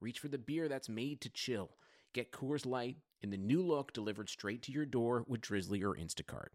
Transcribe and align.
reach 0.00 0.18
for 0.18 0.28
the 0.28 0.38
beer 0.38 0.68
that's 0.68 0.88
made 0.88 1.20
to 1.20 1.28
chill. 1.28 1.70
Get 2.12 2.32
Coors 2.32 2.66
Light 2.66 2.96
in 3.20 3.30
the 3.30 3.36
new 3.36 3.62
look 3.62 3.92
delivered 3.92 4.28
straight 4.28 4.62
to 4.62 4.72
your 4.72 4.86
door 4.86 5.24
with 5.26 5.40
Drizly 5.40 5.82
or 5.82 5.94
Instacart. 5.94 6.48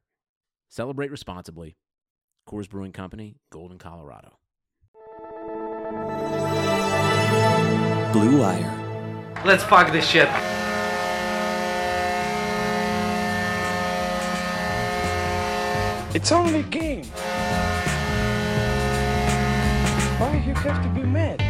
Celebrate 0.70 1.12
responsibly. 1.12 1.78
Coors 2.48 2.70
Brewing 2.70 2.92
Company, 2.92 3.38
Golden, 3.52 3.78
Colorado. 3.78 4.40
Blue 8.12 8.40
Wire. 8.40 9.34
Let's 9.46 9.64
fuck 9.64 9.92
this 9.92 10.08
shit. 10.08 10.30
It's 16.16 16.32
only 16.32 16.62
a 16.62 16.64
game. 16.64 17.04
Why 20.18 20.44
you 20.48 20.54
have 20.54 20.82
to 20.82 20.90
be 20.90 21.06
mad? 21.06 21.45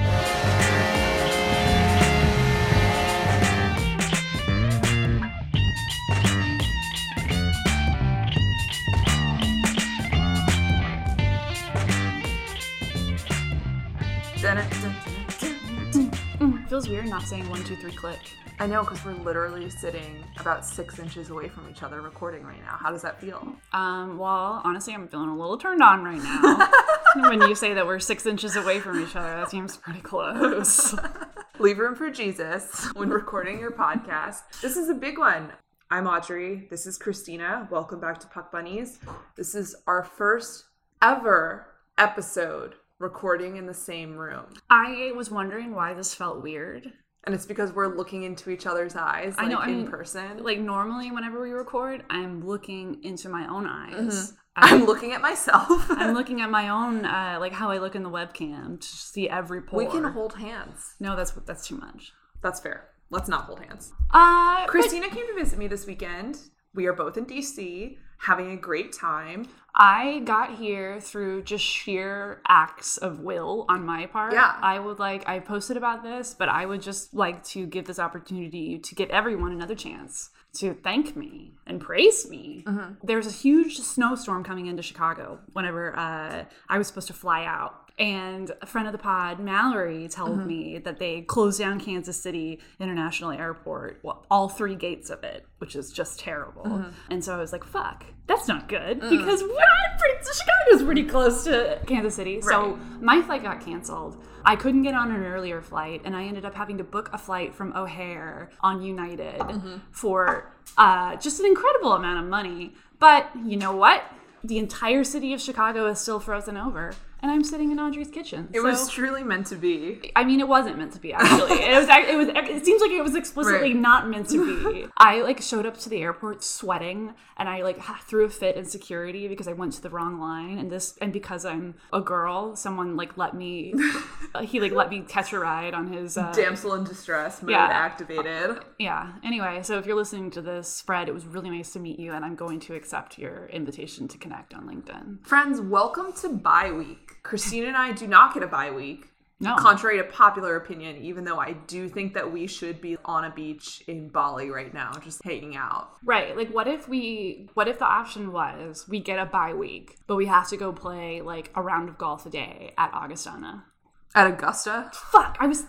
Feels 16.69 16.87
weird 16.87 17.07
not 17.07 17.23
saying 17.23 17.49
one, 17.49 17.61
two, 17.65 17.75
three, 17.75 17.91
click. 17.91 18.19
I 18.57 18.67
know, 18.67 18.83
because 18.83 19.03
we're 19.03 19.11
literally 19.11 19.69
sitting 19.69 20.23
about 20.39 20.65
six 20.65 20.97
inches 20.97 21.29
away 21.29 21.49
from 21.49 21.69
each 21.69 21.83
other 21.83 21.99
recording 21.99 22.43
right 22.43 22.61
now. 22.61 22.77
How 22.79 22.89
does 22.89 23.01
that 23.01 23.19
feel? 23.19 23.53
Um, 23.73 24.17
well, 24.17 24.61
honestly, 24.63 24.93
I'm 24.93 25.09
feeling 25.09 25.27
a 25.27 25.35
little 25.35 25.57
turned 25.57 25.83
on 25.83 26.05
right 26.05 26.23
now. 26.23 26.69
when 27.29 27.41
you 27.41 27.53
say 27.53 27.73
that 27.73 27.85
we're 27.85 27.99
six 27.99 28.25
inches 28.25 28.55
away 28.55 28.79
from 28.79 29.01
each 29.01 29.13
other, 29.17 29.27
that 29.27 29.51
seems 29.51 29.75
pretty 29.75 29.99
close. 29.99 30.95
Leave 31.59 31.77
room 31.77 31.95
for 31.95 32.09
Jesus 32.09 32.85
when 32.93 33.09
recording 33.09 33.59
your 33.59 33.71
podcast. 33.71 34.61
This 34.61 34.77
is 34.77 34.87
a 34.87 34.93
big 34.95 35.17
one. 35.17 35.51
I'm 35.91 36.07
Audrey. 36.07 36.67
This 36.69 36.85
is 36.85 36.97
Christina. 36.97 37.67
Welcome 37.69 37.99
back 37.99 38.19
to 38.19 38.27
Puck 38.27 38.53
Bunnies. 38.53 38.99
This 39.35 39.53
is 39.53 39.75
our 39.85 40.03
first 40.03 40.63
ever 41.01 41.67
episode 41.97 42.75
recording 42.99 43.57
in 43.57 43.65
the 43.65 43.73
same 43.73 44.15
room. 44.15 44.45
I 44.69 45.11
was 45.15 45.29
wondering 45.29 45.75
why 45.75 45.93
this 45.93 46.13
felt 46.13 46.41
weird. 46.41 46.91
And 47.25 47.33
it's 47.33 47.45
because 47.45 47.73
we're 47.73 47.95
looking 47.95 48.23
into 48.23 48.51
each 48.51 48.67
other's 48.67 48.95
eyes 48.95 49.35
like 49.37 49.47
I 49.47 49.49
know, 49.49 49.57
I 49.57 49.67
in 49.67 49.77
mean, 49.77 49.87
person. 49.87 50.43
Like 50.43 50.59
normally, 50.59 51.09
whenever 51.11 51.41
we 51.41 51.51
record, 51.51 52.03
I'm 52.09 52.45
looking 52.45 53.03
into 53.03 53.29
my 53.29 53.47
own 53.47 53.65
eyes. 53.65 54.33
I'm 54.55 54.85
looking 54.85 55.11
at 55.11 55.21
myself. 55.21 55.85
I'm 55.89 56.13
looking 56.13 56.41
at 56.41 56.51
my 56.51 56.69
own, 56.69 57.03
uh, 57.03 57.37
like 57.39 57.51
how 57.51 57.71
I 57.71 57.79
look 57.79 57.95
in 57.95 58.03
the 58.03 58.11
webcam 58.11 58.79
to 58.79 58.87
see 58.87 59.27
every 59.27 59.61
pore. 59.61 59.79
we 59.79 59.87
can 59.87 60.03
hold 60.03 60.35
hands. 60.35 60.93
No, 60.99 61.15
that's 61.15 61.31
that's 61.31 61.67
too 61.67 61.77
much. 61.77 62.13
That's 62.43 62.59
fair. 62.59 62.89
Let's 63.09 63.27
not 63.27 63.45
hold 63.45 63.59
hands. 63.59 63.91
Uh, 64.11 64.65
Christina 64.67 65.09
came 65.09 65.27
to 65.27 65.33
visit 65.33 65.57
me 65.57 65.67
this 65.67 65.85
weekend. 65.85 66.37
We 66.73 66.85
are 66.85 66.93
both 66.93 67.17
in 67.17 67.25
DC, 67.25 67.97
having 68.19 68.51
a 68.51 68.57
great 68.57 68.93
time. 68.93 69.47
I 69.75 70.21
got 70.23 70.55
here 70.55 71.01
through 71.01 71.43
just 71.43 71.65
sheer 71.65 72.41
acts 72.47 72.97
of 72.97 73.19
will 73.19 73.65
on 73.67 73.85
my 73.85 74.05
part. 74.05 74.31
Yeah. 74.31 74.55
I 74.61 74.79
would 74.79 74.99
like, 74.99 75.27
I 75.27 75.39
posted 75.39 75.75
about 75.75 76.01
this, 76.01 76.33
but 76.33 76.47
I 76.47 76.65
would 76.65 76.81
just 76.81 77.13
like 77.13 77.43
to 77.45 77.65
give 77.65 77.85
this 77.85 77.99
opportunity 77.99 78.79
to 78.79 78.95
give 78.95 79.09
everyone 79.09 79.51
another 79.51 79.75
chance 79.75 80.29
to 80.55 80.73
thank 80.73 81.17
me 81.17 81.51
and 81.67 81.81
praise 81.81 82.29
me. 82.29 82.63
Mm-hmm. 82.65 82.93
There's 83.03 83.27
a 83.27 83.31
huge 83.31 83.77
snowstorm 83.79 84.45
coming 84.45 84.67
into 84.67 84.81
Chicago 84.81 85.39
whenever 85.51 85.97
uh, 85.97 86.45
I 86.69 86.77
was 86.77 86.87
supposed 86.87 87.07
to 87.07 87.13
fly 87.13 87.43
out. 87.43 87.84
And 87.97 88.51
a 88.61 88.65
friend 88.65 88.87
of 88.87 88.91
the 88.91 88.97
pod, 88.99 89.39
Mallory, 89.39 90.07
told 90.09 90.31
Mm-hmm. 90.37 90.47
me 90.47 90.77
that 90.79 90.99
they 90.99 91.21
closed 91.21 91.59
down 91.59 91.79
Kansas 91.79 92.19
City 92.21 92.59
International 92.79 93.31
Airport, 93.31 93.99
well, 94.03 94.25
all 94.29 94.49
three 94.49 94.75
gates 94.75 95.09
of 95.09 95.23
it, 95.23 95.45
which 95.59 95.77
is 95.77 95.91
just 95.91 96.19
terrible. 96.19 96.63
Mm-hmm. 96.63 96.89
And 97.09 97.23
so 97.23 97.33
I 97.33 97.37
was 97.37 97.53
like, 97.53 97.63
fuck, 97.63 98.03
that's 98.27 98.47
not 98.49 98.67
good 98.67 98.99
Mm. 98.99 99.09
because 99.09 99.41
we're 99.43 99.49
pretty, 99.97 100.25
Chicago's 100.25 100.83
pretty 100.83 101.03
close 101.05 101.45
to 101.45 101.79
Kansas 101.87 102.15
City. 102.15 102.41
So 102.41 102.77
my 102.99 103.21
flight 103.21 103.43
got 103.43 103.61
canceled. 103.63 104.21
I 104.43 104.57
couldn't 104.57 104.83
get 104.83 104.93
on 104.93 105.11
an 105.11 105.25
earlier 105.25 105.61
flight, 105.61 106.01
and 106.03 106.15
I 106.17 106.25
ended 106.25 106.43
up 106.43 106.53
having 106.53 106.77
to 106.79 106.83
book 106.83 107.09
a 107.13 107.17
flight 107.17 107.55
from 107.55 107.73
O'Hare 107.77 108.49
on 108.59 108.81
United 108.81 109.39
Mm-hmm. 109.39 109.77
for 109.91 110.51
uh, 110.77 111.15
just 111.15 111.39
an 111.39 111.45
incredible 111.45 111.93
amount 111.93 112.19
of 112.19 112.29
money. 112.29 112.73
But 112.99 113.29
you 113.45 113.55
know 113.55 113.73
what? 113.75 114.03
The 114.43 114.57
entire 114.59 115.03
city 115.03 115.33
of 115.33 115.41
Chicago 115.41 115.87
is 115.87 115.97
still 115.99 116.19
frozen 116.19 116.55
over, 116.57 116.93
and 117.25 117.31
I'm 117.33 117.43
sitting 117.43 117.71
in 117.71 117.79
Audrey's 117.79 118.09
kitchen. 118.11 118.49
It 118.53 118.57
So- 118.59 118.65
was 118.65 118.87
truly 118.87 119.23
meant 119.23 119.47
to 119.47 119.55
be. 119.55 120.11
I 120.15 120.23
mean, 120.23 120.39
it 120.39 120.47
wasn't 120.47 120.77
meant 120.77 120.93
to 120.93 120.99
be. 120.99 121.11
Actually, 121.11 121.53
it 121.63 121.75
was. 121.75 121.87
It 121.89 122.15
was. 122.15 122.27
It 122.29 122.63
seems 122.63 122.81
like 122.83 122.91
it 122.91 123.01
was 123.03 123.15
explicitly 123.15 123.73
Right. 123.73 123.75
not 123.75 124.07
meant 124.07 124.29
to 124.29 124.37
be. 124.45 124.85
I 124.97 125.21
like 125.23 125.41
showed 125.41 125.65
up 125.65 125.75
to 125.79 125.89
the 125.89 125.97
airport 126.03 126.43
sweating, 126.43 127.15
and 127.35 127.49
I 127.49 127.63
like 127.63 127.81
threw 128.07 128.25
a 128.25 128.29
fit 128.29 128.55
in 128.57 128.65
security 128.65 129.27
because 129.27 129.47
I 129.47 129.53
went 129.53 129.73
to 129.73 129.81
the 129.81 129.89
wrong 129.89 130.19
line, 130.19 130.59
and 130.59 130.71
this, 130.71 130.95
and 131.01 131.11
because 131.11 131.45
I'm 131.45 131.73
a 131.91 131.99
girl, 131.99 132.55
someone 132.55 132.95
like 132.95 133.17
let 133.17 133.33
me. 133.33 133.73
he 134.43 134.59
like 134.59 134.71
let 134.73 134.91
me 134.91 135.01
catch 135.01 135.33
a 135.33 135.39
ride 135.39 135.73
on 135.73 135.87
his. 135.91 136.17
Uh, 136.19 136.31
Damsel 136.31 136.75
in 136.75 136.83
distress 136.83 137.41
mode 137.41 137.51
Yeah. 137.51 137.65
activated. 137.65 138.59
yeah. 138.77 139.13
Anyway, 139.23 139.61
so 139.63 139.79
if 139.79 139.87
you're 139.87 139.95
listening 139.95 140.29
to 140.31 140.41
this, 140.43 140.79
Fred, 140.81 141.09
it 141.09 141.13
was 141.13 141.25
really 141.25 141.49
nice 141.49 141.73
to 141.73 141.79
meet 141.79 141.97
you, 141.99 142.13
and 142.13 142.23
I'm 142.23 142.35
going 142.35 142.59
to 142.61 142.75
accept 142.75 143.17
your 143.17 143.47
invitation 143.47 144.07
to 144.09 144.17
connect 144.19 144.53
on 144.53 144.67
LinkedIn. 144.67 145.25
Friends, 145.25 145.59
welcome 145.59 146.13
to 146.21 146.29
bye 146.29 146.71
week. 146.71 147.14
Christina 147.25 147.67
and 147.67 147.77
I 147.77 147.91
do 147.91 148.07
not 148.07 148.33
get 148.33 148.43
a 148.43 148.47
bye 148.47 148.71
week. 148.71 149.07
No. 149.39 149.55
Contrary 149.57 149.97
to 149.97 150.03
popular 150.05 150.55
opinion, 150.55 150.95
even 150.97 151.25
though 151.25 151.39
I 151.39 151.53
do 151.53 151.89
think 151.89 152.13
that 152.13 152.31
we 152.31 152.47
should 152.47 152.79
be 152.79 152.95
on 153.03 153.25
a 153.25 153.29
beach 153.29 153.83
in 153.85 154.07
Bali 154.07 154.49
right 154.49 154.73
now, 154.73 154.93
just 155.03 155.21
hanging 155.25 155.57
out. 155.57 155.89
Right. 156.05 156.37
Like, 156.37 156.53
what 156.53 156.69
if 156.69 156.87
we, 156.87 157.49
what 157.53 157.67
if 157.67 157.79
the 157.79 157.85
option 157.85 158.31
was 158.31 158.85
we 158.87 159.01
get 159.01 159.19
a 159.19 159.25
bye 159.25 159.53
week, 159.53 159.97
but 160.07 160.15
we 160.15 160.27
have 160.27 160.47
to 160.49 160.57
go 160.57 160.71
play 160.71 161.21
like 161.21 161.51
a 161.53 161.61
round 161.61 161.89
of 161.89 161.97
golf 161.97 162.25
a 162.25 162.29
day 162.29 162.73
at 162.77 162.93
Augustana? 162.93 163.65
At 164.13 164.27
Augusta? 164.27 164.89
Fuck, 164.93 165.35
I 165.41 165.47
was, 165.47 165.65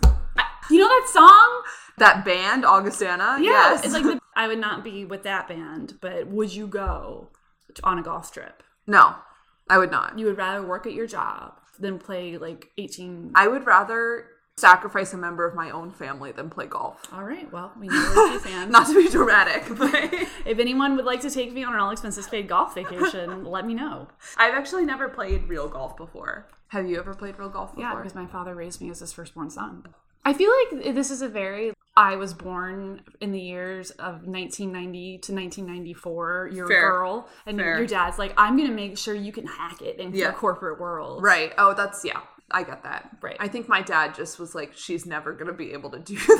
you 0.69 0.77
know 0.79 0.87
that 0.87 1.09
song? 1.11 1.63
That 1.97 2.23
band, 2.23 2.63
Augustana? 2.63 3.37
yes. 3.41 3.83
It's 3.83 3.93
like, 3.93 4.03
the, 4.03 4.17
I 4.35 4.47
would 4.47 4.59
not 4.59 4.85
be 4.85 5.03
with 5.03 5.23
that 5.23 5.49
band, 5.49 5.95
but 5.99 6.27
would 6.27 6.53
you 6.55 6.67
go 6.67 7.31
on 7.83 7.99
a 7.99 8.03
golf 8.03 8.31
trip? 8.31 8.63
no, 8.87 9.15
I 9.69 9.77
would 9.77 9.91
not. 9.91 10.17
You 10.17 10.25
would 10.27 10.37
rather 10.37 10.65
work 10.65 10.85
at 10.85 10.93
your 10.93 11.07
job 11.07 11.53
than 11.79 11.99
play 11.99 12.37
like 12.37 12.71
18. 12.77 13.33
I 13.35 13.47
would 13.47 13.65
rather 13.65 14.27
sacrifice 14.57 15.13
a 15.13 15.17
member 15.17 15.45
of 15.45 15.53
my 15.53 15.69
own 15.69 15.91
family 15.91 16.31
than 16.31 16.49
play 16.49 16.65
golf. 16.65 17.01
All 17.13 17.23
right, 17.23 17.51
well, 17.51 17.71
we 17.79 17.87
know 17.87 18.13
we're 18.15 18.39
fans. 18.39 18.71
Not 18.71 18.87
to 18.87 18.95
be 18.95 19.07
dramatic, 19.07 19.63
but 19.77 19.93
if 20.45 20.59
anyone 20.59 20.95
would 20.95 21.05
like 21.05 21.21
to 21.21 21.29
take 21.29 21.53
me 21.53 21.63
on 21.63 21.73
an 21.73 21.79
all 21.79 21.91
expenses 21.91 22.27
paid 22.27 22.47
golf 22.47 22.73
vacation, 22.73 23.45
let 23.45 23.67
me 23.67 23.73
know. 23.75 24.07
I've 24.35 24.55
actually 24.55 24.85
never 24.85 25.09
played 25.09 25.47
real 25.47 25.67
golf 25.67 25.95
before. 25.95 26.47
Have 26.69 26.89
you 26.89 26.97
ever 26.97 27.13
played 27.13 27.37
real 27.37 27.49
golf 27.49 27.75
before? 27.75 27.83
Yeah, 27.83 27.95
because 27.95 28.15
my 28.15 28.25
father 28.25 28.55
raised 28.55 28.81
me 28.81 28.89
as 28.89 28.99
his 28.99 29.13
firstborn 29.13 29.49
son. 29.51 29.85
I 30.25 30.33
feel 30.33 30.51
like 30.73 30.93
this 30.93 31.11
is 31.11 31.21
a 31.21 31.29
very 31.29 31.71
I 31.97 32.15
was 32.15 32.33
born 32.33 33.01
in 33.19 33.31
the 33.33 33.41
years 33.41 33.89
of 33.91 34.27
1990 34.27 35.17
to 35.17 35.33
1994. 35.33 36.51
You're 36.53 36.67
Fair. 36.67 36.77
a 36.77 36.91
girl, 36.91 37.27
and 37.45 37.57
Fair. 37.57 37.77
your 37.77 37.87
dad's 37.87 38.19
like, 38.19 38.33
I'm 38.37 38.55
gonna 38.55 38.71
make 38.71 38.97
sure 38.97 39.13
you 39.15 39.31
can 39.31 39.47
hack 39.47 39.81
it 39.81 39.99
into 39.99 40.17
Yeah. 40.19 40.27
the 40.27 40.33
corporate 40.37 40.79
world. 40.79 41.23
Right. 41.23 41.53
Oh, 41.57 41.73
that's 41.73 42.05
yeah. 42.05 42.21
I 42.49 42.63
get 42.63 42.83
that. 42.83 43.09
Right. 43.21 43.35
I 43.41 43.49
think 43.49 43.67
my 43.67 43.81
dad 43.81 44.15
just 44.15 44.39
was 44.39 44.55
like, 44.55 44.71
she's 44.73 45.05
never 45.05 45.33
gonna 45.33 45.51
be 45.51 45.73
able 45.73 45.89
to 45.89 45.99
do 45.99 46.15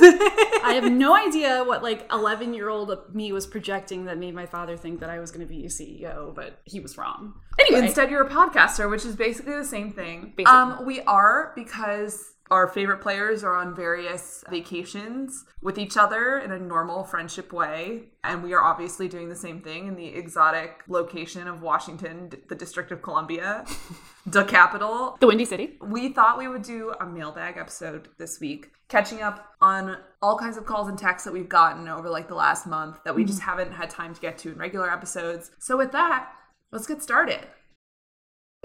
I 0.64 0.72
have 0.80 0.90
no 0.90 1.14
idea 1.14 1.62
what 1.64 1.82
like 1.82 2.06
11 2.10 2.54
year 2.54 2.68
old 2.70 2.90
me 3.14 3.30
was 3.32 3.46
projecting 3.46 4.06
that 4.06 4.16
made 4.16 4.34
my 4.34 4.46
father 4.46 4.74
think 4.76 5.00
that 5.00 5.10
I 5.10 5.18
was 5.18 5.30
gonna 5.32 5.44
be 5.44 5.66
a 5.66 5.68
CEO, 5.68 6.34
but 6.34 6.60
he 6.64 6.80
was 6.80 6.96
wrong. 6.96 7.34
Anyway, 7.60 7.80
Instead, 7.86 8.10
you're 8.10 8.24
a 8.24 8.30
podcaster, 8.30 8.88
which 8.88 9.04
is 9.04 9.16
basically 9.16 9.54
the 9.56 9.64
same 9.64 9.92
thing. 9.92 10.32
Basically. 10.36 10.44
Um, 10.46 10.86
we 10.86 11.00
are 11.02 11.52
because 11.54 12.32
Our 12.50 12.66
favorite 12.68 13.02
players 13.02 13.44
are 13.44 13.54
on 13.54 13.74
various 13.74 14.42
vacations 14.48 15.44
with 15.60 15.78
each 15.78 15.96
other 15.96 16.38
in 16.38 16.50
a 16.50 16.58
normal 16.58 17.04
friendship 17.04 17.52
way. 17.52 18.04
And 18.24 18.42
we 18.42 18.54
are 18.54 18.62
obviously 18.62 19.06
doing 19.06 19.28
the 19.28 19.36
same 19.36 19.60
thing 19.60 19.86
in 19.86 19.96
the 19.96 20.06
exotic 20.06 20.82
location 20.88 21.46
of 21.46 21.60
Washington, 21.60 22.30
the 22.48 22.54
District 22.54 22.90
of 22.90 23.02
Columbia, 23.02 23.66
the 24.26 24.44
capital. 24.44 25.18
The 25.20 25.26
Windy 25.26 25.44
City. 25.44 25.76
We 25.82 26.10
thought 26.10 26.38
we 26.38 26.48
would 26.48 26.62
do 26.62 26.94
a 26.98 27.06
mailbag 27.06 27.58
episode 27.58 28.08
this 28.18 28.40
week, 28.40 28.70
catching 28.88 29.20
up 29.20 29.54
on 29.60 29.98
all 30.22 30.38
kinds 30.38 30.56
of 30.56 30.64
calls 30.64 30.88
and 30.88 30.98
texts 30.98 31.26
that 31.26 31.32
we've 31.32 31.48
gotten 31.48 31.86
over 31.86 32.08
like 32.08 32.28
the 32.28 32.34
last 32.34 32.66
month 32.66 32.96
that 33.04 33.14
we 33.14 33.24
just 33.24 33.40
mm-hmm. 33.40 33.50
haven't 33.50 33.72
had 33.72 33.90
time 33.90 34.14
to 34.14 34.20
get 34.20 34.38
to 34.38 34.52
in 34.52 34.58
regular 34.58 34.90
episodes. 34.90 35.50
So, 35.58 35.76
with 35.76 35.92
that, 35.92 36.32
let's 36.72 36.86
get 36.86 37.02
started. 37.02 37.46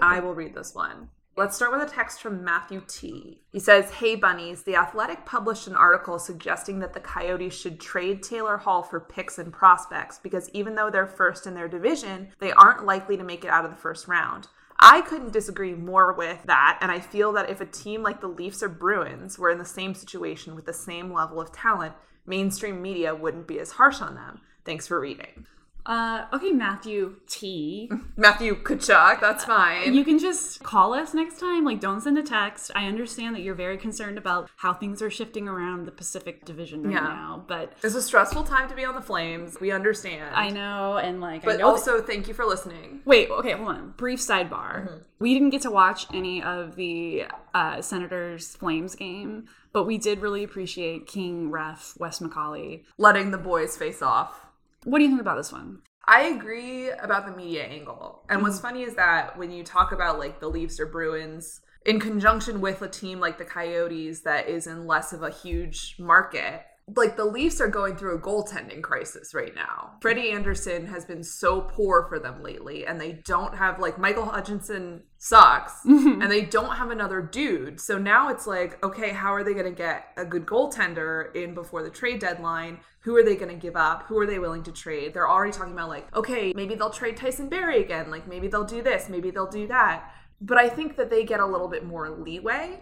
I 0.00 0.20
will 0.20 0.34
read 0.34 0.54
this 0.54 0.74
one. 0.74 1.10
Let's 1.36 1.56
start 1.56 1.72
with 1.72 1.82
a 1.82 1.92
text 1.92 2.22
from 2.22 2.44
Matthew 2.44 2.80
T. 2.86 3.40
He 3.50 3.58
says, 3.58 3.90
Hey 3.90 4.14
bunnies, 4.14 4.62
The 4.62 4.76
Athletic 4.76 5.26
published 5.26 5.66
an 5.66 5.74
article 5.74 6.20
suggesting 6.20 6.78
that 6.78 6.92
the 6.92 7.00
Coyotes 7.00 7.52
should 7.52 7.80
trade 7.80 8.22
Taylor 8.22 8.56
Hall 8.56 8.84
for 8.84 9.00
picks 9.00 9.36
and 9.36 9.52
prospects 9.52 10.20
because 10.22 10.48
even 10.50 10.76
though 10.76 10.90
they're 10.90 11.08
first 11.08 11.48
in 11.48 11.54
their 11.54 11.66
division, 11.66 12.28
they 12.38 12.52
aren't 12.52 12.86
likely 12.86 13.16
to 13.16 13.24
make 13.24 13.44
it 13.44 13.50
out 13.50 13.64
of 13.64 13.72
the 13.72 13.76
first 13.76 14.06
round. 14.06 14.46
I 14.78 15.00
couldn't 15.00 15.32
disagree 15.32 15.74
more 15.74 16.12
with 16.12 16.40
that, 16.44 16.78
and 16.80 16.92
I 16.92 17.00
feel 17.00 17.32
that 17.32 17.50
if 17.50 17.60
a 17.60 17.66
team 17.66 18.04
like 18.04 18.20
the 18.20 18.28
Leafs 18.28 18.62
or 18.62 18.68
Bruins 18.68 19.36
were 19.36 19.50
in 19.50 19.58
the 19.58 19.64
same 19.64 19.94
situation 19.94 20.54
with 20.54 20.66
the 20.66 20.72
same 20.72 21.12
level 21.12 21.40
of 21.40 21.50
talent, 21.50 21.94
mainstream 22.26 22.80
media 22.80 23.12
wouldn't 23.12 23.48
be 23.48 23.58
as 23.58 23.72
harsh 23.72 24.00
on 24.00 24.14
them. 24.14 24.40
Thanks 24.64 24.86
for 24.86 25.00
reading. 25.00 25.46
Uh, 25.86 26.24
okay, 26.32 26.50
Matthew 26.50 27.16
T. 27.28 27.90
Matthew 28.16 28.54
Tkachuk, 28.62 29.20
that's 29.20 29.44
fine. 29.44 29.92
You 29.92 30.02
can 30.04 30.18
just 30.18 30.62
call 30.62 30.94
us 30.94 31.12
next 31.12 31.38
time. 31.38 31.64
Like, 31.64 31.80
don't 31.80 32.00
send 32.00 32.16
a 32.16 32.22
text. 32.22 32.70
I 32.74 32.86
understand 32.86 33.36
that 33.36 33.42
you're 33.42 33.54
very 33.54 33.76
concerned 33.76 34.16
about 34.16 34.48
how 34.56 34.72
things 34.72 35.02
are 35.02 35.10
shifting 35.10 35.46
around 35.46 35.84
the 35.84 35.90
Pacific 35.92 36.44
Division 36.46 36.84
right 36.84 36.94
Yeah. 36.94 37.00
now, 37.00 37.44
but 37.46 37.74
It's 37.82 37.94
a 37.94 38.00
stressful 38.02 38.44
time 38.44 38.68
to 38.70 38.74
be 38.74 38.84
on 38.84 38.94
the 38.94 39.02
Flames. 39.02 39.60
We 39.60 39.72
understand. 39.72 40.34
I 40.34 40.48
know, 40.50 40.96
and 40.96 41.20
like, 41.20 41.42
I 41.42 41.44
But 41.44 41.52
know 41.52 41.58
that- 41.58 41.64
also, 41.64 42.00
thank 42.00 42.28
you 42.28 42.34
for 42.34 42.46
listening. 42.46 43.02
Wait, 43.04 43.28
okay, 43.30 43.52
hold 43.52 43.68
on. 43.68 43.94
Brief 43.98 44.20
sidebar. 44.20 44.86
Mm-hmm. 44.88 44.96
We 45.18 45.34
didn't 45.34 45.50
get 45.50 45.62
to 45.62 45.70
watch 45.70 46.06
any 46.14 46.42
of 46.42 46.76
the 46.76 47.24
uh, 47.54 47.82
Senators 47.82 48.56
Flames 48.56 48.94
game, 48.94 49.46
but 49.72 49.84
we 49.84 49.98
did 49.98 50.20
really 50.20 50.44
appreciate 50.44 51.06
King 51.06 51.50
Ref 51.50 51.94
Wes 51.98 52.20
McCauley. 52.20 52.84
Letting 52.98 53.30
the 53.30 53.38
boys 53.38 53.76
face 53.76 54.00
off. 54.02 54.40
What 54.84 54.98
do 54.98 55.04
you 55.04 55.10
think 55.10 55.20
about 55.20 55.36
this 55.36 55.52
one? 55.52 55.80
I 56.06 56.22
agree 56.24 56.90
about 56.90 57.26
the 57.26 57.32
media 57.36 57.64
angle. 57.64 58.24
And 58.28 58.42
what's 58.42 58.56
Mm-hmm. 58.56 58.62
funny 58.66 58.82
is 58.82 58.94
that 58.96 59.38
when 59.38 59.50
you 59.50 59.64
talk 59.64 59.92
about 59.92 60.18
like 60.18 60.40
the 60.40 60.48
Leafs 60.48 60.78
or 60.78 60.86
Bruins 60.86 61.60
in 61.86 62.00
conjunction 62.00 62.60
with 62.60 62.82
a 62.82 62.88
team 62.88 63.20
like 63.20 63.38
the 63.38 63.44
Coyotes 63.44 64.20
that 64.22 64.48
is 64.48 64.66
in 64.66 64.86
less 64.86 65.12
of 65.12 65.22
a 65.22 65.30
huge 65.30 65.96
market, 65.98 66.62
like 66.96 67.16
the 67.16 67.24
Leafs 67.24 67.60
are 67.62 67.68
going 67.68 67.96
through 67.96 68.14
a 68.14 68.20
goaltending 68.20 68.82
crisis 68.82 69.32
right 69.32 69.54
now. 69.54 69.92
Freddie 70.02 70.30
Andersen 70.30 70.86
has 70.86 71.06
been 71.06 71.24
so 71.24 71.62
poor 71.62 72.06
for 72.08 72.18
them 72.18 72.42
lately, 72.42 72.86
and 72.86 73.00
they 73.00 73.22
don't 73.24 73.54
have 73.56 73.78
like 73.78 73.98
Michael 73.98 74.26
Hutchinson 74.26 75.02
sucks, 75.16 75.72
Mm-hmm. 75.86 76.20
and 76.22 76.30
they 76.30 76.42
don't 76.42 76.76
have 76.76 76.90
another 76.90 77.22
dude. 77.22 77.80
So 77.80 77.96
now 77.96 78.28
it's 78.28 78.46
like, 78.46 78.82
okay, 78.84 79.10
how 79.10 79.32
are 79.32 79.42
they 79.42 79.54
going 79.54 79.64
to 79.64 79.70
get 79.70 80.08
a 80.18 80.24
good 80.26 80.44
goaltender 80.44 81.34
in 81.34 81.54
before 81.54 81.82
the 81.82 81.90
trade 81.90 82.20
deadline? 82.20 82.80
Who 83.00 83.16
are 83.16 83.24
they 83.24 83.36
going 83.36 83.50
to 83.50 83.56
give 83.56 83.76
up? 83.76 84.04
Who 84.06 84.18
are 84.18 84.26
they 84.26 84.38
willing 84.38 84.62
to 84.64 84.72
trade? 84.72 85.14
They're 85.14 85.28
already 85.28 85.52
talking 85.52 85.72
about 85.72 85.88
like, 85.88 86.14
okay, 86.14 86.52
maybe 86.54 86.74
they'll 86.74 86.90
trade 86.90 87.16
Tyson 87.16 87.48
Barrie 87.48 87.82
again. 87.82 88.10
Like 88.10 88.28
maybe 88.28 88.48
they'll 88.48 88.64
do 88.64 88.82
this, 88.82 89.08
maybe 89.08 89.30
they'll 89.30 89.46
do 89.50 89.66
that. 89.68 90.10
But 90.40 90.58
I 90.58 90.68
think 90.68 90.96
that 90.96 91.08
they 91.08 91.24
get 91.24 91.40
a 91.40 91.46
little 91.46 91.68
bit 91.68 91.84
more 91.86 92.10
leeway 92.10 92.80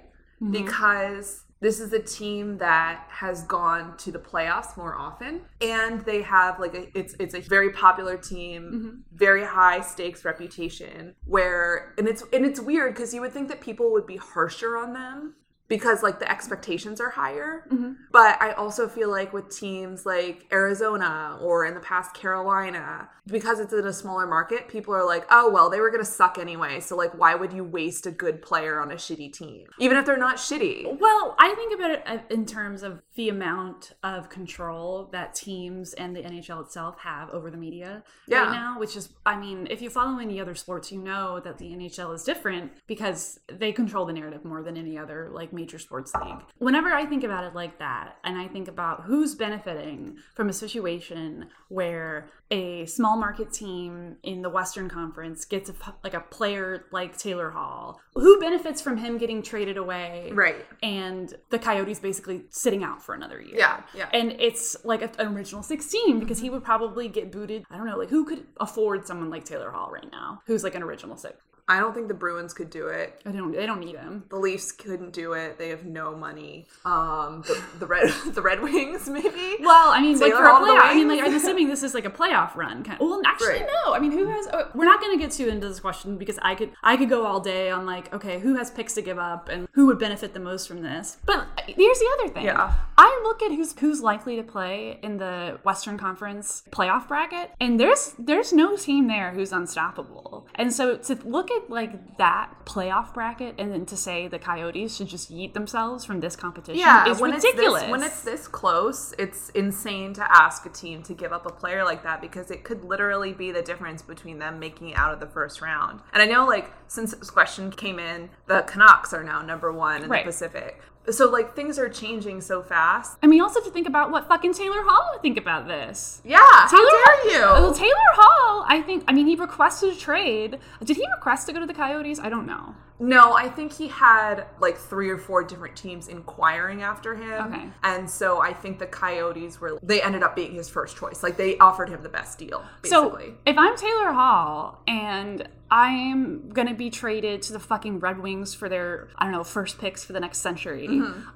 because 0.50 1.44
this 1.62 1.78
is 1.78 1.92
a 1.92 1.98
team 2.00 2.58
that 2.58 3.06
has 3.08 3.44
gone 3.44 3.96
to 3.96 4.10
the 4.10 4.18
playoffs 4.18 4.76
more 4.76 4.96
often 4.96 5.40
and 5.60 6.04
they 6.04 6.20
have 6.20 6.58
like 6.58 6.74
a, 6.74 6.98
it's 6.98 7.14
it's 7.20 7.34
a 7.34 7.40
very 7.40 7.70
popular 7.70 8.16
team 8.16 8.62
mm-hmm. 8.62 8.90
very 9.14 9.44
high 9.44 9.80
stakes 9.80 10.24
reputation 10.24 11.14
where 11.24 11.94
and 11.96 12.08
it's 12.08 12.24
and 12.32 12.44
it's 12.44 12.60
weird 12.60 12.92
because 12.92 13.14
you 13.14 13.20
would 13.20 13.32
think 13.32 13.48
that 13.48 13.60
people 13.60 13.92
would 13.92 14.06
be 14.06 14.16
harsher 14.16 14.76
on 14.76 14.92
them 14.92 15.34
because 15.72 16.02
like 16.02 16.18
the 16.18 16.30
expectations 16.30 17.00
are 17.00 17.08
higher. 17.10 17.66
But 18.10 18.40
i 18.42 18.52
also 18.52 18.88
feel 18.88 19.10
like 19.10 19.32
with 19.32 19.48
teams 19.48 20.04
like 20.04 20.46
arizona 20.52 21.38
or 21.40 21.64
in 21.64 21.72
the 21.74 21.80
past 21.80 22.12
carolina 22.14 23.08
because 23.26 23.58
it's 23.60 23.72
in 23.72 23.86
a 23.86 23.92
smaller 23.92 24.26
market 24.26 24.68
people 24.68 24.92
are 24.94 25.06
like 25.06 25.24
oh 25.30 25.50
well 25.50 25.70
they 25.70 25.80
were 25.80 25.90
gonna 25.90 26.04
suck 26.04 26.36
anyway 26.38 26.78
so 26.80 26.94
like 26.96 27.12
why 27.18 27.34
would 27.34 27.52
you 27.52 27.64
waste 27.64 28.06
a 28.06 28.10
good 28.10 28.42
player 28.42 28.80
on 28.80 28.90
a 28.90 28.96
shitty 28.96 29.32
team? 29.32 29.66
Even 29.78 29.96
if 29.96 30.04
they're 30.04 30.16
not 30.18 30.36
shitty. 30.36 30.98
Well, 30.98 31.34
I 31.38 31.54
think 31.54 31.74
about 31.74 31.90
it 31.92 32.02
uh, 32.06 32.18
in 32.30 32.44
terms 32.46 32.82
of 32.82 33.00
the 33.14 33.28
amount 33.28 33.92
of 34.02 34.28
control 34.28 35.08
that 35.12 35.34
teams 35.34 35.94
and 35.94 36.14
the 36.16 36.20
NHL 36.20 36.60
itself 36.64 36.98
have 37.00 37.30
over 37.30 37.50
the 37.50 37.56
media 37.56 38.02
Yeah. 38.26 38.42
right 38.42 38.52
now, 38.52 38.78
which 38.78 38.96
is, 38.96 39.10
I 39.24 39.36
mean, 39.38 39.66
if 39.70 39.80
you 39.82 39.90
follow 39.90 40.18
any 40.18 40.40
other 40.40 40.54
sports, 40.54 40.90
you 40.92 41.00
know 41.00 41.40
that 41.40 41.58
the 41.58 41.66
NHL 41.72 42.14
is 42.14 42.24
different 42.24 42.72
because 42.86 43.38
they 43.48 43.72
control 43.72 44.04
the 44.06 44.12
narrative 44.12 44.44
more 44.44 44.62
than 44.62 44.76
any 44.76 44.98
other 44.98 45.30
like 45.32 45.52
major 45.62 45.78
sports 45.78 46.12
league. 46.14 46.40
Whenever 46.58 46.88
I 46.88 47.06
think 47.06 47.22
about 47.24 47.44
it 47.44 47.54
like 47.54 47.78
that, 47.78 48.16
and 48.24 48.36
I 48.36 48.48
think 48.48 48.66
about 48.68 49.04
who's 49.04 49.34
benefiting 49.34 50.16
from 50.34 50.48
a 50.48 50.52
situation 50.52 51.46
where 51.68 52.28
a 52.50 52.84
small 52.86 53.16
market 53.16 53.52
team 53.52 54.16
in 54.22 54.42
the 54.42 54.50
Western 54.50 54.88
Conference 54.88 55.44
gets 55.44 55.70
a, 55.70 55.74
like 56.04 56.14
a 56.14 56.20
player 56.20 56.84
like 56.92 57.16
Taylor 57.16 57.50
Hall, 57.50 58.00
who 58.14 58.38
benefits 58.40 58.80
from 58.82 58.96
him 58.96 59.18
getting 59.18 59.42
traded 59.42 59.76
away? 59.76 60.30
Right. 60.32 60.66
and 60.82 61.32
the 61.50 61.58
Coyotes 61.58 61.98
basically 62.00 62.42
sitting 62.50 62.82
out 62.82 63.02
for 63.02 63.14
another 63.14 63.40
year. 63.40 63.56
Yeah, 63.58 63.82
yeah. 63.94 64.08
And 64.12 64.32
it's 64.40 64.76
like 64.84 65.02
a- 65.02 65.20
an 65.22 65.34
original 65.36 65.62
16 65.62 66.18
because 66.20 66.40
he 66.40 66.50
would 66.50 66.64
probably 66.64 67.08
get 67.08 67.30
booted. 67.30 67.64
I 67.70 67.76
don't 67.76 67.86
know, 67.86 67.96
like 67.96 68.10
who 68.10 68.24
could 68.24 68.44
afford 68.58 69.06
someone 69.06 69.30
like 69.30 69.44
Taylor 69.44 69.70
Hall 69.70 69.90
right 69.92 70.10
now 70.10 70.42
who's 70.46 70.64
like 70.64 70.74
an 70.74 70.82
original 70.82 71.16
six? 71.16 71.36
I 71.72 71.80
don't 71.80 71.94
think 71.94 72.08
the 72.08 72.14
bruins 72.14 72.52
could 72.54 72.70
do 72.70 72.86
it 72.88 73.20
I 73.26 73.30
don't 73.32 73.52
they 73.52 73.66
don't 73.66 73.80
need 73.80 73.96
him. 73.96 74.24
the 74.28 74.36
Leafs 74.36 74.72
couldn't 74.72 75.12
do 75.12 75.32
it. 75.34 75.58
They 75.58 75.68
have 75.68 75.84
no 75.84 76.14
money. 76.16 76.66
Um, 76.84 77.42
the, 77.46 77.62
the 77.80 77.86
red 77.86 78.08
the 78.34 78.42
Red 78.42 78.60
Wings 78.62 79.08
maybe. 79.08 79.56
Well, 79.60 79.90
I 79.90 80.00
mean, 80.00 80.18
like 80.18 80.32
for 80.32 80.44
a 80.44 80.48
playoff, 80.50 80.80
I 80.82 80.94
mean, 80.94 81.08
like 81.08 81.20
I'm 81.22 81.34
assuming 81.34 81.68
this 81.68 81.82
is 81.82 81.94
like 81.94 82.04
a 82.04 82.10
playoff 82.10 82.54
run. 82.56 82.82
Kind 82.82 83.00
of. 83.00 83.06
well, 83.08 83.20
actually, 83.24 83.60
Right. 83.60 83.68
no. 83.86 83.94
I 83.94 83.98
mean, 84.00 84.12
who 84.12 84.26
has? 84.26 84.48
oh, 84.52 84.68
We're 84.74 84.84
not 84.92 85.00
going 85.00 85.16
to 85.16 85.22
get 85.24 85.30
too 85.32 85.48
into 85.48 85.68
this 85.68 85.80
question 85.80 86.18
because 86.18 86.38
I 86.42 86.54
could, 86.54 86.70
I 86.82 86.96
could 86.96 87.08
go 87.08 87.24
all 87.26 87.40
day 87.40 87.70
on 87.70 87.86
like, 87.86 88.12
okay, 88.12 88.38
who 88.40 88.56
has 88.56 88.70
picks 88.70 88.94
to 88.94 89.02
give 89.02 89.18
up 89.18 89.48
and 89.48 89.68
who 89.72 89.86
would 89.86 89.98
benefit 89.98 90.34
the 90.34 90.40
most 90.40 90.66
from 90.68 90.82
this. 90.82 91.18
But 91.24 91.46
here's 91.66 91.98
the 91.98 92.10
other 92.18 92.28
thing. 92.34 92.44
Yeah. 92.46 92.72
I 92.98 93.20
look 93.22 93.42
at 93.42 93.52
who's 93.52 93.78
who's 93.78 94.00
likely 94.00 94.36
to 94.36 94.42
play 94.42 94.98
in 95.02 95.18
the 95.18 95.58
Western 95.64 95.96
Conference 95.98 96.64
playoff 96.70 97.06
bracket, 97.08 97.50
and 97.60 97.78
there's 97.78 98.14
there's 98.18 98.52
no 98.52 98.76
team 98.76 99.06
there 99.08 99.30
who's 99.32 99.52
unstoppable. 99.52 100.46
And 100.56 100.72
so 100.72 100.96
to 100.96 101.14
look 101.24 101.50
at 101.50 101.61
like 101.68 102.18
that 102.18 102.50
playoff 102.64 103.14
bracket 103.14 103.54
and 103.58 103.72
then 103.72 103.86
to 103.86 103.96
say 103.96 104.28
the 104.28 104.38
Coyotes 104.38 104.96
should 104.96 105.08
just 105.08 105.32
yeet 105.32 105.54
themselves 105.54 106.04
from 106.04 106.20
this 106.20 106.36
competition 106.36 106.78
yeah, 106.78 107.08
is 107.08 107.20
when 107.20 107.32
ridiculous. 107.32 107.74
It's 107.74 107.82
this, 107.82 107.90
when 107.90 108.02
it's 108.02 108.22
this 108.22 108.48
close, 108.48 109.14
it's 109.18 109.48
insane 109.50 110.14
to 110.14 110.26
ask 110.30 110.66
a 110.66 110.68
team 110.68 111.02
to 111.04 111.14
give 111.14 111.32
up 111.32 111.46
a 111.46 111.50
player 111.52 111.84
like 111.84 112.02
that 112.02 112.20
because 112.20 112.50
it 112.50 112.64
could 112.64 112.84
literally 112.84 113.32
be 113.32 113.52
the 113.52 113.62
difference 113.62 114.02
between 114.02 114.38
them 114.38 114.58
making 114.58 114.90
it 114.90 114.98
out 114.98 115.12
of 115.12 115.20
the 115.20 115.26
first 115.26 115.60
round. 115.60 116.00
And 116.12 116.22
I 116.22 116.26
know, 116.26 116.46
like, 116.46 116.70
since 116.88 117.14
this 117.14 117.30
question 117.30 117.70
came 117.70 117.98
in, 117.98 118.30
the 118.46 118.62
Canucks 118.62 119.12
are 119.12 119.24
now 119.24 119.42
number 119.42 119.72
one 119.72 120.02
in 120.04 120.10
Right. 120.10 120.24
the 120.24 120.30
Pacific. 120.30 120.80
So, 121.10 121.28
like, 121.28 121.56
things 121.56 121.78
are 121.78 121.88
changing 121.88 122.40
so 122.42 122.62
fast. 122.62 123.18
And 123.22 123.30
we 123.30 123.40
also 123.40 123.56
have 123.60 123.64
to 123.64 123.70
think 123.70 123.88
about 123.88 124.12
what 124.12 124.28
fucking 124.28 124.54
Taylor 124.54 124.82
Hall 124.82 125.10
would 125.12 125.20
think 125.20 125.36
about 125.36 125.66
this. 125.66 126.20
Yeah, 126.24 126.38
how 126.38 126.68
Taylor, 126.68 126.90
dare 126.90 127.32
you? 127.32 127.44
Uh, 127.44 127.60
well, 127.60 127.74
Taylor 127.74 128.12
Hall, 128.14 128.64
I 128.68 128.82
think, 128.82 129.02
I 129.08 129.12
mean, 129.12 129.26
he 129.26 129.34
requested 129.34 129.94
a 129.94 129.96
trade. 129.96 130.58
Did 130.84 130.96
he 130.96 131.04
request 131.16 131.46
to 131.48 131.52
go 131.52 131.58
to 131.58 131.66
the 131.66 131.74
Coyotes? 131.74 132.20
I 132.20 132.28
don't 132.28 132.46
know. 132.46 132.76
No, 133.02 133.32
I 133.34 133.48
think 133.48 133.72
he 133.72 133.88
had 133.88 134.46
like 134.60 134.78
three 134.78 135.10
or 135.10 135.18
four 135.18 135.42
different 135.42 135.76
teams 135.76 136.06
inquiring 136.06 136.82
after 136.82 137.16
him. 137.16 137.52
Okay. 137.52 137.68
And 137.82 138.08
so 138.08 138.40
I 138.40 138.52
think 138.52 138.78
the 138.78 138.86
Coyotes 138.86 139.60
were, 139.60 139.78
they 139.82 140.00
ended 140.00 140.22
up 140.22 140.36
being 140.36 140.54
his 140.54 140.68
first 140.68 140.96
choice. 140.96 141.22
Like 141.22 141.36
they 141.36 141.58
offered 141.58 141.88
him 141.90 142.02
the 142.02 142.08
best 142.08 142.38
deal, 142.38 142.64
basically. 142.80 143.26
So 143.30 143.34
if 143.44 143.58
I'm 143.58 143.76
Taylor 143.76 144.12
Hall 144.12 144.82
and 144.86 145.48
I'm 145.74 146.50
gonna 146.50 146.74
be 146.74 146.90
traded 146.90 147.40
to 147.42 147.54
the 147.54 147.58
fucking 147.58 147.98
Red 148.00 148.18
Wings 148.20 148.52
for 148.54 148.68
their 148.68 149.08
I 149.16 149.24
don't 149.24 149.32
know 149.32 149.42
first 149.42 149.78
picks 149.78 150.04
for 150.04 150.12
the 150.12 150.20
next 150.20 150.38
century, 150.38 150.86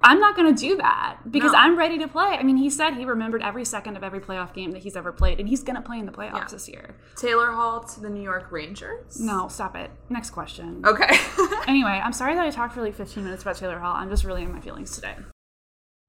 I'm 0.03 0.21
not 0.21 0.37
gonna 0.37 0.53
do 0.53 0.77
that 0.77 1.19
because 1.31 1.47
Mm-hmm. 1.53 1.57
No. 1.57 1.59
I'm 1.59 1.79
ready 1.79 1.99
to 1.99 2.07
play. 2.09 2.37
I 2.39 2.43
mean, 2.43 2.59
he 2.59 2.69
said 2.69 2.95
he 2.95 3.07
remembered 3.07 3.43
every 3.43 3.65
second 3.65 3.97
of 3.97 4.05
every 4.05 4.21
playoff 4.21 4.53
game 4.53 4.73
that 4.73 4.83
he's 4.83 4.95
ever 4.95 5.11
played, 5.11 5.41
and 5.41 5.49
he's 5.49 5.63
gonna 5.63 5.81
play 5.81 5.99
in 5.99 6.05
the 6.07 6.13
playoffs 6.13 6.51
this 6.51 6.69
year. 6.69 6.97
Taylor 7.17 7.51
Hall 7.53 7.83
to 7.85 8.01
the 8.01 8.11
New 8.11 8.23
York 8.23 8.53
Rangers? 8.53 9.19
No, 9.19 9.49
stop 9.49 9.75
it. 9.75 9.91
Next 10.11 10.31
question. 10.31 10.83
Okay. 10.85 11.09
Anyway, 11.67 12.01
I'm 12.03 12.13
sorry 12.13 12.35
that 12.35 12.45
I 12.45 12.51
talked 12.51 12.75
for 12.75 12.83
like 12.83 12.95
15 12.95 13.25
minutes 13.25 13.43
about 13.43 13.57
Taylor 13.57 13.79
Hall. 13.79 13.95
I'm 13.95 14.11
just 14.11 14.25
really 14.25 14.43
in 14.43 14.53
my 14.53 14.61
feelings 14.61 14.95
today. 14.95 15.17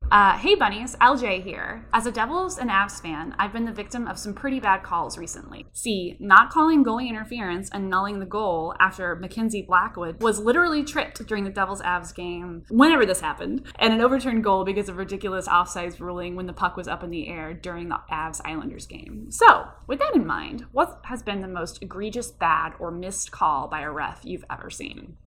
Uh, 0.10 0.38
hey 0.38 0.56
bunnies, 0.56 0.96
LJ 1.02 1.44
here. 1.44 1.86
As 1.94 2.06
a 2.06 2.12
Devils 2.14 2.58
and 2.58 2.70
Avs 2.70 3.02
fan, 3.02 3.36
I've 3.38 3.52
been 3.52 3.66
the 3.66 3.74
victim 3.74 4.08
of 4.08 4.18
some 4.18 4.34
pretty 4.34 4.62
bad 4.62 4.82
calls 4.82 5.18
recently. 5.18 5.66
See, 5.74 6.16
not 6.22 6.50
calling 6.50 6.86
goalie 6.86 7.10
interference 7.10 7.70
and 7.74 7.92
nulling 7.92 8.20
the 8.20 8.26
goal 8.26 8.74
after 8.80 9.18
Mackenzie 9.18 9.66
Blackwood 9.68 10.24
was 10.24 10.40
literally 10.40 10.82
tripped 10.82 11.28
during 11.28 11.44
the 11.44 11.50
Devils 11.50 11.82
Avs 11.82 12.16
game, 12.16 12.64
whenever 12.70 13.06
this 13.06 13.20
happened, 13.20 13.68
and 13.80 13.94
an 13.94 14.00
overturned 14.00 14.46
goal 14.46 14.64
because 14.64 14.88
of 14.88 14.96
ridiculous 14.96 15.46
offsides 15.46 16.00
ruling 16.00 16.38
when 16.38 16.46
the 16.46 16.54
puck 16.54 16.78
was 16.78 16.88
up 16.88 17.04
in 17.04 17.10
the 17.10 17.28
air 17.28 17.54
during 17.54 17.90
the 17.90 18.00
Avs 18.10 18.40
Islanders 18.46 18.88
game. 18.88 19.30
So, 19.30 19.68
with 19.88 20.00
that 20.00 20.16
in 20.16 20.26
mind, 20.26 20.68
what 20.72 21.02
has 21.04 21.22
been 21.22 21.42
the 21.42 21.50
most 21.50 21.84
egregious 21.84 22.32
bad 22.32 22.72
or 22.80 22.92
missed 22.92 23.32
call 23.32 23.68
by 23.68 23.82
a 23.82 23.92
ref 23.92 24.22
you've 24.24 24.46
ever 24.50 24.70
seen? 24.70 25.18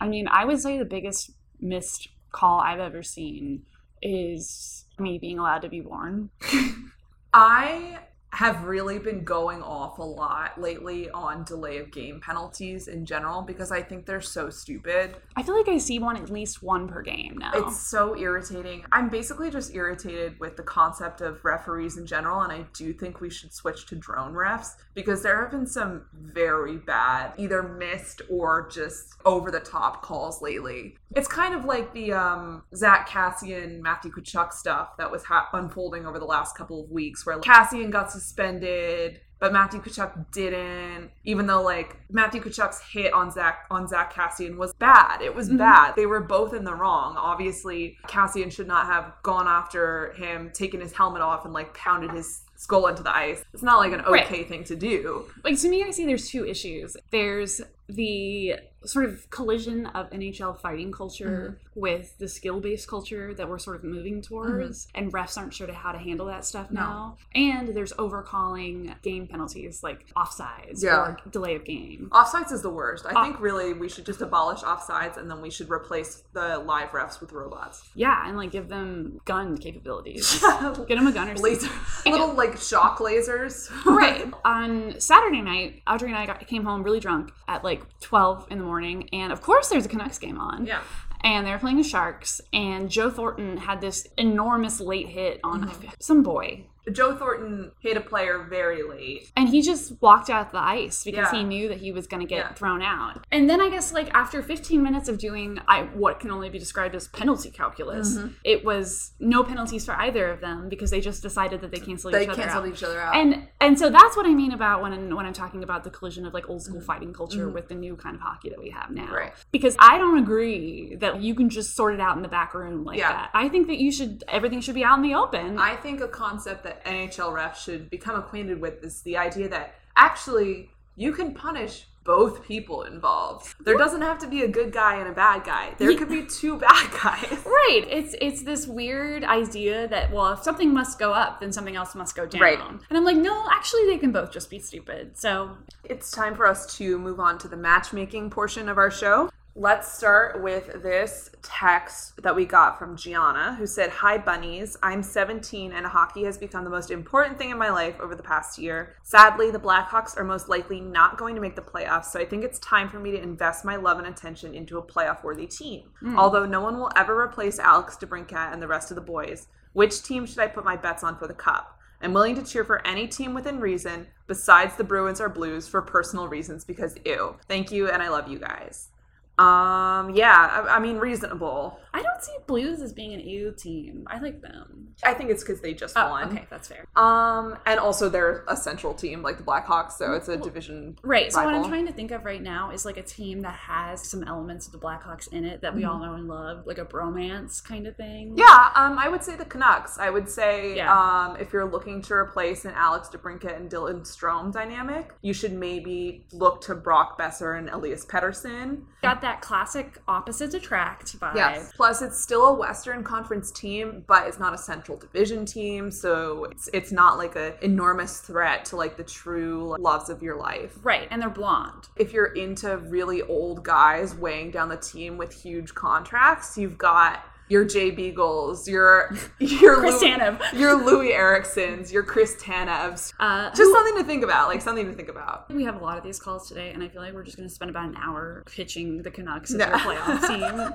I 0.00 0.08
mean, 0.08 0.28
I 0.28 0.44
would 0.44 0.60
say 0.60 0.78
the 0.78 0.84
biggest 0.84 1.32
missed 1.60 2.08
call 2.32 2.60
I've 2.60 2.80
ever 2.80 3.02
seen 3.02 3.62
is 4.02 4.84
me 4.98 5.18
being 5.18 5.38
allowed 5.38 5.62
to 5.62 5.68
be 5.68 5.80
born. 5.80 6.30
I 7.34 7.98
have 8.36 8.64
really 8.64 8.98
been 8.98 9.24
going 9.24 9.62
off 9.62 9.98
a 9.98 10.02
lot 10.02 10.60
lately 10.60 11.08
on 11.08 11.42
delay 11.44 11.78
of 11.78 11.90
game 11.90 12.20
penalties 12.20 12.86
in 12.86 13.06
general 13.06 13.40
because 13.40 13.72
I 13.72 13.80
think 13.80 14.04
they're 14.04 14.20
so 14.20 14.50
stupid. 14.50 15.16
I 15.36 15.42
feel 15.42 15.56
like 15.56 15.70
I 15.70 15.78
see 15.78 15.98
one 15.98 16.18
at 16.18 16.28
least 16.28 16.62
one 16.62 16.86
per 16.86 17.00
game 17.00 17.38
now. 17.38 17.52
It's 17.54 17.80
so 17.80 18.14
irritating. 18.14 18.84
I'm 18.92 19.08
basically 19.08 19.50
just 19.50 19.74
irritated 19.74 20.38
with 20.38 20.58
the 20.58 20.62
concept 20.62 21.22
of 21.22 21.42
referees 21.46 21.96
in 21.96 22.04
general, 22.04 22.42
and 22.42 22.52
I 22.52 22.66
do 22.74 22.92
think 22.92 23.22
we 23.22 23.30
should 23.30 23.54
switch 23.54 23.86
to 23.86 23.96
drone 23.96 24.34
refs 24.34 24.74
because 24.92 25.22
there 25.22 25.40
have 25.40 25.50
been 25.50 25.66
some 25.66 26.04
very 26.12 26.76
bad, 26.76 27.32
either 27.38 27.62
missed 27.62 28.20
or 28.28 28.68
just 28.68 29.14
over 29.24 29.50
the 29.50 29.60
top 29.60 30.02
calls 30.02 30.42
lately. 30.42 30.98
It's 31.14 31.28
kind 31.28 31.54
of 31.54 31.64
like 31.64 31.94
the 31.94 32.12
um, 32.12 32.64
Zach 32.74 33.08
Kassian, 33.08 33.80
Matthew 33.80 34.12
Tkachuk 34.12 34.52
stuff 34.52 34.98
that 34.98 35.10
was 35.10 35.24
ha- 35.24 35.48
unfolding 35.54 36.04
over 36.04 36.18
the 36.18 36.26
last 36.26 36.54
couple 36.54 36.84
of 36.84 36.90
weeks, 36.90 37.24
where 37.24 37.38
Kassian 37.38 37.90
got 37.90 38.10
suspended. 38.10 38.25
Suspended, 38.26 39.20
but 39.38 39.52
Matthew 39.52 39.80
Tkachuk 39.80 40.32
didn't, 40.32 41.10
even 41.24 41.46
though 41.46 41.62
like 41.62 41.96
Matthew 42.10 42.42
Tkachuk's 42.42 42.80
hit 42.80 43.12
on 43.12 43.30
Zach 43.30 43.66
on 43.70 43.86
Zach 43.86 44.12
Kassian 44.12 44.56
was 44.56 44.72
bad. 44.74 45.20
It 45.20 45.34
was 45.34 45.48
mm-hmm. 45.48 45.58
bad. 45.58 45.94
They 45.94 46.06
were 46.06 46.20
both 46.20 46.54
in 46.54 46.64
the 46.64 46.74
wrong. 46.74 47.16
Obviously, 47.16 47.96
Kassian 48.08 48.50
should 48.50 48.66
not 48.66 48.86
have 48.86 49.12
gone 49.22 49.46
after 49.46 50.12
him, 50.14 50.50
taken 50.52 50.80
his 50.80 50.92
helmet 50.92 51.22
off, 51.22 51.44
and 51.44 51.52
like 51.54 51.72
pounded 51.74 52.10
his 52.12 52.42
skull 52.56 52.86
into 52.86 53.02
the 53.02 53.14
ice. 53.14 53.44
It's 53.52 53.62
not 53.62 53.78
like 53.78 53.92
an 53.92 54.00
Right. 54.00 54.24
okay 54.24 54.44
thing 54.44 54.64
to 54.64 54.74
do. 54.76 55.26
like 55.44 55.60
to 55.60 55.68
me 55.68 55.84
i 55.84 55.90
see 55.90 56.06
there's 56.06 56.28
two 56.28 56.46
issues 56.46 56.96
there's 57.10 57.60
the 57.88 58.56
sort 58.84 59.04
of 59.04 59.28
collision 59.30 59.86
of 59.86 60.08
nhl 60.10 60.58
fighting 60.60 60.92
culture 60.92 61.56
mm-hmm. 61.58 61.80
with 61.80 62.16
the 62.18 62.28
skill-based 62.28 62.88
culture 62.88 63.34
that 63.34 63.48
we're 63.48 63.58
sort 63.58 63.76
of 63.76 63.84
moving 63.84 64.22
towards 64.22 64.86
mm-hmm. 64.86 64.98
and 64.98 65.12
refs 65.12 65.36
aren't 65.36 65.52
sure 65.52 65.66
to 65.66 65.72
how 65.72 65.92
to 65.92 65.98
handle 65.98 66.26
that 66.26 66.44
stuff 66.44 66.70
now 66.70 67.16
and 67.34 67.68
there's 67.68 67.92
overcalling 67.94 68.94
game 69.02 69.26
penalties 69.26 69.82
like 69.82 70.06
offsides 70.16 70.82
Yeah. 70.82 70.96
or 70.96 71.18
delay 71.30 71.54
of 71.56 71.64
game 71.64 72.08
Offsides 72.12 72.52
is 72.52 72.62
the 72.62 72.70
worst. 72.70 73.06
I 73.06 73.24
think 73.24 73.40
really 73.40 73.72
we 73.72 73.88
should 73.88 74.06
just 74.06 74.20
abolish 74.22 74.60
offsides 74.60 75.16
and 75.16 75.30
then 75.30 75.40
we 75.40 75.50
should 75.50 75.70
replace 75.70 76.22
the 76.32 76.58
live 76.58 76.90
refs 76.90 77.20
with 77.20 77.32
robots. 77.32 77.88
yeah 77.94 78.28
and 78.28 78.36
like 78.36 78.50
give 78.52 78.68
them 78.68 79.20
gun 79.24 79.56
capabilities 79.58 80.40
get 80.88 80.96
them 80.96 81.06
a 81.06 81.12
gun 81.12 81.28
or 81.28 81.34
Laser, 81.36 81.68
little 82.06 82.32
like 82.34 82.56
shock 82.56 82.98
lasers. 82.98 83.70
right 83.84 84.32
on 84.44 84.98
saturday 85.00 85.42
night 85.42 85.82
audrey 85.86 86.08
and 86.08 86.16
i 86.16 86.26
got, 86.26 86.44
came 86.46 86.64
home 86.64 86.82
really 86.82 87.00
drunk 87.00 87.32
at 87.48 87.64
like 87.64 87.75
12 88.00 88.46
in 88.50 88.58
the 88.58 88.64
morning 88.64 89.08
and 89.12 89.32
of 89.32 89.40
course 89.42 89.68
there's 89.68 89.86
a 89.86 89.88
canucks 89.88 90.18
game 90.18 90.38
on 90.38 90.66
Yeah. 90.66 90.80
and 91.22 91.46
they're 91.46 91.58
playing 91.58 91.78
the 91.78 91.82
Sharks, 91.82 92.40
and 92.52 92.88
Joe 92.90 93.10
Thornton 93.10 93.56
had 93.56 93.80
this 93.80 94.06
enormous 94.16 94.80
late 94.80 95.08
hit 95.08 95.40
on 95.42 95.64
Mm-hmm. 95.68 95.88
some 96.00 96.22
boy. 96.22 96.66
Joe 96.92 97.16
Thornton 97.16 97.72
hit 97.80 97.96
a 97.96 98.00
player 98.00 98.46
very 98.48 98.82
late. 98.82 99.30
And 99.36 99.48
he 99.48 99.60
just 99.62 100.00
walked 100.00 100.30
out 100.30 100.52
the 100.52 100.58
ice 100.58 101.02
because 101.04 101.28
Yeah. 101.32 101.38
he 101.38 101.44
knew 101.44 101.68
that 101.68 101.78
he 101.78 101.90
was 101.92 102.06
going 102.06 102.20
to 102.20 102.26
get 102.28 102.36
Yeah. 102.38 102.52
thrown 102.54 102.82
out. 102.82 103.24
And 103.32 103.50
then 103.50 103.60
I 103.60 103.68
guess 103.70 103.92
like 103.92 104.08
after 104.14 104.42
15 104.42 104.82
minutes 104.82 105.08
of 105.08 105.18
doing 105.18 105.58
I 105.66 105.82
what 105.94 106.20
can 106.20 106.30
only 106.30 106.48
be 106.48 106.58
described 106.58 106.94
as 106.94 107.08
penalty 107.08 107.50
calculus, 107.50 108.16
Mm-hmm. 108.16 108.28
it 108.44 108.64
was 108.64 109.12
no 109.18 109.42
penalties 109.42 109.84
for 109.84 109.94
either 109.94 110.28
of 110.30 110.40
them 110.40 110.68
because 110.68 110.90
they 110.90 111.00
just 111.00 111.22
decided 111.22 111.60
that 111.60 111.70
they 111.72 111.78
canceled 111.80 112.14
They 112.14 112.22
each 112.22 112.28
other 112.28 112.42
canceled 112.42 112.64
out. 112.66 112.72
each 112.72 112.82
other 112.82 113.00
out. 113.00 113.16
And 113.16 113.48
and 113.60 113.78
so 113.78 113.90
that's 113.90 114.16
what 114.16 114.26
I 114.26 114.34
mean 114.34 114.52
about 114.52 114.80
when 114.82 114.92
I'm, 114.92 115.14
when 115.16 115.26
I'm 115.26 115.32
talking 115.32 115.62
about 115.64 115.82
the 115.82 115.90
collision 115.90 116.24
of 116.26 116.34
like 116.34 116.48
old 116.48 116.62
school 116.62 116.80
fighting 116.80 117.12
culture 117.12 117.48
with 117.48 117.68
the 117.68 117.74
new 117.74 117.96
kind 117.96 118.14
of 118.14 118.20
hockey 118.22 118.48
that 118.50 118.58
we 118.60 118.70
have 118.70 118.90
now. 118.90 119.04
Mm-hmm. 119.06 119.14
Right. 119.14 119.32
Because 119.50 119.74
I 119.78 119.98
don't 119.98 120.18
agree 120.18 120.94
that 121.00 121.20
you 121.20 121.34
can 121.34 121.48
just 121.50 121.74
sort 121.74 121.94
it 121.94 122.00
out 122.00 122.16
in 122.16 122.22
the 122.22 122.28
back 122.28 122.54
room 122.54 122.84
like 122.84 122.98
Yeah. 122.98 123.10
that. 123.12 123.30
I 123.34 123.48
think 123.48 123.66
that 123.66 123.78
you 123.78 123.90
should 123.90 124.22
everything 124.28 124.60
should 124.60 124.74
be 124.76 124.84
out 124.84 124.96
in 124.98 125.02
the 125.02 125.14
open. 125.14 125.58
I 125.58 125.74
think 125.76 126.00
a 126.00 126.08
concept 126.08 126.62
that 126.64 126.75
NHL 126.84 127.32
refs 127.32 127.56
should 127.56 127.90
become 127.90 128.16
acquainted 128.16 128.60
with 128.60 128.82
is 128.84 129.02
the 129.02 129.16
idea 129.16 129.48
that 129.48 129.74
actually 129.96 130.70
you 130.96 131.12
can 131.12 131.34
punish 131.34 131.86
both 132.04 132.44
people 132.44 132.82
involved. 132.82 133.52
There 133.64 133.76
doesn't 133.76 134.00
have 134.00 134.18
to 134.20 134.28
be 134.28 134.42
a 134.42 134.48
good 134.48 134.72
guy 134.72 134.96
and 134.96 135.08
a 135.08 135.12
bad 135.12 135.44
guy. 135.44 135.74
There 135.76 135.94
could 135.96 136.08
be 136.08 136.24
two 136.24 136.56
bad 136.68 136.90
guys. 137.02 137.44
Right. 137.44 137.84
It's 137.90 138.14
it's 138.20 138.42
this 138.42 138.66
weird 138.66 139.24
idea 139.24 139.88
that 139.88 140.12
well, 140.12 140.32
if 140.32 140.42
something 140.42 140.72
must 140.72 140.98
go 141.00 141.12
up, 141.12 141.40
then 141.40 141.52
something 141.52 141.74
else 141.74 141.94
must 141.96 142.14
go 142.14 142.24
down. 142.24 142.40
Right. 142.40 142.60
And 142.60 142.96
I'm 142.96 143.04
like, 143.04 143.16
no, 143.16 143.46
actually, 143.50 143.86
they 143.86 143.98
can 143.98 144.12
both 144.12 144.30
just 144.30 144.48
be 144.48 144.60
stupid. 144.60 145.18
So 145.18 145.56
It's 145.84 146.10
time 146.12 146.36
for 146.36 146.46
us 146.46 146.76
to 146.76 146.96
move 146.98 147.18
on 147.18 147.38
to 147.38 147.48
the 147.48 147.56
matchmaking 147.56 148.30
portion 148.30 148.68
of 148.68 148.78
our 148.78 148.90
show. 148.90 149.30
Let's 149.58 149.90
start 149.90 150.42
with 150.42 150.82
this 150.82 151.30
text 151.40 152.22
that 152.22 152.36
we 152.36 152.44
got 152.44 152.78
from 152.78 152.94
Gianna, 152.94 153.54
who 153.54 153.66
said, 153.66 153.88
Hi, 153.88 154.18
bunnies. 154.18 154.76
I'm 154.82 155.02
17 155.02 155.72
and 155.72 155.86
hockey 155.86 156.24
has 156.24 156.36
become 156.36 156.62
the 156.62 156.68
most 156.68 156.90
important 156.90 157.38
thing 157.38 157.48
in 157.48 157.56
my 157.56 157.70
life 157.70 157.98
over 157.98 158.14
the 158.14 158.22
past 158.22 158.58
year. 158.58 158.96
Sadly, 159.02 159.50
the 159.50 159.58
Blackhawks 159.58 160.14
are 160.18 160.24
most 160.24 160.50
likely 160.50 160.78
not 160.82 161.16
going 161.16 161.34
to 161.36 161.40
make 161.40 161.56
the 161.56 161.62
playoffs, 161.62 162.04
so 162.04 162.20
I 162.20 162.26
think 162.26 162.44
it's 162.44 162.58
time 162.58 162.90
for 162.90 162.98
me 162.98 163.12
to 163.12 163.22
invest 163.22 163.64
my 163.64 163.76
love 163.76 163.96
and 163.96 164.08
attention 164.08 164.54
into 164.54 164.76
a 164.76 164.82
playoff 164.82 165.24
worthy 165.24 165.46
team. 165.46 165.84
Hmm. 166.00 166.18
Although 166.18 166.44
no 166.44 166.60
one 166.60 166.76
will 166.76 166.92
ever 166.94 167.18
replace 167.18 167.58
Alex 167.58 167.96
DeBrincat 167.98 168.52
and 168.52 168.60
the 168.60 168.68
rest 168.68 168.90
of 168.90 168.94
the 168.96 169.00
boys, 169.00 169.48
which 169.72 170.02
team 170.02 170.26
should 170.26 170.40
I 170.40 170.48
put 170.48 170.66
my 170.66 170.76
bets 170.76 171.02
on 171.02 171.16
for 171.16 171.26
the 171.26 171.32
cup? 171.32 171.80
I'm 172.02 172.12
willing 172.12 172.34
to 172.34 172.44
cheer 172.44 172.62
for 172.62 172.86
any 172.86 173.08
team 173.08 173.32
within 173.32 173.58
reason, 173.60 174.08
besides 174.26 174.76
the 174.76 174.84
Bruins 174.84 175.18
or 175.18 175.30
Blues, 175.30 175.66
for 175.66 175.80
personal 175.80 176.28
reasons 176.28 176.62
because 176.62 176.94
ew. 177.06 177.36
Thank 177.48 177.72
you, 177.72 177.88
and 177.88 178.02
I 178.02 178.10
love 178.10 178.28
you 178.28 178.38
guys. 178.38 178.90
Um, 179.38 180.10
yeah, 180.14 180.64
I, 180.66 180.76
I 180.76 180.78
mean, 180.80 180.96
reasonable. 180.96 181.78
I 181.92 182.02
don't 182.02 182.22
see 182.22 182.32
Blues 182.46 182.80
as 182.82 182.92
being 182.92 183.12
an 183.14 183.20
EU 183.20 183.54
team. 183.54 184.06
I 184.10 184.18
like 184.18 184.40
them. 184.42 184.94
I 185.04 185.12
think 185.14 185.30
it's 185.30 185.42
because 185.42 185.60
they 185.60 185.74
just 185.74 185.94
Oh, 185.96 186.10
won. 186.10 186.28
okay, 186.28 186.46
that's 186.50 186.68
fair. 186.68 186.86
Um, 186.96 187.58
and 187.66 187.78
also 187.78 188.08
they're 188.08 188.44
a 188.48 188.56
central 188.56 188.94
team 188.94 189.22
like 189.22 189.36
the 189.38 189.42
Blackhawks, 189.44 189.92
so 189.92 190.12
it's 190.12 190.28
a 190.28 190.36
division. 190.36 190.98
Right. 191.02 191.32
So 191.32 191.44
what 191.44 191.54
I'm 191.54 191.64
trying 191.68 191.86
to 191.86 191.92
think 191.92 192.10
of 192.12 192.24
right 192.24 192.42
now 192.42 192.70
is 192.70 192.84
like 192.86 192.96
a 192.96 193.02
team 193.02 193.42
that 193.42 193.54
has 193.54 194.08
some 194.08 194.24
elements 194.24 194.66
of 194.66 194.72
the 194.72 194.78
Blackhawks 194.78 195.30
in 195.32 195.44
it 195.44 195.60
that 195.62 195.74
we 195.74 195.84
all 195.84 195.98
know 195.98 196.14
and 196.14 196.28
love, 196.28 196.66
like 196.66 196.78
a 196.78 196.84
bromance 196.84 197.62
kind 197.62 197.86
of 197.86 197.96
thing. 197.96 198.28
Mm-hmm. 198.30 198.38
Yeah, 198.38 198.70
um, 198.74 198.98
I 198.98 199.08
would 199.08 199.22
say 199.22 199.36
the 199.36 199.44
Canucks. 199.44 199.98
I 199.98 200.08
would 200.10 200.28
say 200.28 200.76
Yeah. 200.76 200.92
um, 200.92 201.36
if 201.36 201.52
you're 201.52 201.70
looking 201.70 202.00
to 202.02 202.14
replace 202.14 202.64
an 202.64 202.72
Alex 202.74 203.08
DeBrincat 203.08 203.56
and 203.56 203.70
Dylan 203.70 204.00
Strome 204.00 204.52
dynamic, 204.52 205.12
you 205.22 205.32
should 205.34 205.52
maybe 205.52 206.26
look 206.32 206.60
to 206.62 206.74
Brock 206.74 207.18
Boeser 207.18 207.58
and 207.58 207.68
Elias 207.70 208.04
Pettersson. 208.04 208.82
Got 209.02 209.20
that 209.22 209.25
classic 209.34 209.98
opposites 210.08 210.54
attract 210.54 211.18
vibe. 211.18 211.34
Yes. 211.34 211.72
Plus, 211.76 212.02
it's 212.02 212.20
still 212.20 212.46
a 212.46 212.54
Western 212.54 213.02
Conference 213.02 213.50
team, 213.50 214.04
but 214.06 214.26
it's 214.26 214.38
not 214.38 214.54
a 214.54 214.58
Central 214.58 214.96
Division 214.96 215.44
team, 215.44 215.90
so 215.90 216.44
it's 216.44 216.68
it's 216.72 216.92
not 216.92 217.18
like 217.18 217.36
a 217.36 217.62
enormous 217.64 218.20
threat 218.20 218.64
to 218.66 218.76
like 218.76 218.96
the 218.96 219.04
true 219.04 219.76
loves 219.78 220.08
of 220.08 220.22
your 220.22 220.36
life. 220.36 220.76
Right. 220.82 221.08
And 221.10 221.20
they're 221.20 221.30
blonde. 221.30 221.88
If 221.96 222.12
you're 222.12 222.32
into 222.34 222.76
really 222.78 223.22
old 223.22 223.62
guys 223.62 224.14
weighing 224.14 224.50
down 224.50 224.68
the 224.68 224.76
team 224.76 225.16
with 225.16 225.32
huge 225.32 225.74
contracts, 225.74 226.56
you've 226.56 226.78
got 226.78 227.24
your 227.48 227.64
Jay 227.64 227.90
Beagles, 227.90 228.68
your 228.68 229.16
your 229.38 229.76
Chris 229.76 230.00
Lou- 230.02 230.08
Tanev. 230.08 230.52
your 230.58 230.78
Loui 230.78 231.10
Erikssons, 231.12 231.92
your 231.92 232.02
Chris 232.02 232.36
Tanevs. 232.42 233.12
Uh, 233.20 233.50
Just 233.54 233.72
something 233.72 233.96
to 233.96 234.04
think 234.04 234.24
about, 234.24 234.48
like 234.48 234.60
something 234.62 234.86
to 234.86 234.92
think 234.94 235.08
about. 235.08 235.52
We 235.52 235.64
have 235.64 235.76
a 235.80 235.84
lot 235.84 235.96
of 235.98 236.04
these 236.04 236.18
calls 236.18 236.48
today, 236.48 236.70
and 236.72 236.82
I 236.82 236.88
feel 236.88 237.02
like 237.02 237.14
we're 237.14 237.22
just 237.24 237.36
going 237.36 237.48
to 237.48 237.54
spend 237.54 237.70
about 237.70 237.88
an 237.88 237.96
hour 237.96 238.42
pitching 238.46 239.02
the 239.02 239.10
Canucks 239.10 239.54
as 239.54 239.60
our 239.60 239.72
playoff 239.78 240.26
team. 240.26 240.74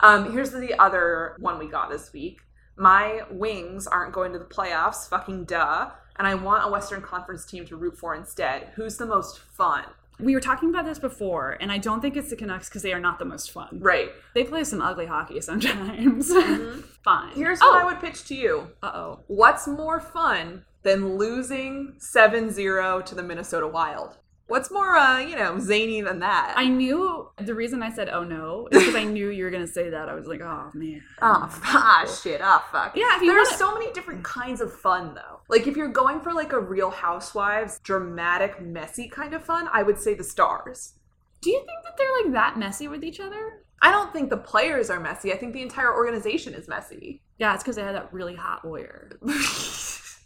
Um, 0.00 0.32
here's 0.32 0.50
the 0.52 0.74
other 0.80 1.36
one 1.38 1.58
we 1.58 1.66
got 1.66 1.90
this 1.90 2.12
week. 2.12 2.38
My 2.76 3.22
Wings 3.30 3.86
aren't 3.86 4.12
going 4.14 4.32
to 4.32 4.38
the 4.38 4.44
playoffs, 4.46 5.08
fucking 5.08 5.44
duh. 5.44 5.90
And 6.16 6.26
I 6.26 6.34
want 6.34 6.66
a 6.66 6.70
Western 6.70 7.00
Conference 7.02 7.44
team 7.46 7.64
to 7.66 7.76
root 7.76 7.96
for 7.96 8.14
instead. 8.14 8.68
Who's 8.76 8.96
the 8.98 9.06
most 9.06 9.38
fun? 9.38 9.84
We 10.22 10.34
were 10.34 10.40
talking 10.40 10.70
about 10.70 10.84
this 10.84 10.98
before, 10.98 11.56
and 11.60 11.70
I 11.72 11.78
don't 11.78 12.00
think 12.00 12.16
it's 12.16 12.30
the 12.30 12.36
Canucks 12.36 12.68
because 12.68 12.82
they 12.82 12.92
are 12.92 13.00
not 13.00 13.18
the 13.18 13.24
most 13.24 13.50
fun. 13.50 13.78
Right. 13.80 14.10
They 14.34 14.44
play 14.44 14.64
some 14.64 14.80
ugly 14.80 15.06
hockey 15.06 15.40
sometimes. 15.40 16.32
Fine. 17.04 17.34
Here's 17.34 17.60
oh. 17.62 17.70
what 17.70 17.82
I 17.82 17.84
would 17.84 18.00
pitch 18.00 18.24
to 18.26 18.34
you. 18.34 18.68
Uh 18.82 18.92
oh. 18.94 19.20
What's 19.26 19.66
more 19.66 20.00
fun 20.00 20.64
than 20.82 21.16
losing 21.16 21.94
7 21.98 22.50
0 22.50 23.02
to 23.02 23.14
the 23.14 23.22
Minnesota 23.22 23.66
Wild? 23.66 24.18
What's 24.50 24.70
more, 24.70 24.96
uh, 24.96 25.20
you 25.20 25.36
know, 25.36 25.58
zany 25.60 26.00
than 26.00 26.18
that? 26.18 26.54
I 26.56 26.66
knew 26.66 27.28
the 27.38 27.54
reason 27.54 27.82
I 27.84 27.90
said 27.92 28.08
oh 28.08 28.24
no 28.24 28.68
is 28.72 28.80
because 28.80 28.96
I 28.96 29.04
knew 29.04 29.30
you 29.30 29.44
were 29.44 29.50
gonna 29.50 29.66
say 29.66 29.90
that. 29.90 30.08
I 30.08 30.14
was 30.14 30.26
like, 30.26 30.40
oh 30.40 30.70
man. 30.74 31.02
Oh, 31.22 31.48
ah, 31.64 32.18
shit. 32.22 32.40
Oh, 32.42 32.64
fuck. 32.72 32.96
Yeah, 32.96 33.14
if 33.16 33.22
you 33.22 33.32
There's 33.32 33.46
wanna- 33.48 33.58
so 33.58 33.74
many 33.74 33.92
different 33.92 34.24
kinds 34.24 34.60
of 34.60 34.72
fun, 34.74 35.14
though. 35.14 35.40
Like, 35.48 35.66
if 35.68 35.76
you're 35.76 35.88
going 35.88 36.20
for, 36.20 36.32
like, 36.32 36.52
a 36.52 36.58
Real 36.58 36.90
Housewives, 36.90 37.78
dramatic, 37.84 38.60
messy 38.60 39.08
kind 39.08 39.34
of 39.34 39.44
fun, 39.44 39.68
I 39.72 39.82
would 39.84 39.98
say 40.00 40.14
the 40.14 40.24
stars. 40.24 40.94
Do 41.42 41.50
you 41.50 41.58
think 41.58 41.78
that 41.84 41.96
they're 41.96 42.22
like 42.24 42.32
that 42.32 42.58
messy 42.58 42.88
with 42.88 43.04
each 43.04 43.20
other? 43.20 43.62
I 43.82 43.90
don't 43.90 44.12
think 44.12 44.28
the 44.30 44.36
players 44.36 44.90
are 44.90 45.00
messy. 45.00 45.32
I 45.32 45.36
think 45.36 45.52
the 45.54 45.62
entire 45.62 45.94
organization 45.94 46.54
is 46.54 46.68
messy. 46.68 47.22
Yeah, 47.38 47.54
it's 47.54 47.62
because 47.62 47.76
they 47.76 47.82
had 47.82 47.94
that 47.94 48.12
really 48.12 48.34
hot 48.34 48.64
lawyer. 48.64 49.10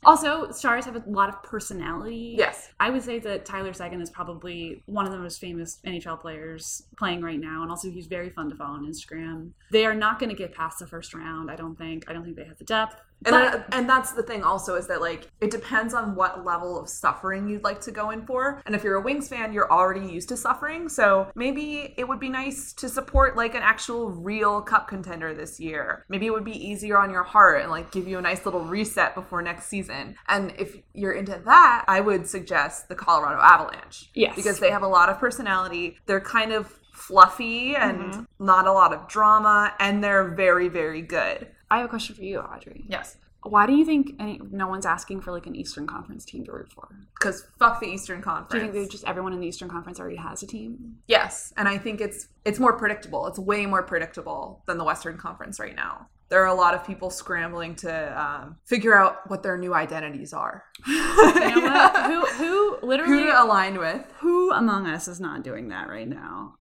also, 0.05 0.51
stars 0.51 0.85
have 0.85 0.97
a 0.97 1.03
lot 1.07 1.29
of 1.29 1.43
personality. 1.43 2.35
Yes. 2.39 2.71
I 2.81 2.91
would 2.91 3.03
say 3.03 3.19
that 3.21 3.45
Tyler 3.45 3.73
Seguin 3.73 4.01
is 4.01 4.11
probably 4.11 4.83
one 4.87 5.07
of 5.07 5.13
the 5.13 5.19
most 5.19 5.41
famous 5.41 5.79
NHL 5.87 6.21
players 6.21 6.83
playing 6.97 7.23
right 7.23 7.41
now, 7.41 7.63
and 7.63 7.71
also 7.71 7.91
he's 7.91 8.07
very 8.07 8.31
fun 8.31 8.51
to 8.51 8.57
follow 8.57 8.75
on 8.75 8.87
Instagram. 8.87 9.51
They 9.71 9.87
are 9.87 9.95
not 9.95 10.19
going 10.19 10.31
to 10.31 10.37
get 10.37 10.55
past 10.55 10.79
the 10.79 10.87
first 10.87 11.15
round. 11.15 11.51
I 11.51 11.57
don't 11.57 11.77
think. 11.77 12.05
I 12.09 12.13
don't 12.13 12.25
think 12.25 12.37
they 12.37 12.45
have 12.45 12.59
the 12.59 12.65
depth. 12.65 13.01
And, 13.25 13.35
But- 13.35 13.67
and 13.73 13.89
that's 13.89 14.13
the 14.13 14.23
thing 14.23 14.43
also 14.43 14.75
is 14.75 14.87
that 14.89 15.01
like 15.01 15.29
it 15.41 15.51
depends 15.51 15.95
on 15.95 16.15
what 16.15 16.45
level 16.45 16.79
of 16.79 16.89
suffering 16.89 17.49
you'd 17.49 17.65
like 17.65 17.81
to 17.83 17.91
go 17.91 18.11
in 18.11 18.27
for. 18.27 18.63
And 18.67 18.75
if 18.75 18.85
you're 18.85 18.97
a 18.97 19.01
Wings 19.01 19.29
fan, 19.29 19.53
you're 19.53 19.71
already 19.71 20.07
used 20.07 20.29
to 20.31 20.37
suffering, 20.37 20.89
so 20.89 21.29
maybe 21.35 21.95
it 21.97 22.07
would 22.07 22.21
be 22.21 22.29
nice 22.29 22.73
to 22.75 22.89
support 22.89 23.37
like 23.37 23.55
an 23.55 23.63
actual 23.63 24.11
real 24.11 24.61
cup 24.61 24.89
contender 24.89 25.35
this 25.35 25.59
year. 25.59 26.05
Maybe 26.09 26.27
it 26.27 26.33
would 26.33 26.45
be 26.45 26.57
easier 26.57 26.99
on 26.99 27.11
your 27.11 27.23
heart 27.23 27.63
and 27.63 27.71
like 27.71 27.91
give 27.91 28.07
you 28.07 28.19
a 28.19 28.23
nice 28.23 28.45
little 28.45 28.65
reset 28.65 29.15
before 29.15 29.43
next 29.43 29.67
season. 29.67 30.17
And 30.29 30.55
if 30.59 30.77
you're 30.93 31.13
into 31.13 31.41
that, 31.45 31.85
I 31.89 32.01
would 32.01 32.27
suggest 32.27 32.89
the 32.89 32.95
Colorado 32.95 33.41
Avalanche. 33.41 34.11
Yes. 34.15 34.37
Because 34.37 34.61
they 34.61 34.71
have 34.71 34.83
a 34.83 34.89
lot 34.89 35.09
of 35.09 35.19
personality. 35.19 35.97
They're 36.07 36.21
kind 36.21 36.53
of 36.53 36.73
fluffy 36.93 37.75
and 37.75 37.99
mm-hmm. 37.99 38.45
not 38.45 38.67
a 38.67 38.73
lot 38.73 38.93
of 38.93 39.09
drama 39.09 39.75
and 39.81 40.03
they're 40.03 40.29
very 40.35 40.69
very 40.69 41.03
good. 41.03 41.49
I 41.75 41.79
have 41.79 41.87
a 41.87 41.89
question 41.89 42.15
for 42.15 42.23
you, 42.23 42.39
Audrey. 42.39 42.85
Yes. 42.89 43.17
Why 43.43 43.67
do 43.67 43.75
you 43.75 43.85
think 43.85 44.13
any, 44.19 44.41
no 44.51 44.69
one's 44.69 44.87
asking 44.87 45.21
for 45.21 45.31
like 45.33 45.47
an 45.47 45.55
Eastern 45.55 45.87
Conference 45.87 46.25
team 46.25 46.45
to 46.47 46.53
root 46.53 46.71
for? 46.73 46.89
because 47.19 47.45
fuck 47.59 47.79
the 47.81 47.87
Eastern 47.87 48.23
Conference. 48.23 48.51
Do 48.63 48.67
you 48.67 48.73
think 48.73 48.91
just 48.91 49.05
everyone 49.05 49.33
in 49.35 49.41
the 49.41 49.47
Eastern 49.47 49.69
Conference 49.69 50.01
already 50.01 50.17
has 50.17 50.43
a 50.43 50.47
team? 50.47 50.97
yes, 51.09 51.53
and 51.59 51.69
I 51.69 51.77
think 51.77 52.01
it's 52.01 52.29
it's 52.45 52.59
more 52.59 52.73
predictable. 52.79 53.27
It's 53.27 53.39
way 53.39 53.67
more 53.67 53.83
predictable 53.83 54.63
than 54.67 54.79
the 54.79 54.85
Western 54.85 55.19
Conference 55.19 55.61
right 55.61 55.77
now. 55.77 56.09
There 56.31 56.43
are 56.43 56.47
a 56.47 56.55
lot 56.55 56.73
of 56.75 56.87
people 56.87 57.11
scrambling 57.11 57.75
to 57.77 58.21
um, 58.25 58.57
figure 58.65 58.95
out 58.97 59.29
what 59.31 59.43
their 59.43 59.59
new 59.59 59.75
identities 59.75 60.33
are, 60.33 60.65
You 60.87 60.95
know 60.97 61.61
what? 61.61 62.07
who 62.07 62.21
who 62.27 62.77
who 62.81 62.87
literally 62.87 63.25
to 63.25 63.43
align 63.43 63.79
with. 63.79 64.03
who 64.21 64.53
among 64.53 64.87
us 64.87 65.07
is 65.07 65.21
not 65.21 65.45
doing 65.45 65.69
that 65.69 65.89
right 65.91 66.09
now? 66.09 66.55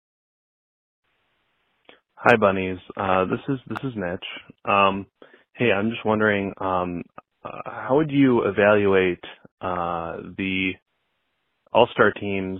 Hi, 2.24 2.36
bunnies. 2.36 2.78
Uh, 2.96 3.26
this 3.26 3.40
is 3.50 3.58
this 3.68 3.80
is 3.84 3.96
Mitch. 3.96 4.24
Um, 4.64 5.08
hey, 5.56 5.72
I'm 5.72 5.90
just 5.90 6.06
wondering, 6.06 6.54
um, 6.62 7.02
uh, 7.44 7.50
how 7.66 7.96
would 7.96 8.12
you 8.12 8.44
evaluate 8.44 9.24
uh, 9.60 10.18
the 10.38 10.74
All-Star 11.74 12.12
teams 12.12 12.60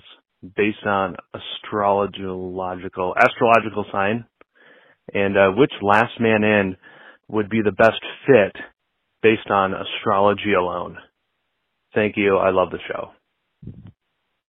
based 0.56 0.84
on 0.84 1.16
astrological 1.36 3.16
astrological 3.16 3.86
sign, 3.92 4.26
and 5.14 5.38
uh, 5.38 5.52
which 5.52 5.74
last 5.84 6.20
man 6.20 6.44
in 6.44 6.76
would 7.28 7.52
be 7.52 7.62
the 7.64 7.72
best 7.72 8.02
fit 8.26 8.56
based 9.22 9.52
on 9.52 9.76
astrology 9.76 10.54
alone? 10.60 10.98
Thank 11.94 12.18
you. 12.18 12.38
I 12.38 12.50
love 12.50 12.72
the 12.72 12.80
show. 12.88 13.12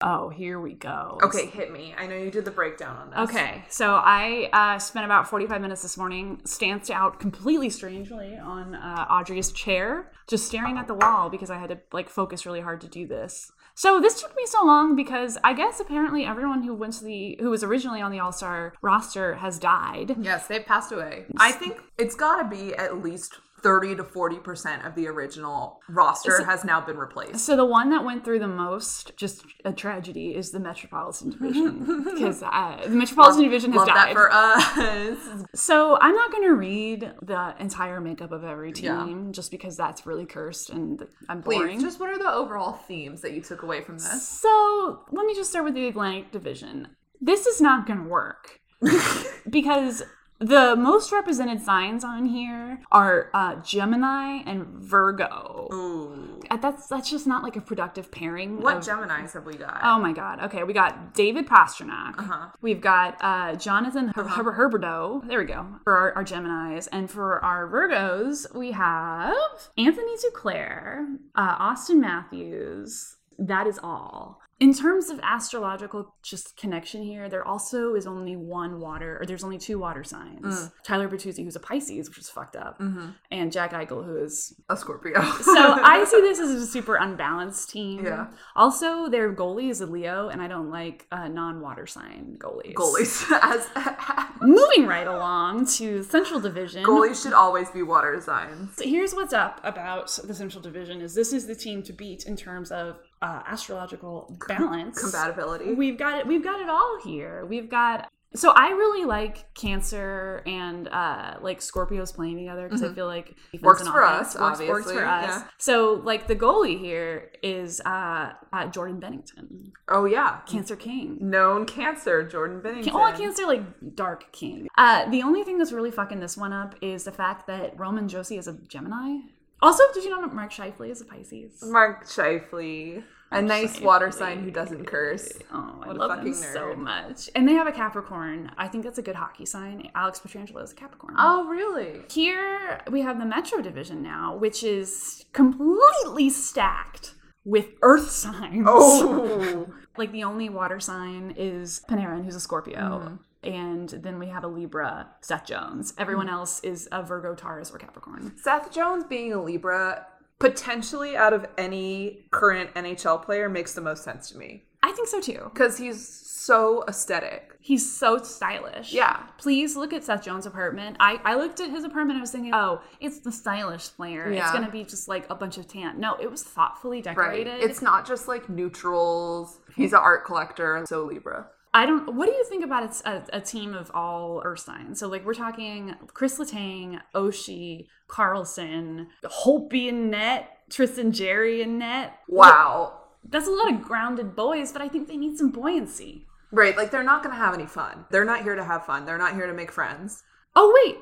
Oh, 0.02 0.30
here 0.30 0.58
we 0.58 0.72
go. 0.74 1.18
Okay, 1.22 1.46
hit 1.46 1.72
me. 1.72 1.94
I 1.96 2.06
know 2.06 2.16
you 2.16 2.30
did 2.30 2.44
the 2.46 2.50
breakdown 2.50 2.96
on 2.96 3.10
this. 3.10 3.30
Okay, 3.30 3.64
so 3.68 3.94
I 4.02 4.48
uh, 4.52 4.78
spent 4.78 5.04
about 5.04 5.28
45 5.28 5.60
minutes 5.60 5.82
this 5.82 5.98
morning 5.98 6.40
stanced 6.44 6.90
out 6.90 7.20
completely 7.20 7.68
strangely 7.68 8.38
on 8.38 8.74
uh, 8.74 9.06
Audrey's 9.10 9.52
chair, 9.52 10.10
just 10.26 10.46
staring 10.46 10.78
at 10.78 10.86
the 10.86 10.94
wall 10.94 11.28
because 11.28 11.50
I 11.50 11.58
had 11.58 11.68
to 11.68 11.78
like 11.92 12.08
focus 12.08 12.46
really 12.46 12.60
hard 12.60 12.80
to 12.80 12.88
do 12.88 13.06
this. 13.06 13.52
So 13.74 14.00
this 14.00 14.20
took 14.20 14.36
me 14.36 14.46
so 14.46 14.64
long 14.64 14.96
because 14.96 15.38
I 15.44 15.52
guess 15.52 15.80
apparently 15.80 16.24
everyone 16.24 16.62
who 16.62 16.74
went 16.74 16.94
to 16.94 17.04
the 17.04 17.38
who 17.40 17.50
was 17.50 17.62
originally 17.62 18.00
on 18.00 18.10
the 18.10 18.18
All 18.18 18.32
Star 18.32 18.74
roster 18.82 19.36
has 19.36 19.58
died. 19.58 20.16
Yes, 20.20 20.46
they've 20.46 20.64
passed 20.64 20.92
away. 20.92 21.24
I 21.38 21.52
think 21.52 21.78
it's 21.98 22.14
got 22.14 22.42
to 22.42 22.48
be 22.48 22.74
at 22.74 23.02
least 23.02 23.38
thirty 23.62 23.94
to 23.96 24.04
forty 24.04 24.38
percent 24.38 24.84
of 24.86 24.94
the 24.94 25.06
original 25.08 25.80
roster 25.88 26.44
has 26.44 26.64
now 26.64 26.80
been 26.80 26.96
replaced. 26.96 27.40
So 27.46 27.56
the 27.56 27.64
one 27.64 27.90
that 27.90 28.04
went 28.04 28.24
through 28.24 28.38
the 28.40 28.48
most, 28.48 29.12
just 29.16 29.44
a 29.64 29.72
tragedy, 29.72 30.34
is 30.34 30.50
the 30.50 30.60
Metropolitan 30.60 31.30
Division 31.30 32.04
because 32.14 32.42
uh, 32.42 32.78
the 32.84 32.90
Metropolitan 32.96 33.44
Division 33.44 33.72
has 33.72 33.78
Love 33.78 33.86
that 33.88 33.94
died. 33.94 34.12
for 34.14 34.30
us. 34.32 35.44
So 35.54 35.98
I'm 36.00 36.14
not 36.14 36.30
going 36.32 36.44
to 36.44 36.54
read 36.54 37.12
the 37.22 37.54
entire 37.58 38.00
makeup 38.00 38.32
of 38.32 38.44
every 38.44 38.72
team 38.72 38.84
Yeah. 39.26 39.30
just 39.32 39.50
because 39.50 39.76
that's 39.76 40.06
really 40.06 40.26
cursed 40.26 40.70
and 40.70 41.06
I'm 41.28 41.42
Please, 41.42 41.56
boring. 41.58 41.80
just 41.80 41.98
what 42.00 42.08
are 42.10 42.18
the 42.18 42.30
overall 42.32 42.72
themes 42.72 43.20
that 43.22 43.32
you 43.32 43.40
took 43.42 43.62
away 43.62 43.82
from 43.82 43.96
this? 43.96 44.26
So 44.28 45.00
let 45.10 45.26
me 45.26 45.34
just 45.34 45.50
start 45.50 45.64
with 45.64 45.74
the 45.74 45.88
Atlantic 45.88 46.32
Division. 46.32 46.88
This 47.20 47.46
is 47.46 47.60
not 47.60 47.86
going 47.86 47.98
to 48.02 48.08
work 48.08 48.60
because 49.50 50.02
the 50.40 50.74
most 50.74 51.12
represented 51.12 51.60
signs 51.62 52.02
on 52.02 52.24
here 52.26 52.80
are 52.90 53.30
uh, 53.34 53.56
Gemini 53.56 54.42
and 54.46 54.66
Virgo. 54.66 55.68
Ooh. 55.72 56.40
Uh, 56.50 56.56
That's 56.56 56.88
that's 56.88 57.08
just 57.10 57.26
not 57.26 57.42
like 57.44 57.54
a 57.56 57.60
productive 57.60 58.10
pairing. 58.10 58.60
What 58.60 58.78
of- 58.78 58.82
Geminis 58.84 59.34
have 59.34 59.44
we 59.46 59.54
got? 59.54 59.78
Oh 59.84 60.00
my 60.00 60.12
god. 60.12 60.40
Okay, 60.44 60.64
we 60.64 60.72
got 60.72 61.14
David 61.14 61.46
Pastrnak. 61.46 62.18
Uh-huh. 62.18 62.48
We've 62.60 62.80
got 62.80 63.16
uh, 63.20 63.54
Jonathan 63.54 64.08
Her- 64.08 64.24
Her- 64.24 64.52
Herberto. 64.52 65.22
There 65.28 65.38
we 65.38 65.44
go. 65.44 65.66
For 65.84 65.94
our, 65.96 66.12
our 66.14 66.24
Geminis. 66.24 66.88
And 66.90 67.08
for 67.10 67.44
our 67.44 67.68
Virgos, 67.68 68.52
we 68.54 68.72
have 68.72 69.34
Anthony 69.78 70.14
Duclair, 70.16 71.04
uh, 71.36 71.58
Auston 71.72 72.00
Matthews. 72.00 73.16
That 73.38 73.66
is 73.66 73.78
all. 73.82 74.39
In 74.60 74.74
terms 74.74 75.08
of 75.08 75.18
astrological 75.22 76.14
just 76.22 76.54
connection 76.58 77.02
here, 77.02 77.30
there 77.30 77.42
also 77.48 77.94
is 77.94 78.06
only 78.06 78.36
one 78.36 78.78
water, 78.78 79.18
or 79.18 79.24
there's 79.24 79.42
only 79.42 79.56
two 79.56 79.78
water 79.78 80.04
signs. 80.04 80.44
Mm. 80.44 80.72
Tyler 80.84 81.08
Bertuzzi, 81.08 81.42
who's 81.44 81.56
a 81.56 81.60
Pisces, 81.60 82.10
which 82.10 82.18
is 82.18 82.28
fucked 82.28 82.56
up, 82.56 82.78
Mm-hmm. 82.78 83.06
and 83.30 83.50
Jack 83.50 83.72
Eichel, 83.72 84.04
who 84.04 84.16
is 84.22 84.54
a 84.68 84.76
Scorpio. 84.76 85.18
so 85.22 85.54
I 85.82 86.04
see 86.10 86.20
this 86.20 86.38
as 86.38 86.50
a 86.50 86.66
super 86.66 86.96
unbalanced 86.96 87.70
team. 87.70 88.04
Yeah. 88.04 88.26
Also, 88.54 89.08
their 89.08 89.32
goalie 89.32 89.70
is 89.70 89.80
a 89.80 89.86
Leo, 89.86 90.28
and 90.28 90.42
I 90.42 90.46
don't 90.46 90.68
like 90.70 91.06
uh, 91.10 91.26
non-water 91.28 91.86
sign 91.86 92.36
goalies. 92.38 92.74
goalies 92.74 93.24
as 93.42 93.66
Moving 94.42 94.86
right 94.86 95.06
along 95.06 95.66
to 95.76 96.02
Central 96.02 96.38
Division. 96.38 96.84
goalies 96.84 97.22
should 97.22 97.32
always 97.32 97.70
be 97.70 97.82
water 97.82 98.20
signs. 98.20 98.76
So 98.76 98.84
here's 98.84 99.14
what's 99.14 99.32
up 99.32 99.60
about 99.64 100.18
the 100.24 100.34
Central 100.34 100.62
Division: 100.62 101.00
is 101.00 101.14
this 101.14 101.32
is 101.32 101.46
the 101.46 101.54
team 101.54 101.82
to 101.84 101.92
beat 101.94 102.24
in 102.26 102.36
terms 102.36 102.70
of 102.70 102.98
uh, 103.22 103.42
astrological 103.46 104.36
balance, 104.48 105.00
Compatibility. 105.00 105.74
We've 105.74 105.98
got 105.98 106.18
it. 106.18 106.26
We've 106.26 106.44
got 106.44 106.60
it 106.60 106.68
all 106.68 106.98
here. 107.04 107.44
We've 107.46 107.68
got. 107.68 108.08
So 108.32 108.52
I 108.52 108.68
really 108.68 109.04
like 109.06 109.52
Cancer 109.54 110.40
and 110.46 110.86
uh, 110.86 111.38
like 111.42 111.58
Scorpios 111.58 112.14
playing 112.14 112.36
together 112.38 112.68
because 112.68 112.80
I 112.84 112.94
feel 112.94 113.06
like 113.06 113.34
Mm-hmm. 113.52 113.66
Works 113.66 113.82
for 113.88 114.04
us, 114.04 114.38
works, 114.38 114.60
works 114.60 114.92
for 114.92 115.04
us. 115.04 115.24
yeah. 115.26 115.42
So 115.58 116.00
like 116.04 116.28
the 116.28 116.36
goalie 116.36 116.78
here 116.78 117.32
is 117.42 117.80
uh, 117.84 118.34
uh, 118.52 118.66
Jordan 118.68 119.00
Binnington, 119.00 119.72
Oh 119.88 120.04
yeah, 120.04 120.38
Cancer 120.46 120.76
King. 120.76 121.18
known 121.20 121.66
cancer, 121.66 122.22
Jordan 122.22 122.60
Binnington. 122.60 123.16
Can't 123.16 123.36
say 123.36 123.44
like 123.44 123.62
dark 123.96 124.30
king. 124.32 124.68
Uh, 124.78 125.10
the 125.10 125.22
only 125.22 125.42
thing 125.42 125.58
that's 125.58 125.72
really 125.72 125.90
fucking 125.90 126.20
this 126.20 126.36
one 126.36 126.52
up 126.52 126.76
is 126.80 127.02
the 127.02 127.10
fact 127.12 127.48
that 127.48 127.76
Roman 127.76 128.06
Josi 128.08 128.38
is 128.38 128.46
a 128.46 128.52
Gemini. 128.68 129.16
Also, 129.62 129.82
did 129.94 130.04
you 130.04 130.10
know 130.10 130.20
that 130.22 130.34
Mark 130.34 130.50
Scheifele 130.52 130.90
is 130.90 131.00
a 131.00 131.04
Pisces? 131.04 131.62
Mark 131.62 132.06
Scheifele, 132.06 133.02
a 133.30 133.42
nice 133.42 133.80
water 133.80 134.10
sign 134.10 134.42
who 134.42 134.50
doesn't 134.50 134.86
curse. 134.86 135.28
Oh, 135.52 135.80
I 135.82 135.86
What 135.88 135.96
a 135.96 135.98
love 135.98 136.10
him 136.12 136.16
fucking 136.18 136.34
so 136.34 136.60
nerd. 136.74 136.78
much. 136.78 137.30
And 137.34 137.46
they 137.48 137.52
have 137.52 137.66
a 137.66 137.72
Capricorn. 137.72 138.50
I 138.56 138.68
think 138.68 138.84
that's 138.84 138.98
a 138.98 139.02
good 139.02 139.16
hockey 139.16 139.44
sign. 139.46 139.90
Alex 139.94 140.18
Pietrangelo 140.20 140.62
is 140.62 140.72
a 140.72 140.74
Capricorn. 140.74 141.14
Oh 141.18 141.46
really? 141.48 142.00
Here 142.10 142.80
we 142.90 143.02
have 143.02 143.18
the 143.18 143.26
Metro 143.26 143.60
Division 143.60 144.02
now, 144.02 144.36
which 144.36 144.62
is 144.64 145.26
completely 145.32 146.30
stacked 146.30 147.14
with 147.44 147.66
Earth 147.82 148.10
signs. 148.10 148.64
Oh, 148.66 149.68
like 149.96 150.12
the 150.12 150.24
only 150.24 150.48
water 150.48 150.80
sign 150.80 151.34
is 151.36 151.82
Panarin, 151.88 152.24
who's 152.24 152.34
a 152.34 152.40
Scorpio. 152.40 152.78
Mm-hmm. 152.78 153.14
And 153.42 153.88
then 153.88 154.18
we 154.18 154.26
have 154.28 154.44
a 154.44 154.48
Libra, 154.48 155.08
Seth 155.22 155.46
Jones. 155.46 155.94
Everyone 155.98 156.26
Mm-hmm. 156.26 156.34
else 156.34 156.60
is 156.60 156.88
a 156.92 157.02
Virgo, 157.02 157.34
Taurus, 157.34 157.70
or 157.70 157.78
Capricorn. 157.78 158.32
Seth 158.36 158.70
Jones 158.72 159.04
being 159.04 159.32
a 159.32 159.42
Libra 159.42 160.06
potentially 160.38 161.16
out 161.16 161.32
of 161.32 161.46
any 161.58 162.24
current 162.30 162.72
NHL 162.74 163.22
player 163.22 163.48
makes 163.48 163.74
the 163.74 163.80
most 163.80 164.04
sense 164.04 164.30
to 164.30 164.38
me. 164.38 164.64
I 164.82 164.92
think 164.92 165.08
so 165.08 165.20
too. 165.20 165.50
because 165.52 165.76
he's 165.78 166.06
so 166.08 166.84
aesthetic. 166.88 167.46
He's 167.60 167.90
so 167.94 168.16
stylish. 168.22 168.94
Yeah. 168.94 169.22
Please 169.36 169.76
look 169.76 169.92
at 169.92 170.02
Seth 170.02 170.22
Jones' 170.24 170.46
apartment. 170.46 170.96
I, 170.98 171.20
I 171.24 171.34
looked 171.34 171.60
at 171.60 171.68
his 171.68 171.84
apartment 171.84 172.16
I 172.16 172.22
was 172.22 172.30
thinking, 172.30 172.54
oh, 172.54 172.80
it's 172.98 173.18
the 173.18 173.30
stylish 173.30 173.90
player. 173.90 174.30
It's 174.32 174.50
going 174.50 174.64
to 174.64 174.70
be 174.70 174.82
just 174.84 175.06
like 175.08 175.28
a 175.28 175.34
bunch 175.34 175.58
of 175.58 175.68
tan. 175.68 176.00
No, 176.00 176.14
it 176.16 176.30
was 176.30 176.42
thoughtfully 176.42 177.02
decorated. 177.02 177.28
Right. 177.30 177.44
decorated. 177.44 177.70
It's 177.70 177.82
not 177.82 178.06
just 178.06 178.26
like 178.28 178.48
neutrals. 178.48 179.58
He's 179.76 179.92
an 179.92 179.98
art 179.98 180.24
collector, 180.24 180.82
so 180.86 181.04
Libra. 181.04 181.48
I 181.72 181.86
don't. 181.86 182.14
What 182.16 182.26
do 182.26 182.32
you 182.32 182.44
think 182.44 182.64
about 182.64 182.82
it's 182.82 183.02
a, 183.04 183.22
a 183.32 183.40
team 183.40 183.74
of 183.74 183.90
all 183.94 184.42
Earth 184.44 184.60
signs? 184.60 184.98
So 184.98 185.08
like 185.08 185.24
we're 185.24 185.34
talking 185.34 185.94
Chris 186.14 186.38
Letang, 186.38 187.00
Oshie, 187.14 187.86
Carlson, 188.08 189.08
Holtby 189.24 189.88
and 189.88 190.10
net, 190.10 190.48
Tristan 190.68 191.12
Jarry 191.12 191.62
and 191.62 191.78
net. 191.78 192.18
Wow. 192.28 192.96
That's 193.28 193.46
a 193.46 193.50
lot 193.50 193.72
of 193.72 193.82
grounded 193.82 194.34
boys, 194.34 194.72
but 194.72 194.82
I 194.82 194.88
think 194.88 195.06
they 195.06 195.16
need 195.16 195.36
some 195.36 195.50
buoyancy. 195.50 196.26
Right, 196.52 196.76
like 196.76 196.90
they're 196.90 197.04
not 197.04 197.22
gonna 197.22 197.36
have 197.36 197.54
any 197.54 197.66
fun. 197.66 198.06
They're 198.10 198.24
not 198.24 198.42
here 198.42 198.56
to 198.56 198.64
have 198.64 198.84
fun. 198.84 199.04
They're 199.06 199.18
not 199.18 199.34
here 199.34 199.46
to 199.46 199.52
make 199.54 199.70
friends. 199.70 200.24
Oh 200.56 200.72
wait, 200.84 200.96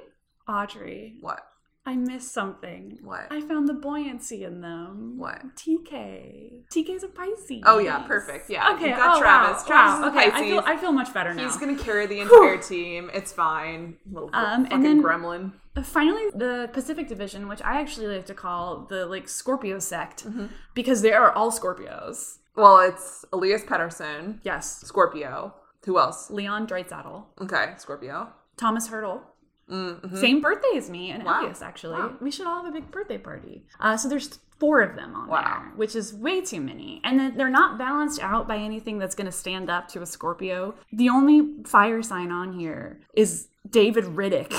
Audrey, 0.47 1.17
What? 1.21 1.41
I 1.89 1.97
missed 1.97 2.33
something. 2.35 2.99
What? 3.03 3.27
I 3.31 3.41
found 3.41 3.67
the 3.67 3.73
buoyancy 3.73 4.45
in 4.45 4.61
them. 4.61 5.15
What? 5.17 5.41
TK. 5.57 6.65
TK's 6.71 7.03
a 7.03 7.09
Pisces. 7.09 7.63
Oh 7.65 7.79
yeah, 7.79 8.01
perfect. 8.01 8.51
Yeah. 8.51 8.75
Okay. 8.75 8.91
You 8.91 8.97
got 8.97 9.17
oh, 9.17 9.21
Travis. 9.21 9.63
Wow. 9.63 9.67
Travis 9.67 10.01
wow. 10.03 10.09
Okay. 10.11 10.31
I 10.31 10.41
feel 10.43 10.63
I 10.67 10.77
feel 10.77 10.93
much 10.93 11.15
better 11.15 11.33
now. 11.33 11.45
He's 11.45 11.57
gonna 11.57 11.79
carry 11.79 12.07
the 12.07 12.21
entire 12.21 12.59
team. 12.59 13.11
It's 13.15 13.33
fine. 13.33 13.97
Little 14.11 14.29
Um, 14.35 14.45
and 14.65 14.69
fucking 14.69 14.83
then- 14.83 15.03
gremlin. 15.03 15.53
Uh, 15.77 15.83
Finally, 15.83 16.25
the 16.35 16.69
Pacific 16.73 17.09
Division, 17.09 17.49
which 17.49 17.63
I 17.63 17.81
actually 17.81 18.09
like 18.09 18.27
to 18.27 18.35
call 18.35 18.87
the 18.89 19.07
like 19.07 19.27
Scorpio 19.29 19.79
sect, 19.79 20.25
Mm-hmm. 20.27 20.47
because 20.75 21.01
they 21.03 21.13
are 21.13 21.33
all 21.33 21.51
Scorpios. 21.51 22.39
Well, 22.57 22.81
it's 22.81 23.25
Elias 23.33 23.63
Pettersson, 23.63 24.41
Yes, 24.43 24.81
Scorpio. 24.85 25.55
Who 25.87 25.99
else? 25.99 26.29
Leon 26.31 26.67
Draisaitl, 26.67 27.25
Okay, 27.41 27.75
Scorpio. 27.79 28.29
Tomas 28.59 28.89
Hertl. 28.89 29.21
Mm-hmm. 29.71 30.17
Same 30.17 30.41
birthday 30.41 30.77
as 30.77 30.89
me 30.91 31.11
and 31.11 31.25
Wow. 31.25 31.41
Elias, 31.43 31.63
actually. 31.63 31.99
Wow. 31.99 32.17
We 32.21 32.31
should 32.31 32.47
all 32.47 32.65
have 32.65 32.67
a 32.67 32.73
big 32.81 32.91
birthday 32.91 33.19
party. 33.19 33.65
Uh, 33.81 33.97
so 33.97 34.09
there's 34.09 34.39
four 34.59 34.81
of 34.81 34.97
them 34.97 35.15
on 35.15 35.29
Wow. 35.29 35.43
there, 35.43 35.73
which 35.77 35.95
is 35.95 36.13
way 36.15 36.41
too 36.41 36.61
many. 36.61 37.01
And 37.05 37.19
then 37.21 37.37
they're 37.37 37.49
not 37.51 37.79
balanced 37.79 38.21
out 38.21 38.49
by 38.49 38.57
anything 38.59 38.99
that's 38.99 39.15
going 39.15 39.27
to 39.27 39.33
stand 39.33 39.71
up 39.71 39.89
to 39.89 40.03
a 40.03 40.07
Scorpio. 40.07 40.75
The 40.93 41.09
only 41.09 41.63
fire 41.65 42.03
sign 42.03 42.31
on 42.33 42.53
here 42.59 43.01
is 43.15 43.49
David 43.69 44.05
Rittich. 44.05 44.53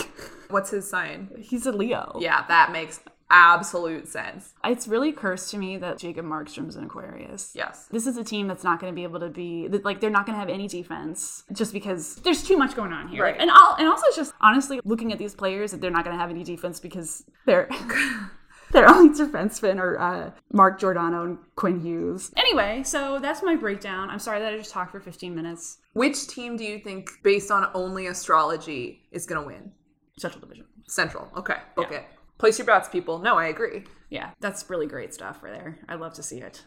What's 0.50 0.70
his 0.72 0.90
sign? 0.90 1.30
He's 1.40 1.66
a 1.66 1.72
Leo. 1.72 2.18
Yeah, 2.20 2.46
that 2.48 2.72
makes 2.72 3.00
absolute 3.32 4.08
sense. 4.08 4.54
It's 4.64 4.88
really 4.88 5.12
cursed 5.12 5.52
to 5.52 5.58
me 5.58 5.78
that 5.78 5.98
Jacob 5.98 6.26
Markstrom's 6.26 6.76
an 6.76 6.86
Aquarius. 6.86 7.52
Yes. 7.56 7.88
This 7.92 8.08
is 8.08 8.18
a 8.18 8.24
team 8.24 8.48
that's 8.48 8.64
not 8.64 8.80
going 8.80 8.92
to 8.92 8.96
be 8.96 9.04
able 9.04 9.20
to 9.20 9.30
be 9.30 9.68
like 9.68 10.02
they're 10.02 10.10
not 10.10 10.26
going 10.26 10.36
to 10.36 10.40
have 10.40 10.50
any 10.50 10.68
defense 10.68 11.44
just 11.54 11.74
because 11.74 12.16
there's 12.18 12.44
too 12.44 12.58
much 12.58 12.76
going 12.76 12.92
on 12.94 13.08
here. 13.08 13.24
Right. 13.24 13.36
And 13.40 13.50
I'll, 13.52 13.76
and 13.78 13.88
also 13.88 14.06
just 14.16 14.34
honestly 14.42 14.80
looking 14.84 15.12
at 15.12 15.20
these 15.20 15.36
players 15.36 15.72
that 15.72 15.82
they're 15.82 15.92
not 15.92 16.04
going 16.04 16.16
to 16.16 16.20
have 16.20 16.30
any 16.30 16.44
defense 16.44 16.80
because 16.80 17.24
they're 17.46 17.70
their 18.72 18.88
only 18.88 19.10
defensemen 19.18 19.80
are 19.80 20.00
uh, 20.00 20.32
Mark 20.54 20.80
Giordano 20.80 21.24
and 21.24 21.38
Quinn 21.56 21.80
Hughes. 21.80 22.32
Anyway, 22.38 22.84
so 22.84 23.20
that's 23.20 23.42
my 23.44 23.56
breakdown. 23.56 24.10
I'm 24.10 24.20
sorry 24.20 24.40
that 24.40 24.54
I 24.54 24.58
just 24.58 24.72
talked 24.72 24.92
for 24.92 25.00
15 25.00 25.34
minutes. 25.36 25.80
Which 25.94 26.28
team 26.28 26.56
do 26.58 26.64
you 26.64 26.80
think, 26.80 27.10
based 27.24 27.52
on 27.52 27.68
only 27.74 28.08
astrology, 28.08 29.02
is 29.12 29.26
gonna 29.26 29.46
win? 29.46 29.72
Central 30.18 30.42
Division. 30.42 30.66
Central. 30.88 31.28
Okay, 31.38 31.58
book 31.76 31.88
Yeah. 31.92 32.00
it. 32.00 32.06
Place 32.40 32.58
your 32.58 32.66
bets, 32.66 32.90
people. 32.90 33.20
No, 33.20 33.38
I 33.38 33.48
agree. 33.48 33.84
Yeah, 34.10 34.32
that's 34.40 34.70
really 34.70 34.88
great 34.88 35.14
stuff 35.14 35.44
right 35.44 35.54
there. 35.54 35.78
I'd 35.88 36.00
love 36.00 36.14
to 36.16 36.24
see 36.24 36.40
it. 36.40 36.64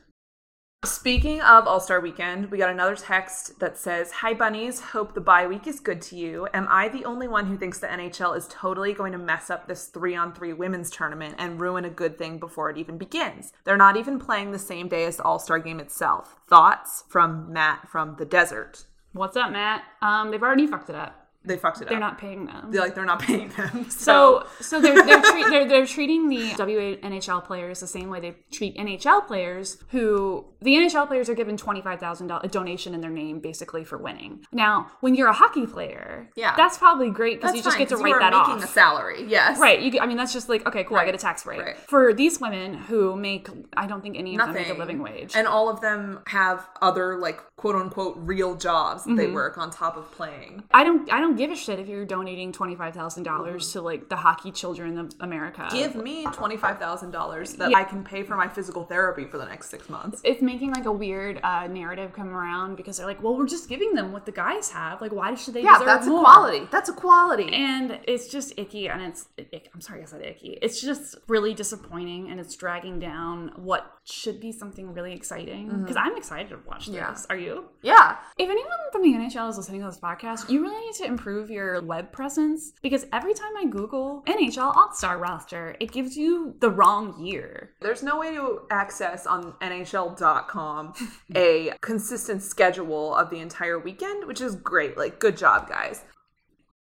Speaking 0.85 1.41
of 1.41 1.67
All 1.67 1.81
Star 1.81 2.01
Weekend, 2.01 2.51
we 2.51 2.59
got 2.59 2.69
another 2.69 2.97
text 2.97 3.59
that 3.61 3.79
says, 3.79 4.11
Hi, 4.11 4.35
bunnies. 4.35 4.81
Hope 4.81 5.15
the 5.15 5.21
bye 5.21 5.47
week 5.47 5.67
is 5.67 5.81
good 5.81 6.03
to 6.03 6.17
you. 6.17 6.47
Am 6.53 6.67
I 6.69 6.89
the 6.89 7.05
only 7.05 7.27
one 7.27 7.47
who 7.47 7.57
thinks 7.57 7.79
the 7.79 7.87
NHL 7.87 8.37
is 8.37 8.49
totally 8.49 8.93
going 8.93 9.13
to 9.13 9.19
mess 9.19 9.49
up 9.49 9.67
this 9.67 9.87
three 9.87 10.15
on 10.15 10.35
three 10.35 10.53
women's 10.53 10.91
tournament 10.91 11.37
and 11.39 11.61
ruin 11.61 11.85
a 11.85 11.91
good 11.91 12.19
thing 12.19 12.39
before 12.39 12.69
it 12.69 12.79
even 12.79 12.99
begins? 12.99 13.53
They're 13.65 13.77
not 13.77 13.97
even 13.97 14.19
playing 14.19 14.51
the 14.51 14.59
same 14.59 14.89
day 14.89 15.05
as 15.05 15.17
the 15.17 15.23
All 15.23 15.39
Star 15.39 15.59
game 15.59 15.81
itself. 15.81 16.37
Thoughts 16.49 17.05
from 17.09 17.53
Matt 17.53 17.89
from 17.89 18.17
the 18.19 18.27
desert. 18.27 18.85
What's 19.13 19.37
up, 19.37 19.53
Matt? 19.53 19.85
Um, 20.03 20.33
they've 20.33 20.43
already 20.43 20.67
fucked 20.67 20.91
it 20.91 20.97
up. 20.97 21.22
They 21.45 21.57
fucked 21.57 21.79
it 21.79 21.85
up. 21.85 21.89
They're 21.91 21.99
not 21.99 22.19
paying 22.19 22.47
them. 22.47 22.71
They're 22.71 22.81
like, 22.83 22.95
they're 22.95 23.05
not 23.05 23.21
paying 23.21 23.49
them. 23.51 23.87
So, 23.91 24.47
so 24.61 24.81
they're 24.81 25.03
they're, 25.05 25.21
treat, 25.23 25.47
they're 25.51 25.69
they're 25.69 25.87
treating 25.87 26.29
the 26.29 26.51
WNHL 26.51 27.45
players 27.45 27.81
the 27.81 27.87
same 27.87 28.09
way 28.11 28.21
they 28.21 28.35
treat 28.53 28.77
NHL 28.77 29.27
players. 29.27 29.79
Who 29.91 30.45
the 30.61 30.75
NHL 30.75 31.07
players 31.07 31.29
are 31.29 31.35
given 31.35 31.57
twenty 31.57 31.81
five 31.83 32.01
thousand 32.01 32.29
dollars 32.29 32.43
a 32.45 32.49
donation 32.49 32.95
in 32.95 33.01
their 33.01 33.11
name 33.11 33.41
basically 33.41 33.85
for 33.85 33.99
winning. 33.99 34.45
Now, 34.53 34.91
when 35.01 35.15
you're 35.15 35.29
a 35.29 35.33
hockey 35.33 35.67
player, 35.67 36.29
Yeah. 36.37 36.55
that's 36.57 36.79
probably 36.79 37.11
great 37.11 37.41
because 37.41 37.55
you 37.57 37.63
just 37.63 37.77
fine, 37.77 37.87
get 37.87 37.97
to 37.97 38.03
write 38.03 38.19
that 38.21 38.33
making 38.33 38.63
off. 38.63 38.65
a 38.65 38.67
salary. 38.69 39.25
Yes. 39.27 39.59
Right. 39.59 39.81
You, 39.81 40.01
I 40.01 40.07
mean, 40.07 40.17
that's 40.17 40.33
just 40.33 40.49
like 40.49 40.67
okay, 40.67 40.85
cool. 40.85 40.97
I 40.97 41.05
get 41.05 41.15
a 41.15 41.19
tax 41.19 41.45
break. 41.45 41.61
right. 41.61 41.77
For 41.77 42.13
these 42.15 42.41
women 42.41 42.75
who 42.75 43.17
make, 43.17 43.49
I 43.77 43.87
don't 43.87 44.01
think 44.03 44.17
any 44.17 44.35
of 44.35 44.39
them 44.39 44.49
Nothing. 44.49 44.63
make 44.69 44.77
a 44.77 44.79
living 44.79 45.03
wage. 45.03 45.33
And 45.35 45.47
all 45.47 45.69
of 45.69 45.81
them 45.81 46.21
have 46.29 46.69
other 46.81 47.17
like 47.19 47.41
quote 47.57 47.75
unquote 47.77 48.15
real 48.19 48.55
jobs 48.55 49.05
that 49.05 49.17
they 49.17 49.23
Mm-hmm. 49.27 49.35
work 49.35 49.57
on 49.59 49.71
top 49.71 49.97
of 49.97 50.11
playing. 50.13 50.63
I 50.73 50.85
don't. 50.85 51.11
I 51.13 51.21
don't 51.21 51.32
give 51.37 51.51
a 51.51 51.57
shit 51.57 51.79
if 51.79 51.89
you're 51.89 52.05
donating 52.05 52.53
twenty 52.53 52.75
five 52.77 52.95
thousand 52.95 53.23
dollars 53.25 53.73
to 53.73 53.81
like 53.83 54.09
the 54.09 54.17
hockey 54.17 54.51
children 54.53 54.99
of 54.99 55.13
America. 55.21 55.69
Give 55.71 55.95
me 55.95 56.25
twenty 56.27 56.57
five 56.57 56.79
thousand 56.79 57.11
dollars 57.11 57.55
that 57.55 57.71
Yeah. 57.71 57.79
I 57.79 57.85
can 57.85 58.05
pay 58.05 58.23
for 58.23 58.37
my 58.37 58.49
physical 58.49 58.85
therapy 58.85 59.25
for 59.25 59.39
the 59.39 59.45
next 59.47 59.71
six 59.71 59.89
months. 59.89 60.21
it's 60.25 60.43
making 60.43 60.73
like 60.73 60.87
a 60.87 60.93
weird 60.93 61.41
uh, 61.43 61.67
narrative 61.67 62.13
come 62.13 62.29
around 62.29 62.77
because 62.77 62.97
they're 62.99 63.07
like, 63.07 63.23
well, 63.23 63.37
we're 63.37 63.47
just 63.47 63.69
giving 63.69 63.95
them 63.95 64.13
what 64.13 64.27
the 64.27 64.33
guys 64.33 64.71
have. 64.71 65.01
Like, 65.01 65.13
why 65.13 65.35
should 65.35 65.55
they? 65.55 65.63
Yeah, 65.63 65.79
that's 65.85 66.07
more? 66.07 66.21
equality. 66.21 66.69
That's 66.71 66.89
equality. 66.89 67.53
And 67.53 67.99
it's 68.07 68.29
just 68.29 68.59
icky, 68.59 68.89
and 68.89 69.03
it's 69.03 69.27
ick- 69.39 69.71
I'm 69.75 69.81
sorry 69.81 70.03
I 70.03 70.07
said 70.07 70.23
icky. 70.23 70.59
It's 70.63 70.81
just 70.81 71.17
really 71.29 71.55
disappointing, 71.55 72.31
and 72.31 72.39
it's 72.41 72.55
dragging 72.57 72.99
down 72.99 73.53
what 73.57 73.87
should 74.05 74.41
be 74.41 74.53
something 74.53 74.93
really 74.93 75.13
exciting. 75.13 75.81
Because 75.83 75.97
I'm 75.97 76.17
excited 76.17 76.49
to 76.51 76.59
watch 76.67 76.87
this. 76.87 76.97
Mm-hmm. 76.97 77.15
Yeah. 77.15 77.27
Are 77.31 77.37
you? 77.37 77.65
yeah. 77.83 78.17
If 78.39 78.49
anyone 78.51 78.71
from 78.91 79.03
the 79.03 79.09
NHL 79.13 79.49
is 79.51 79.57
listening 79.57 79.81
to 79.81 79.87
this 79.87 79.99
podcast, 79.99 80.49
you 80.51 80.63
really 80.63 80.81
need 80.85 80.95
to 80.95 81.05
improve 81.05 81.51
your 81.51 81.81
web 81.83 82.13
presence 82.13 82.73
because 82.83 83.07
every 83.13 83.35
time 83.35 83.53
I 83.57 83.67
Google 83.67 84.23
NHL 84.27 84.77
All 84.77 84.93
Star 84.93 85.19
roster, 85.19 85.77
it 85.81 85.93
gives 85.93 86.17
you 86.17 86.55
the 86.61 86.71
wrong 86.71 87.25
year. 87.25 87.71
There's 87.81 88.03
no 88.03 88.19
way 88.19 88.35
to 88.35 88.63
access 88.71 89.27
on 89.27 89.53
NHL.com 89.63 90.95
a 91.37 91.73
consistent 91.81 92.43
schedule 92.43 93.15
of 93.15 93.31
the 93.31 93.39
entire 93.39 93.79
weekend, 93.79 94.27
which 94.27 94.41
is 94.41 94.57
great. 94.57 94.97
Like, 94.97 95.19
good 95.19 95.37
job, 95.37 95.69
guys. 95.69 96.03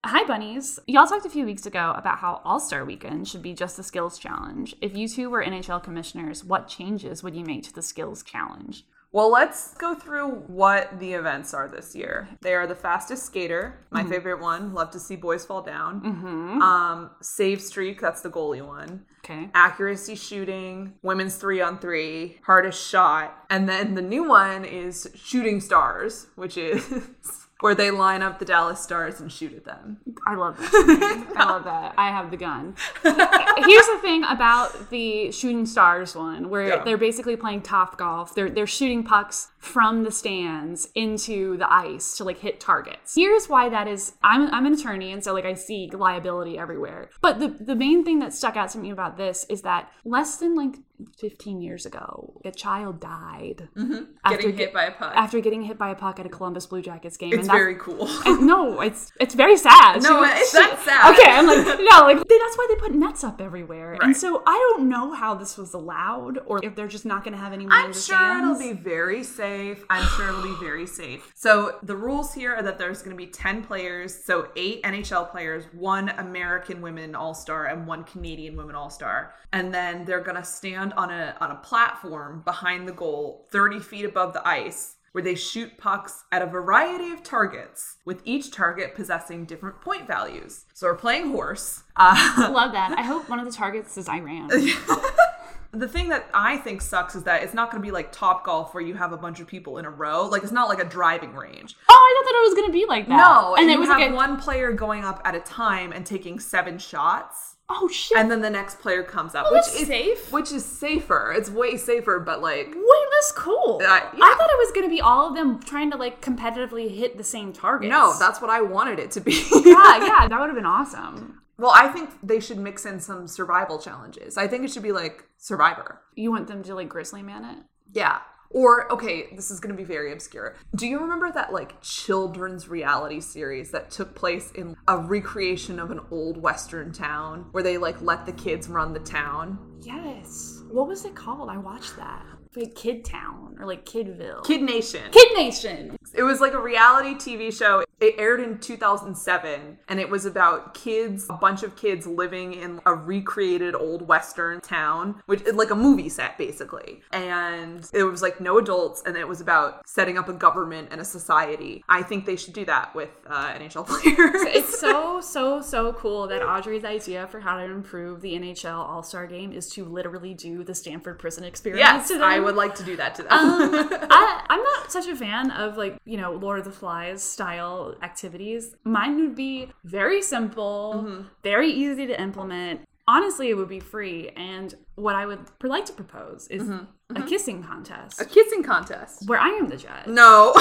Hi, 0.07 0.23
bunnies. 0.23 0.77
Y'all 0.85 1.07
talked 1.07 1.25
a 1.25 1.31
few 1.31 1.45
weeks 1.45 1.65
ago 1.65 1.91
about 1.97 2.19
how 2.19 2.39
All 2.45 2.59
Star 2.59 2.85
Weekend 2.85 3.27
should 3.27 3.41
be 3.41 3.55
just 3.55 3.75
the 3.75 3.81
skills 3.81 4.19
challenge. 4.19 4.75
If 4.79 4.95
you 4.95 5.07
two 5.07 5.31
were 5.31 5.43
NHL 5.43 5.81
commissioners, 5.81 6.43
what 6.43 6.67
changes 6.67 7.23
would 7.23 7.35
you 7.35 7.43
make 7.43 7.63
to 7.63 7.73
the 7.73 7.81
skills 7.81 8.21
challenge? 8.21 8.85
Well, 9.11 9.31
let's 9.31 9.73
go 9.73 9.95
through 9.95 10.27
what 10.45 10.99
the 10.99 11.13
events 11.13 11.55
are 11.55 11.67
this 11.67 11.95
year. 11.95 12.29
They 12.41 12.53
are 12.53 12.67
the 12.67 12.75
fastest 12.75 13.25
skater, 13.25 13.79
my 13.89 14.03
favorite 14.03 14.39
one. 14.39 14.75
Love 14.75 14.91
to 14.91 14.99
see 14.99 15.15
boys 15.15 15.43
fall 15.43 15.63
down. 15.63 16.01
Mm-hmm. 16.01 16.61
Um, 16.61 17.09
save 17.21 17.59
streak, 17.59 17.99
that's 17.99 18.21
the 18.21 18.29
goalie 18.29 18.63
one. 18.63 19.05
Okay. 19.23 19.49
Accuracy 19.55 20.13
shooting, 20.13 20.93
women's 21.01 21.37
three 21.37 21.61
on 21.61 21.79
three, 21.79 22.37
hardest 22.43 22.87
shot, 22.87 23.43
and 23.49 23.67
then 23.67 23.95
the 23.95 24.03
new 24.03 24.27
one 24.27 24.65
is 24.65 25.09
shooting 25.15 25.61
stars, 25.61 26.27
which 26.35 26.57
is 26.59 27.07
where 27.61 27.73
they 27.75 27.89
line 27.89 28.21
up 28.21 28.37
the 28.39 28.45
Dallas 28.45 28.79
Stars 28.81 29.19
and 29.21 29.31
shoot 29.31 29.53
at 29.53 29.63
them. 29.65 29.97
I 30.27 30.35
love 30.35 30.57
that. 30.57 31.33
I 31.37 31.45
love 31.45 31.63
that. 31.63 31.93
I 31.97 32.09
have 32.09 32.29
the 32.29 32.37
gun. 32.37 32.75
Here's 33.03 33.87
the 33.87 33.99
thing 34.01 34.23
about 34.25 34.89
the 34.89 35.31
shooting 35.31 35.65
stars 35.65 36.15
one, 36.15 36.49
where 36.49 36.67
Yeah. 36.67 36.83
they're 36.83 36.97
basically 36.97 37.35
playing 37.37 37.61
top 37.61 37.97
golf. 37.97 38.35
They're 38.35 38.49
they're 38.49 38.67
shooting 38.67 39.03
pucks 39.03 39.49
from 39.65 40.03
the 40.03 40.11
stands 40.11 40.87
into 40.95 41.57
the 41.57 41.71
ice 41.71 42.15
to 42.17 42.23
like 42.23 42.39
hit 42.39 42.59
targets. 42.59 43.15
Here's 43.15 43.47
why 43.47 43.69
that 43.69 43.87
is. 43.87 44.13
I'm 44.23 44.47
I'm 44.53 44.65
an 44.65 44.73
attorney, 44.73 45.11
and 45.11 45.23
so 45.23 45.33
like 45.33 45.45
I 45.45 45.53
see 45.53 45.89
liability 45.91 46.57
everywhere. 46.57 47.09
But 47.21 47.39
the 47.39 47.47
the 47.47 47.75
main 47.75 48.03
thing 48.05 48.19
that 48.19 48.33
stuck 48.33 48.55
out 48.55 48.69
to 48.71 48.77
me 48.77 48.91
about 48.91 49.17
this 49.17 49.45
is 49.49 49.63
that 49.63 49.91
less 50.03 50.37
than 50.37 50.55
like 50.55 50.75
15 51.19 51.61
years 51.61 51.85
ago, 51.85 52.39
a 52.45 52.51
child 52.51 53.01
died 53.01 53.67
mm-hmm. 53.75 54.03
after 54.23 54.37
Getting 54.37 54.51
get- 54.55 54.59
hit 54.59 54.73
by 54.73 54.85
a 54.85 54.91
puck. 54.91 55.13
after 55.15 55.39
getting 55.41 55.61
hit 55.63 55.77
by 55.77 55.89
a 55.89 55.95
puck 55.95 56.19
at 56.21 56.25
a 56.25 56.29
Columbus 56.29 56.67
Blue 56.67 56.81
Jackets 56.81 57.17
game. 57.17 57.33
it's 57.33 57.39
and 57.39 57.47
that's- 57.49 57.59
very 57.59 57.75
cool. 57.75 58.07
and 58.25 58.47
no, 58.47 58.79
it's 58.81 59.11
it's 59.19 59.35
very 59.35 59.57
sad. 59.57 60.01
No, 60.05 60.23
She- 60.25 60.31
it's 60.39 60.51
she- 60.51 60.59
not 60.59 60.79
sad. 60.79 61.13
Okay, 61.19 61.29
I'm 61.29 61.47
like 61.47 61.79
no, 61.79 61.97
like 62.03 62.17
that's 62.17 62.57
why 62.57 62.67
they 62.69 62.75
put 62.79 62.93
nets 62.93 63.23
up 63.23 63.41
everywhere. 63.41 63.97
And 64.01 64.15
so 64.15 64.41
I 64.45 64.53
don't 64.73 64.87
know 64.87 65.11
how 65.13 65.33
this 65.35 65.57
was 65.57 65.73
allowed, 65.73 66.39
or 66.45 66.63
if 66.63 66.75
they're 66.75 66.87
just 66.87 67.05
not 67.05 67.23
going 67.23 67.33
to 67.35 67.39
have 67.41 67.51
anyone. 67.53 67.75
in 67.77 67.85
I'm 67.87 67.93
sure 67.93 68.37
it'll 68.37 68.57
be 68.59 68.73
very 68.73 69.23
safe. 69.23 69.54
I'm 69.89 70.07
sure 70.15 70.29
it'll 70.29 70.41
be 70.43 70.55
very 70.59 70.85
safe. 70.85 71.31
So 71.35 71.77
the 71.83 71.95
rules 71.95 72.33
here 72.33 72.55
are 72.55 72.63
that 72.63 72.77
there's 72.77 73.01
going 73.01 73.15
to 73.15 73.23
be 73.25 73.27
10 73.31 73.63
players, 73.63 74.13
so 74.13 74.49
eight 74.55 74.83
NHL 74.83 75.31
players, 75.31 75.65
one 75.73 76.09
American 76.09 76.81
women 76.81 77.15
All-Star 77.15 77.65
and 77.67 77.87
one 77.87 78.03
Canadian 78.03 78.55
women 78.57 78.75
All-Star. 78.75 79.33
And 79.53 79.73
then 79.73 80.05
they're 80.05 80.21
going 80.21 80.37
to 80.37 80.43
stand 80.43 80.93
on 80.93 81.09
a 81.11 81.35
on 81.39 81.51
a 81.51 81.55
platform 81.55 82.41
behind 82.45 82.87
the 82.87 82.91
goal, 82.93 83.47
30 83.51 83.79
feet 83.79 84.05
above 84.05 84.33
the 84.33 84.45
ice. 84.47 84.95
where 85.13 85.23
they 85.23 85.33
shoot 85.35 85.77
pucks 85.77 86.25
at 86.33 86.41
a 86.41 86.45
variety 86.45 87.09
of 87.13 87.23
targets, 87.23 87.97
with 88.03 88.21
each 88.25 88.51
target 88.51 88.93
possessing 88.95 89.45
different 89.45 89.79
point 89.79 90.05
values. 90.05 90.65
So 90.73 90.87
we're 90.87 90.95
playing 90.95 91.31
horse. 91.31 91.83
Uh, 91.95 92.49
Love 92.53 92.73
that. 92.73 92.91
I 92.99 93.01
hope 93.03 93.29
one 93.33 93.39
of 93.39 93.45
the 93.45 93.51
targets 93.53 93.95
is 93.97 94.09
Iran. 94.09 94.49
the 95.75 95.87
thing 95.87 96.09
that 96.09 96.25
I 96.33 96.57
think 96.57 96.81
sucks 96.81 97.15
is 97.15 97.23
that 97.23 97.43
it's 97.43 97.53
not 97.53 97.71
going 97.71 97.81
to 97.81 97.85
be 97.85 97.91
like 97.91 98.11
Top 98.11 98.45
Golf 98.45 98.73
where 98.73 98.83
you 98.83 98.93
have 98.95 99.11
a 99.13 99.17
bunch 99.17 99.39
of 99.39 99.47
people 99.47 99.77
in 99.77 99.85
a 99.85 99.89
row. 99.89 100.25
Like 100.25 100.43
it's 100.43 100.51
not 100.51 100.69
like 100.69 100.79
a 100.79 100.85
driving 100.85 101.33
range. 101.33 101.75
Oh, 101.89 101.93
I 101.93 102.21
thought 102.23 102.29
that 102.29 102.37
it 102.37 102.49
was 102.49 102.53
gonna 102.55 102.73
be 102.73 102.85
like 102.87 103.07
that. 103.07 103.17
No, 103.17 103.55
and, 103.55 103.63
and 103.63 103.69
it 103.69 103.73
you 103.73 103.79
was 103.79 103.89
have 103.89 103.99
like 103.99 104.09
a, 104.11 104.13
one 104.13 104.37
player 104.39 104.71
going 104.71 105.03
up 105.03 105.21
at 105.25 105.35
a 105.35 105.39
time 105.39 105.91
and 105.91 106.05
taking 106.05 106.39
seven 106.39 106.77
shots. 106.77 107.55
oh 107.69 107.87
shit. 107.87 108.17
and 108.17 108.29
then 108.29 108.41
the 108.41 108.49
next 108.49 108.79
player 108.79 109.01
comes 109.03 109.33
up, 109.35 109.47
Oh, 109.49 109.53
which 109.53 109.67
is 109.81 109.87
safe. 109.87 110.31
Which 110.31 110.51
is 110.51 110.63
safer. 110.63 111.33
It's 111.35 111.49
way 111.49 111.77
safer, 111.77 112.19
but 112.19 112.41
like 112.41 112.67
Wait, 112.67 113.05
that's 113.13 113.31
cool. 113.31 113.79
Uh, 113.81 113.85
yeah. 113.87 113.99
I 114.23 114.35
thought 114.37 114.49
it 114.49 114.57
was 114.59 114.71
gonna 114.75 114.89
be 114.89 115.01
all 115.01 115.27
of 115.29 115.35
them 115.35 115.59
trying 115.61 115.89
to 115.91 115.97
like 115.97 116.21
competitively 116.21 116.95
hit 116.95 117.17
the 117.17 117.23
same 117.23 117.51
target. 117.53 117.89
no, 117.89 118.13
that's 118.19 118.39
what 118.41 118.49
I 118.51 118.61
wanted 118.61 118.99
it 118.99 119.11
to 119.11 119.21
be. 119.21 119.33
yeah, 119.65 119.97
yeah, 120.05 120.27
that 120.29 120.37
would 120.39 120.47
have 120.49 120.55
been 120.55 120.65
awesome. 120.65 121.41
Well, 121.57 121.71
I 121.73 121.87
think 121.87 122.09
they 122.21 122.39
should 122.39 122.57
mix 122.57 122.85
in 122.85 122.99
some 122.99 123.27
survival 123.27 123.79
challenges. 123.79 124.37
I 124.37 124.47
think 124.47 124.65
it 124.65 124.71
should 124.71 124.83
be 124.83 124.91
like 124.91 125.25
Survivor. 125.37 126.01
You 126.15 126.31
want 126.31 126.47
them 126.47 126.63
to 126.63 126.75
like 126.75 126.89
Grizzly 126.89 127.21
Man 127.21 127.45
it? 127.45 127.57
Yeah. 127.93 128.19
Or 128.49 128.91
okay, 128.91 129.27
this 129.35 129.51
is 129.51 129.59
going 129.59 129.75
to 129.75 129.77
be 129.77 129.83
very 129.83 130.13
obscure. 130.13 130.55
Do 130.75 130.87
you 130.87 130.99
remember 130.99 131.31
that 131.31 131.51
like 131.51 131.81
children's 131.81 132.67
reality 132.67 133.19
series 133.19 133.71
that 133.71 133.91
took 133.91 134.15
place 134.15 134.51
in 134.51 134.75
a 134.87 134.97
recreation 134.97 135.79
of 135.79 135.91
an 135.91 135.99
old 136.11 136.37
western 136.37 136.91
town 136.91 137.47
where 137.51 137.63
they 137.63 137.77
like 137.77 138.01
let 138.01 138.25
the 138.25 138.31
kids 138.31 138.67
run 138.67 138.93
the 138.93 138.99
town? 138.99 139.59
Yes. 139.81 140.61
What 140.71 140.87
was 140.87 141.05
it 141.05 141.15
called? 141.15 141.49
I 141.49 141.57
watched 141.57 141.95
that. 141.97 142.23
Like 142.55 142.75
Kid 142.75 143.05
Town 143.05 143.57
or 143.59 143.65
like 143.65 143.85
Kidville. 143.85 144.43
Kid 144.45 144.61
Nation. 144.61 145.11
Kid 145.11 145.27
Nation. 145.35 145.97
It 146.13 146.23
was 146.23 146.39
like 146.39 146.53
a 146.53 146.59
reality 146.61 147.15
TV 147.15 147.53
show. 147.55 147.83
It 147.99 148.15
aired 148.17 148.39
in 148.41 148.59
2007 148.59 149.77
and 149.87 149.99
it 149.99 150.09
was 150.09 150.25
about 150.25 150.73
kids, 150.73 151.27
a 151.29 151.33
bunch 151.33 151.63
of 151.63 151.75
kids 151.75 152.05
living 152.05 152.53
in 152.53 152.79
a 152.85 152.93
recreated 152.93 153.73
old 153.75 154.07
western 154.07 154.61
town, 154.61 155.21
which 155.25 155.41
is 155.41 155.53
like 155.55 155.71
a 155.71 155.75
movie 155.75 156.09
set 156.09 156.37
basically. 156.37 157.01
And 157.11 157.87
it 157.93 158.03
was 158.03 158.21
like 158.21 158.39
no 158.41 158.57
adults 158.57 159.03
and 159.05 159.15
it 159.17 159.27
was 159.27 159.41
about 159.41 159.87
setting 159.87 160.17
up 160.17 160.27
a 160.29 160.33
government 160.33 160.89
and 160.91 160.99
a 161.01 161.05
society. 161.05 161.83
I 161.87 162.03
think 162.03 162.25
they 162.25 162.35
should 162.35 162.53
do 162.53 162.65
that 162.65 162.93
with 162.95 163.09
uh, 163.27 163.53
NHL 163.53 163.87
players. 163.87 164.41
It's 164.55 164.79
so 164.79 165.21
so 165.21 165.61
so 165.61 165.93
cool 165.93 166.27
that 166.27 166.41
Audrey's 166.43 166.85
idea 166.85 167.27
for 167.27 167.39
how 167.39 167.57
to 167.57 167.63
improve 167.63 168.21
the 168.21 168.33
NHL 168.33 168.77
All 168.77 169.03
Star 169.03 169.27
Game 169.27 169.51
is 169.51 169.69
to 169.71 169.85
literally 169.85 170.33
do 170.33 170.63
the 170.63 170.75
Stanford 170.75 171.19
Prison 171.19 171.43
Experience. 171.43 172.09
yes. 172.09 172.11
I 172.21 172.39
would 172.45 172.55
like 172.55 172.75
to 172.75 172.83
do 172.83 172.95
that 172.97 173.15
to 173.15 173.23
them. 173.23 173.31
um, 173.31 173.71
I, 174.09 174.45
I'm 174.49 174.63
not 174.63 174.91
such 174.91 175.07
a 175.07 175.15
fan 175.15 175.51
of 175.51 175.77
like 175.77 175.97
you 176.05 176.17
know 176.17 176.33
Lord 176.33 176.59
of 176.59 176.65
the 176.65 176.71
Flies 176.71 177.23
style 177.23 177.95
activities. 178.01 178.75
Mine 178.83 179.17
would 179.17 179.35
be 179.35 179.69
very 179.83 180.21
simple, 180.21 180.93
mm-hmm. 180.97 181.27
very 181.43 181.71
easy 181.71 182.07
to 182.07 182.19
implement. 182.21 182.81
Honestly, 183.07 183.49
it 183.49 183.53
would 183.53 183.69
be 183.69 183.79
free. 183.79 184.29
And 184.29 184.73
what 184.95 185.15
I 185.15 185.27
would 185.27 185.39
like 185.61 185.85
to 185.85 185.93
propose 185.93 186.47
is 186.47 186.63
mm-hmm. 186.63 186.73
a 186.73 187.13
mm-hmm. 187.13 187.27
kissing 187.27 187.63
contest 187.63 188.19
a 188.19 188.25
kissing 188.25 188.63
contest. 188.63 189.27
where 189.27 189.39
I 189.39 189.49
am 189.49 189.67
the 189.69 189.77
judge, 189.77 190.07
No. 190.07 190.53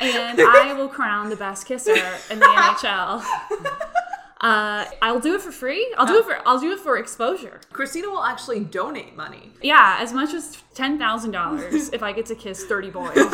and 0.00 0.40
I 0.40 0.74
will 0.76 0.88
crown 0.88 1.28
the 1.28 1.36
best 1.36 1.66
kisser 1.66 1.94
in 2.30 2.38
the 2.38 2.46
NHL. 2.56 3.22
Uh, 4.40 4.84
I'll 5.00 5.20
do 5.20 5.34
it 5.34 5.40
for 5.40 5.50
free. 5.50 5.94
I'll 5.96 6.06
do 6.06 6.18
it 6.18 6.24
for 6.24 6.36
I'll 6.46 6.60
do 6.60 6.72
it 6.72 6.80
for 6.80 6.98
exposure. 6.98 7.60
Christina 7.72 8.10
will 8.10 8.22
actually 8.22 8.60
donate 8.60 9.16
money. 9.16 9.52
Yeah, 9.62 9.96
as 9.98 10.12
much 10.12 10.34
as 10.34 10.62
ten 10.74 10.98
thousand 10.98 11.30
dollars 11.30 11.88
if 11.92 12.02
I 12.02 12.12
get 12.12 12.26
to 12.26 12.34
kiss 12.34 12.64
thirty 12.66 12.90
boys. 12.90 13.14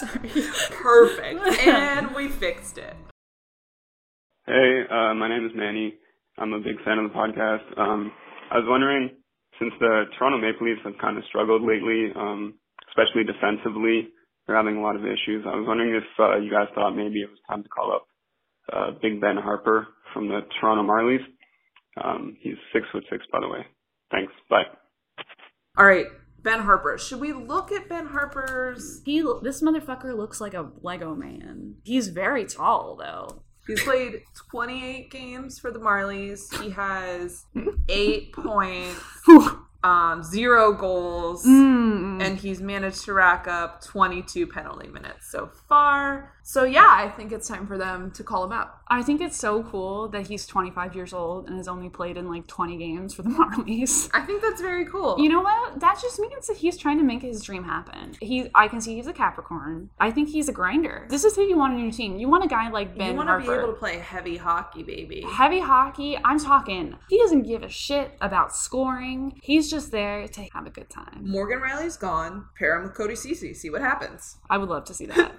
Sorry. 0.00 0.30
Perfect. 0.70 1.40
and 1.66 2.14
we 2.14 2.28
fixed 2.28 2.76
it. 2.76 2.94
Hey, 4.46 4.82
uh, 4.90 5.14
my 5.14 5.28
name 5.28 5.46
is 5.46 5.52
Manny. 5.54 5.94
I'm 6.38 6.52
a 6.52 6.60
big 6.60 6.76
fan 6.84 6.98
of 6.98 7.10
the 7.10 7.16
podcast. 7.16 7.78
Um, 7.78 8.12
I 8.52 8.58
was 8.58 8.66
wondering, 8.68 9.10
since 9.58 9.72
the 9.80 10.04
Toronto 10.18 10.38
Maple 10.38 10.66
Leafs 10.68 10.82
have 10.84 10.98
kind 11.00 11.16
of 11.16 11.24
struggled 11.24 11.62
lately, 11.62 12.12
um, 12.14 12.54
especially 12.90 13.24
defensively, 13.24 14.08
they're 14.46 14.56
having 14.56 14.76
a 14.76 14.82
lot 14.82 14.94
of 14.94 15.02
issues. 15.02 15.44
I 15.46 15.56
was 15.56 15.64
wondering 15.66 15.94
if 15.94 16.04
uh, 16.20 16.36
you 16.36 16.50
guys 16.50 16.68
thought 16.74 16.94
maybe 16.94 17.22
it 17.22 17.30
was 17.30 17.40
time 17.48 17.62
to 17.62 17.68
call 17.70 17.90
up 17.92 18.06
uh, 18.72 18.90
Big 19.02 19.20
Ben 19.20 19.36
Harpur 19.36 19.86
from 20.12 20.28
the 20.28 20.40
Toronto 20.60 20.82
Marlies. 20.82 21.24
Um, 22.02 22.36
he's 22.40 22.56
six 22.72 22.86
foot 22.92 23.04
six, 23.10 23.24
by 23.32 23.40
the 23.40 23.48
way. 23.48 23.66
Thanks. 24.10 24.32
Bye. 24.50 24.64
All 25.78 25.86
right, 25.86 26.06
Ben 26.42 26.60
Harpur. 26.60 26.98
Should 26.98 27.20
we 27.20 27.32
look 27.32 27.72
at 27.72 27.88
Ben 27.88 28.08
Harpur's? 28.08 29.02
He 29.04 29.20
this 29.42 29.62
motherfucker 29.62 30.16
looks 30.16 30.40
like 30.40 30.54
a 30.54 30.70
Lego 30.82 31.14
man. 31.14 31.76
He's 31.84 32.08
very 32.08 32.44
tall 32.44 32.96
though. 32.96 33.42
He's 33.66 33.82
played 33.82 34.22
28 34.52 35.10
games 35.10 35.58
for 35.58 35.72
the 35.72 35.80
Marlies. 35.80 36.54
He 36.62 36.70
has 36.70 37.46
eight 37.88 38.32
points, 38.32 39.00
um, 39.82 40.22
zero 40.22 40.72
goals, 40.72 41.44
Mm. 41.44 42.15
And 42.26 42.38
he's 42.38 42.60
managed 42.60 43.04
to 43.04 43.12
rack 43.12 43.46
up 43.46 43.82
22 43.82 44.46
penalty 44.46 44.88
minutes 44.88 45.30
so 45.30 45.50
far. 45.68 46.32
So 46.42 46.62
yeah, 46.62 46.86
I 46.88 47.08
think 47.08 47.32
it's 47.32 47.48
time 47.48 47.66
for 47.66 47.76
them 47.76 48.12
to 48.12 48.22
call 48.22 48.44
him 48.44 48.52
up. 48.52 48.82
I 48.88 49.02
think 49.02 49.20
it's 49.20 49.36
so 49.36 49.64
cool 49.64 50.06
that 50.10 50.28
he's 50.28 50.46
25 50.46 50.94
years 50.94 51.12
old 51.12 51.48
and 51.48 51.56
has 51.56 51.66
only 51.66 51.88
played 51.88 52.16
in 52.16 52.28
like 52.28 52.46
20 52.46 52.76
games 52.76 53.14
for 53.14 53.22
the 53.22 53.30
Marlies. 53.36 54.08
I 54.14 54.20
think 54.20 54.42
that's 54.42 54.60
very 54.60 54.84
cool. 54.86 55.16
You 55.18 55.28
know 55.28 55.40
what? 55.40 55.80
That 55.80 55.98
just 56.00 56.20
means 56.20 56.46
that 56.46 56.56
he's 56.58 56.76
trying 56.76 56.98
to 56.98 57.04
make 57.04 57.22
his 57.22 57.42
dream 57.42 57.64
happen. 57.64 58.14
He, 58.20 58.48
I 58.54 58.68
can 58.68 58.80
see 58.80 58.94
he's 58.94 59.08
a 59.08 59.12
Capricorn. 59.12 59.90
I 59.98 60.12
think 60.12 60.28
he's 60.28 60.48
a 60.48 60.52
grinder. 60.52 61.08
This 61.10 61.24
is 61.24 61.34
who 61.34 61.42
you 61.42 61.58
want 61.58 61.74
on 61.74 61.80
your 61.80 61.90
team. 61.90 62.16
You 62.16 62.28
want 62.28 62.44
a 62.44 62.48
guy 62.48 62.70
like 62.70 62.96
Ben 62.96 63.08
you 63.08 63.14
want 63.14 63.28
to 63.28 63.38
be 63.38 63.52
able 63.52 63.72
to 63.72 63.78
play 63.78 63.98
heavy 63.98 64.36
hockey, 64.36 64.84
baby. 64.84 65.24
Heavy 65.28 65.58
hockey, 65.58 66.16
I'm 66.24 66.38
talking. 66.38 66.94
He 67.08 67.18
doesn't 67.18 67.42
give 67.42 67.64
a 67.64 67.68
shit 67.68 68.12
about 68.20 68.54
scoring. 68.54 69.40
He's 69.42 69.68
just 69.68 69.90
there 69.90 70.28
to 70.28 70.42
have 70.54 70.66
a 70.66 70.70
good 70.70 70.90
time. 70.90 71.22
Morgan 71.22 71.58
Rielly's 71.58 71.96
gone. 71.96 72.15
Pair 72.58 72.76
him 72.76 72.84
with 72.84 72.94
Cody 72.94 73.14
Cece. 73.14 73.56
See 73.56 73.70
what 73.70 73.80
happens. 73.80 74.38
I 74.48 74.58
would 74.58 74.68
love 74.68 74.84
to 74.86 74.94
see 74.94 75.06
that. 75.06 75.32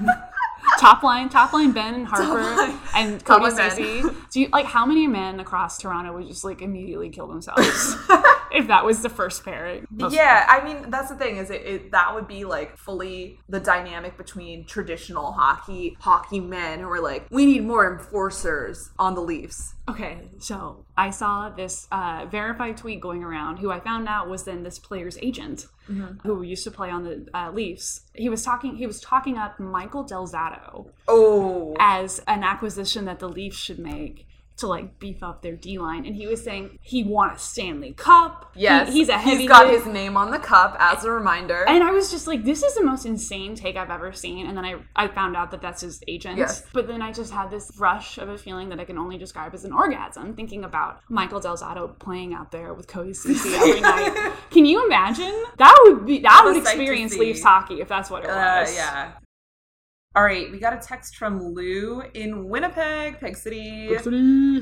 top 0.78 1.02
line, 1.02 1.28
top 1.28 1.52
line 1.52 1.72
Ben 1.72 1.94
and 1.94 2.06
Harpur 2.06 2.78
and 2.94 3.24
Cody. 3.24 3.46
Cece. 3.46 4.30
Do 4.30 4.40
you 4.40 4.48
like 4.52 4.66
how 4.66 4.86
many 4.86 5.06
men 5.06 5.40
across 5.40 5.78
Toronto 5.78 6.12
would 6.14 6.26
just 6.26 6.44
like 6.44 6.62
immediately 6.62 7.10
kill 7.10 7.26
themselves 7.26 7.96
if 8.54 8.66
that 8.68 8.84
was 8.84 9.02
the 9.02 9.08
first 9.08 9.44
pairing? 9.44 9.86
Yeah, 10.10 10.46
I 10.48 10.64
mean 10.64 10.90
that's 10.90 11.08
the 11.08 11.16
thing 11.16 11.36
is 11.36 11.50
it, 11.50 11.62
it 11.62 11.90
that 11.92 12.14
would 12.14 12.28
be 12.28 12.44
like 12.44 12.76
fully 12.76 13.38
the 13.48 13.60
dynamic 13.60 14.16
between 14.16 14.64
traditional 14.64 15.32
hockey 15.32 15.96
hockey 16.00 16.40
men 16.40 16.80
who 16.80 16.88
are 16.90 17.00
like 17.00 17.26
we 17.30 17.46
need 17.46 17.64
more 17.64 17.92
enforcers 17.92 18.90
on 18.98 19.14
the 19.14 19.20
Leafs. 19.20 19.74
Okay, 19.88 20.28
so 20.38 20.84
I 20.96 21.10
saw 21.10 21.48
this 21.50 21.88
uh, 21.90 22.26
verified 22.30 22.76
tweet 22.76 23.00
going 23.00 23.24
around, 23.24 23.58
who 23.58 23.72
I 23.72 23.80
found 23.80 24.06
out 24.08 24.28
was 24.28 24.44
then 24.44 24.62
this 24.62 24.78
player's 24.78 25.18
agent, 25.18 25.66
who 26.22 26.42
used 26.42 26.62
to 26.64 26.70
play 26.70 26.88
on 26.88 27.02
the 27.02 27.26
uh, 27.34 27.50
Leafs. 27.50 28.02
He 28.14 28.28
was 28.28 28.44
talking. 28.44 28.76
He 28.76 28.86
was 28.86 29.00
talking 29.00 29.36
up 29.36 29.58
Michael 29.58 30.04
Del 30.04 30.26
Zotto 30.28 30.86
Oh, 31.08 31.74
as 31.80 32.20
an 32.28 32.44
acquisition 32.44 33.06
that 33.06 33.18
the 33.18 33.28
Leafs 33.28 33.56
should 33.58 33.80
make 33.80 34.26
to 34.58 34.66
like 34.66 34.98
beef 34.98 35.22
up 35.22 35.42
their 35.42 35.56
D 35.56 35.78
line, 35.78 36.04
and 36.06 36.14
he 36.14 36.26
was 36.26 36.42
saying 36.44 36.78
he 36.80 37.02
won 37.04 37.30
a 37.30 37.38
Stanley 37.38 37.92
Cup. 37.94 38.50
He- 38.54 38.62
yes, 38.62 38.92
he's 38.92 39.08
a 39.08 39.18
heavy. 39.18 39.42
He's 39.42 39.48
got 39.48 39.66
hit. 39.66 39.78
his 39.82 39.86
name 39.92 40.16
on 40.16 40.30
the 40.30 40.38
cup 40.38 40.76
as 40.78 41.04
a 41.04 41.10
reminder. 41.10 41.64
And 41.68 41.82
I 41.82 41.90
was 41.90 42.10
just 42.10 42.26
like, 42.26 42.44
this 42.44 42.62
is 42.62 42.74
the 42.74 42.84
most 42.84 43.06
insane 43.06 43.54
take 43.54 43.76
I've 43.76 43.90
ever 43.90 44.12
seen. 44.12 44.46
And 44.46 44.56
then 44.56 44.64
I, 44.64 44.74
I 44.94 45.08
found 45.08 45.36
out 45.36 45.50
that 45.52 45.62
that's 45.62 45.80
his 45.80 46.02
agent. 46.06 46.38
Yes. 46.38 46.62
But 46.72 46.86
then 46.86 47.00
I 47.02 47.12
just 47.12 47.32
had 47.32 47.50
this 47.50 47.70
rush 47.78 48.18
of 48.18 48.28
a 48.28 48.36
feeling 48.38 48.68
that 48.68 48.78
I 48.80 48.84
can 48.84 48.98
only 48.98 49.18
describe 49.18 49.54
as 49.54 49.64
an 49.64 49.72
orgasm, 49.72 50.34
thinking 50.34 50.64
about 50.64 51.00
Michael 51.08 51.40
Del 51.40 51.56
Zotto 51.56 51.98
playing 51.98 52.34
out 52.34 52.50
there 52.52 52.74
with 52.74 52.86
Cody 52.86 53.10
Cece 53.12 53.54
every 53.58 53.80
night. 53.90 54.32
Can 54.50 54.66
you 54.66 54.84
imagine? 54.86 55.44
That 55.58 55.76
would 55.84 56.06
be 56.06 56.18
that 56.20 56.42
would 56.44 56.56
experience. 56.56 57.16
Leafs 57.16 57.42
hockey 57.42 57.80
if 57.80 57.88
that's 57.88 58.10
what 58.10 58.24
it 58.24 58.30
Uh, 58.30 58.60
was. 58.60 58.74
yeah. 58.74 59.12
All 60.14 60.22
right, 60.22 60.52
we 60.52 60.58
got 60.58 60.74
a 60.74 60.76
text 60.76 61.16
from 61.16 61.42
Lou 61.42 62.02
in 62.12 62.46
Winnipeg, 62.50 63.18
Peg 63.18 63.34
City. 63.34 63.88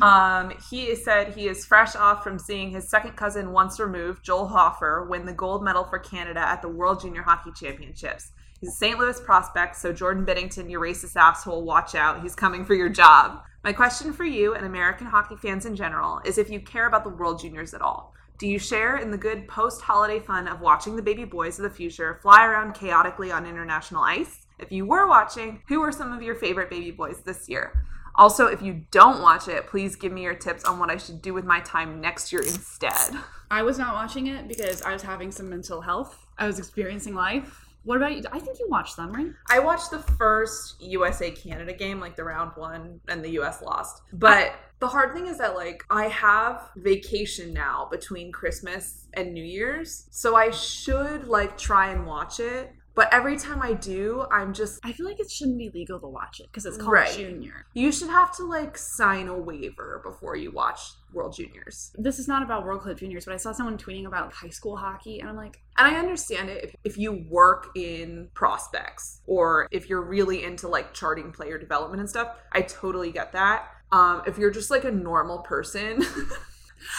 Um, 0.00 0.52
he 0.70 0.94
said 0.94 1.34
he 1.34 1.48
is 1.48 1.66
fresh 1.66 1.96
off 1.96 2.22
from 2.22 2.38
seeing 2.38 2.70
his 2.70 2.88
second 2.88 3.16
cousin 3.16 3.50
once 3.50 3.80
removed, 3.80 4.24
Joel 4.24 4.46
Hofer, 4.46 5.08
win 5.10 5.26
the 5.26 5.32
gold 5.32 5.64
medal 5.64 5.82
for 5.82 5.98
Canada 5.98 6.38
at 6.38 6.62
the 6.62 6.68
World 6.68 7.00
Junior 7.00 7.22
Hockey 7.22 7.50
Championships. 7.52 8.30
He's 8.60 8.70
a 8.70 8.76
St. 8.76 8.96
Louis 8.96 9.20
prospect, 9.20 9.74
so 9.74 9.92
Jordan 9.92 10.24
Binnington, 10.24 10.70
you 10.70 10.78
racist 10.78 11.16
asshole, 11.16 11.64
watch 11.64 11.96
out. 11.96 12.22
He's 12.22 12.36
coming 12.36 12.64
for 12.64 12.74
your 12.74 12.88
job. 12.88 13.42
My 13.64 13.72
question 13.72 14.12
for 14.12 14.24
you 14.24 14.54
and 14.54 14.64
American 14.64 15.08
hockey 15.08 15.34
fans 15.34 15.66
in 15.66 15.74
general 15.74 16.20
is 16.24 16.38
if 16.38 16.48
you 16.48 16.60
care 16.60 16.86
about 16.86 17.02
the 17.02 17.10
World 17.10 17.40
Juniors 17.40 17.74
at 17.74 17.82
all. 17.82 18.14
Do 18.38 18.46
you 18.46 18.60
share 18.60 18.98
in 18.98 19.10
the 19.10 19.18
good 19.18 19.48
post 19.48 19.80
holiday 19.80 20.20
fun 20.20 20.46
of 20.46 20.60
watching 20.60 20.94
the 20.94 21.02
baby 21.02 21.24
boys 21.24 21.58
of 21.58 21.64
the 21.64 21.70
future 21.70 22.20
fly 22.22 22.46
around 22.46 22.74
chaotically 22.74 23.32
on 23.32 23.46
international 23.46 24.04
ice? 24.04 24.46
If 24.60 24.70
you 24.70 24.84
were 24.86 25.08
watching, 25.08 25.62
who 25.68 25.80
were 25.80 25.92
some 25.92 26.12
of 26.12 26.22
your 26.22 26.34
favorite 26.34 26.70
baby 26.70 26.90
boys 26.90 27.20
this 27.20 27.48
year? 27.48 27.84
Also, 28.14 28.46
if 28.46 28.60
you 28.60 28.84
don't 28.90 29.22
watch 29.22 29.48
it, 29.48 29.66
please 29.66 29.96
give 29.96 30.12
me 30.12 30.22
your 30.22 30.34
tips 30.34 30.64
on 30.64 30.78
what 30.78 30.90
I 30.90 30.96
should 30.96 31.22
do 31.22 31.32
with 31.32 31.44
my 31.44 31.60
time 31.60 32.00
next 32.00 32.32
year 32.32 32.42
instead. 32.42 33.16
I 33.50 33.62
was 33.62 33.78
not 33.78 33.94
watching 33.94 34.26
it 34.26 34.46
because 34.48 34.82
I 34.82 34.92
was 34.92 35.02
having 35.02 35.30
some 35.30 35.48
mental 35.48 35.80
health. 35.80 36.26
I 36.36 36.46
was 36.46 36.58
experiencing 36.58 37.14
life. 37.14 37.66
What 37.84 37.96
about 37.96 38.14
you? 38.14 38.22
I 38.30 38.38
think 38.38 38.58
you 38.58 38.68
watched 38.68 38.96
them, 38.96 39.12
right? 39.12 39.30
I 39.48 39.58
watched 39.58 39.90
the 39.90 40.00
first 40.00 40.82
USA 40.82 41.30
Canada 41.30 41.72
game, 41.72 41.98
like 41.98 42.14
the 42.14 42.24
round 42.24 42.52
one, 42.56 43.00
and 43.08 43.24
the 43.24 43.30
US 43.40 43.62
lost. 43.62 44.02
But 44.12 44.52
the 44.80 44.88
hard 44.88 45.14
thing 45.14 45.26
is 45.26 45.38
that, 45.38 45.54
like, 45.54 45.82
I 45.88 46.08
have 46.08 46.68
vacation 46.76 47.54
now 47.54 47.88
between 47.90 48.32
Christmas 48.32 49.06
and 49.14 49.32
New 49.32 49.44
Year's. 49.44 50.06
So 50.10 50.36
I 50.36 50.50
should, 50.50 51.26
like, 51.26 51.56
try 51.56 51.90
and 51.90 52.06
watch 52.06 52.38
it. 52.38 52.70
But 53.00 53.14
every 53.14 53.38
time 53.38 53.62
I 53.62 53.72
do, 53.72 54.26
I'm 54.30 54.52
just. 54.52 54.78
I 54.84 54.92
feel 54.92 55.06
like 55.06 55.18
it 55.20 55.30
shouldn't 55.30 55.56
be 55.56 55.70
legal 55.70 55.98
to 56.00 56.06
watch 56.06 56.38
it 56.38 56.48
because 56.48 56.66
it's 56.66 56.76
called 56.76 56.92
Right. 56.92 57.10
junior. 57.10 57.64
You 57.72 57.92
should 57.92 58.10
have 58.10 58.36
to, 58.36 58.44
like, 58.44 58.76
sign 58.76 59.28
a 59.28 59.34
waiver 59.38 60.02
before 60.04 60.36
you 60.36 60.50
watch 60.50 60.80
World 61.14 61.34
Juniors. 61.34 61.92
This 61.96 62.18
is 62.18 62.28
not 62.28 62.42
about 62.42 62.66
World 62.66 62.82
Club 62.82 62.98
Juniors, 62.98 63.24
but 63.24 63.32
I 63.32 63.38
saw 63.38 63.52
someone 63.52 63.78
tweeting 63.78 64.06
about 64.06 64.34
high 64.34 64.50
school 64.50 64.76
hockey, 64.76 65.18
and 65.20 65.30
I'm 65.30 65.36
like, 65.36 65.62
And 65.78 65.88
I 65.88 65.98
understand 65.98 66.50
it 66.50 66.62
if, 66.62 66.76
if 66.84 66.98
you 66.98 67.24
work 67.26 67.68
in 67.74 68.28
prospects 68.34 69.22
or 69.26 69.66
if 69.70 69.88
you're 69.88 70.02
really 70.02 70.44
into 70.44 70.68
like 70.68 70.92
charting 70.92 71.32
player 71.32 71.56
development 71.56 72.00
and 72.00 72.10
stuff. 72.10 72.36
I 72.52 72.60
totally 72.60 73.12
get 73.12 73.32
that. 73.32 73.66
Um, 73.92 74.24
if 74.26 74.36
you're 74.36 74.50
just 74.50 74.70
like 74.70 74.84
a 74.84 74.90
normal 74.90 75.38
person 75.38 76.04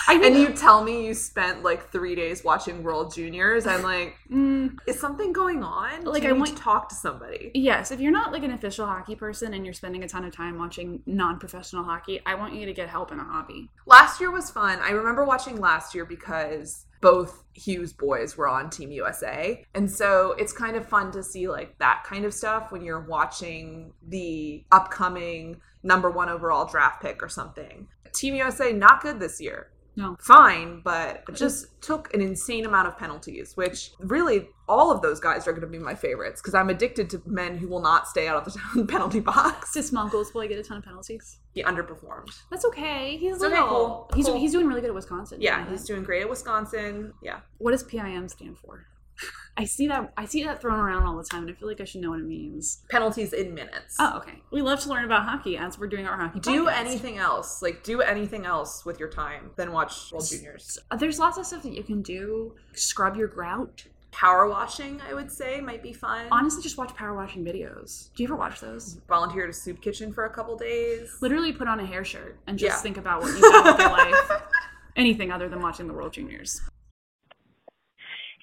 and 0.07 0.35
you 0.35 0.49
tell 0.53 0.83
me 0.83 1.05
you 1.07 1.13
spent 1.13 1.63
like 1.63 1.89
three 1.91 2.15
days 2.15 2.43
watching 2.43 2.83
World 2.83 3.13
Juniors, 3.13 3.65
I'm 3.67 3.83
like, 3.83 4.15
Mm, 4.31 4.77
is 4.87 4.99
something 4.99 5.33
going 5.33 5.63
on? 5.63 6.03
Like, 6.05 6.23
I 6.25 6.31
want- 6.31 6.49
to 6.49 6.55
talk 6.55 6.89
to 6.89 6.95
somebody. 6.95 7.51
yes, 7.53 7.91
if 7.91 7.99
you're 7.99 8.11
not 8.11 8.31
like 8.31 8.43
an 8.43 8.51
official 8.51 8.85
hockey 8.85 9.15
person 9.15 9.53
and 9.53 9.65
you're 9.65 9.73
spending 9.73 10.03
a 10.03 10.07
ton 10.07 10.23
of 10.25 10.33
time 10.33 10.57
watching 10.57 11.01
non-professional 11.05 11.83
hockey, 11.83 12.21
I 12.25 12.35
want 12.35 12.53
you 12.53 12.65
to 12.65 12.73
get 12.73 12.89
help 12.89 13.11
in 13.11 13.19
a 13.19 13.23
hobby. 13.23 13.69
Last 13.85 14.19
year 14.21 14.31
was 14.31 14.49
fun. 14.49 14.79
I 14.81 14.91
remember 14.91 15.25
watching 15.25 15.57
last 15.59 15.93
year 15.95 16.05
because 16.05 16.85
both 17.01 17.43
Hughes 17.53 17.91
boys 17.93 18.37
were 18.37 18.47
on 18.47 18.69
Team 18.69 18.91
USA. 18.91 19.65
And 19.73 19.89
so 19.89 20.33
it's 20.37 20.53
kind 20.53 20.75
of 20.77 20.87
fun 20.87 21.11
to 21.13 21.23
see 21.23 21.47
like 21.47 21.77
that 21.79 22.03
kind 22.05 22.25
of 22.25 22.33
stuff 22.33 22.71
when 22.71 22.83
you're 22.83 22.99
watching 23.01 23.91
the 24.07 24.63
upcoming 24.71 25.59
number 25.83 26.11
one 26.11 26.29
overall 26.29 26.65
draft 26.65 27.01
pick 27.01 27.23
or 27.23 27.27
something. 27.29 27.87
Team 28.13 28.35
USA, 28.35 28.71
not 28.71 29.01
good 29.01 29.19
this 29.19 29.41
year. 29.41 29.70
No. 29.95 30.15
Fine, 30.21 30.81
but 30.85 31.23
just 31.35 31.67
took 31.81 32.13
an 32.13 32.21
insane 32.21 32.65
amount 32.65 32.87
of 32.87 32.97
penalties, 32.97 33.57
which 33.57 33.91
really 33.99 34.47
all 34.69 34.89
of 34.89 35.01
those 35.01 35.19
guys 35.19 35.47
are 35.47 35.51
going 35.51 35.61
to 35.61 35.67
be 35.67 35.77
my 35.77 35.93
favorites 35.93 36.41
because 36.41 36.53
I'm 36.53 36.69
addicted 36.69 37.09
to 37.09 37.21
men 37.25 37.57
who 37.57 37.67
will 37.67 37.81
not 37.81 38.07
stay 38.07 38.27
out 38.29 38.47
of 38.47 38.53
the 38.73 38.85
penalty 38.89 39.19
box. 39.19 39.73
Did 39.73 39.83
Smuggles 39.83 40.33
will 40.33 40.41
I 40.41 40.47
get 40.47 40.59
a 40.59 40.63
ton 40.63 40.77
of 40.77 40.85
penalties? 40.85 41.39
He 41.53 41.61
underperformed. 41.63 42.31
That's 42.49 42.63
okay. 42.65 43.17
He's 43.17 43.35
It's 43.35 43.43
okay, 43.43 43.53
little. 43.55 43.67
cool, 43.69 44.09
He's 44.15 44.27
cool. 44.27 44.39
he's 44.39 44.53
doing 44.53 44.67
really 44.67 44.79
good 44.79 44.91
at 44.91 44.95
Wisconsin. 44.95 45.41
Yeah, 45.41 45.69
he's 45.69 45.83
doing 45.83 46.03
great 46.03 46.21
at 46.21 46.29
Wisconsin. 46.29 47.13
Yeah. 47.21 47.41
What 47.57 47.71
does 47.71 47.83
PIM 47.83 48.29
stand 48.29 48.57
for? 48.57 48.85
I 49.57 49.65
see 49.65 49.87
that 49.87 50.13
I 50.17 50.25
see 50.25 50.43
that 50.45 50.61
thrown 50.61 50.79
around 50.79 51.03
all 51.05 51.17
the 51.17 51.23
time, 51.25 51.41
and 51.43 51.51
I 51.51 51.53
feel 51.53 51.67
like 51.67 51.81
I 51.81 51.83
should 51.83 52.01
know 52.01 52.11
what 52.11 52.19
it 52.19 52.25
means. 52.25 52.83
penalties 52.89 53.33
in 53.33 53.53
minutes. 53.53 53.97
Oh, 53.99 54.17
okay. 54.17 54.41
We 54.51 54.61
love 54.61 54.79
to 54.81 54.89
learn 54.89 55.03
about 55.05 55.23
hockey 55.23 55.57
as 55.57 55.77
we're 55.77 55.87
doing 55.87 56.07
our 56.07 56.17
hockey. 56.17 56.39
do 56.39 56.65
podcast. 56.65 56.73
anything 56.77 57.17
else. 57.17 57.61
Like 57.61 57.83
do 57.83 58.01
anything 58.01 58.45
else 58.45 58.85
with 58.85 58.99
your 58.99 59.09
time 59.09 59.51
than 59.57 59.71
watch 59.73 60.11
World 60.11 60.27
Juniors. 60.27 60.79
There's 60.97 61.19
lots 61.19 61.37
of 61.37 61.45
stuff 61.45 61.63
that 61.63 61.73
you 61.73 61.83
can 61.83 62.01
do. 62.01 62.55
Scrub 62.73 63.17
your 63.17 63.27
grout. 63.27 63.83
Power 64.11 64.49
washing, 64.49 64.99
I 65.09 65.13
would 65.13 65.31
say, 65.31 65.61
might 65.61 65.81
be 65.81 65.93
fun. 65.93 66.27
Honestly, 66.31 66.61
just 66.61 66.77
watch 66.77 66.93
power 66.95 67.13
washing 67.15 67.45
videos. 67.45 68.09
Do 68.13 68.23
you 68.23 68.27
ever 68.27 68.35
watch 68.35 68.59
those? 68.59 68.99
Volunteer 69.07 69.45
at 69.45 69.49
a 69.49 69.53
soup 69.53 69.81
kitchen 69.81 70.11
for 70.11 70.25
a 70.25 70.29
couple 70.29 70.57
days. 70.57 71.17
Literally 71.21 71.53
put 71.53 71.69
on 71.69 71.79
a 71.79 71.85
hair 71.85 72.03
shirt 72.03 72.37
and 72.47 72.57
just 72.59 72.77
Yeah. 72.77 72.81
think 72.81 72.97
about 72.97 73.21
what 73.21 73.31
you've 73.31 73.41
done 73.41 73.65
with 73.65 73.79
your 73.79 73.89
life. 73.89 74.41
Anything 74.97 75.31
other 75.31 75.47
than 75.47 75.61
watching 75.61 75.87
the 75.87 75.93
World 75.93 76.11
Juniors. 76.11 76.61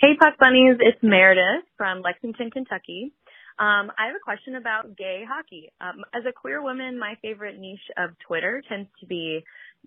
Hey, 0.01 0.15
Puck 0.17 0.35
Bunnies. 0.39 0.77
It's 0.79 1.03
Meredith 1.03 1.65
from 1.77 2.03
Lexington, 2.03 2.53
Kentucky. 2.53 3.13
Um, 3.59 3.91
I 3.99 4.07
have 4.07 4.15
a 4.15 4.23
question 4.23 4.55
about 4.55 4.97
gay 4.97 5.25
hockey. 5.29 5.73
Um, 5.81 6.05
as 6.15 6.23
a 6.25 6.31
queer 6.31 6.63
woman, 6.63 7.01
my 7.01 7.17
favorite 7.21 7.59
niche 7.59 7.91
of 7.97 8.11
Twitter 8.25 8.63
tends 8.69 8.89
to 9.01 9.07
be 9.07 9.43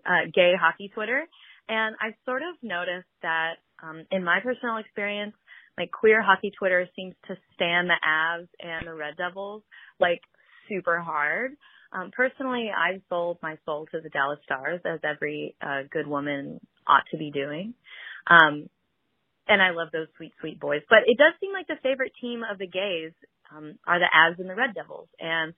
uh, 0.05 0.27
gay 0.35 0.51
hockey 0.59 0.89
Twitter. 0.93 1.23
And 1.69 1.95
I've 2.01 2.15
sort 2.25 2.41
of 2.41 2.61
noticed 2.61 3.07
that 3.21 3.53
um, 3.81 4.03
in 4.11 4.21
my 4.25 4.41
personal 4.43 4.77
experience, 4.83 5.33
like 5.77 5.91
queer 5.91 6.21
hockey 6.21 6.51
Twitter 6.59 6.89
seems 6.93 7.15
to 7.29 7.37
stand 7.55 7.89
the 7.89 7.95
Avs 8.05 8.49
and 8.59 8.85
the 8.85 8.93
Red 8.93 9.15
Devils 9.15 9.63
like 9.97 10.19
super 10.67 10.99
hard. 10.99 11.51
Um, 11.93 12.11
personally, 12.13 12.69
I've 12.69 12.99
sold 13.07 13.37
my 13.41 13.57
soul 13.63 13.87
to 13.93 14.01
the 14.01 14.09
Dallas 14.09 14.39
Stars, 14.43 14.81
as 14.83 14.99
every 15.05 15.55
uh, 15.61 15.83
good 15.89 16.05
woman 16.05 16.59
ought 16.85 17.03
to 17.11 17.17
be 17.17 17.31
doing. 17.31 17.75
Um, 18.27 18.67
and 19.51 19.61
I 19.61 19.71
love 19.71 19.89
those 19.91 20.07
sweet, 20.15 20.31
sweet 20.39 20.59
boys. 20.59 20.81
But 20.89 20.99
it 21.05 21.17
does 21.17 21.33
seem 21.39 21.51
like 21.51 21.67
the 21.67 21.81
favorite 21.83 22.13
team 22.21 22.43
of 22.49 22.57
the 22.57 22.67
gays 22.67 23.11
um, 23.51 23.75
are 23.85 23.99
the 23.99 24.07
Avs 24.07 24.39
and 24.39 24.49
the 24.49 24.55
Red 24.55 24.73
Devils, 24.73 25.09
and 25.19 25.53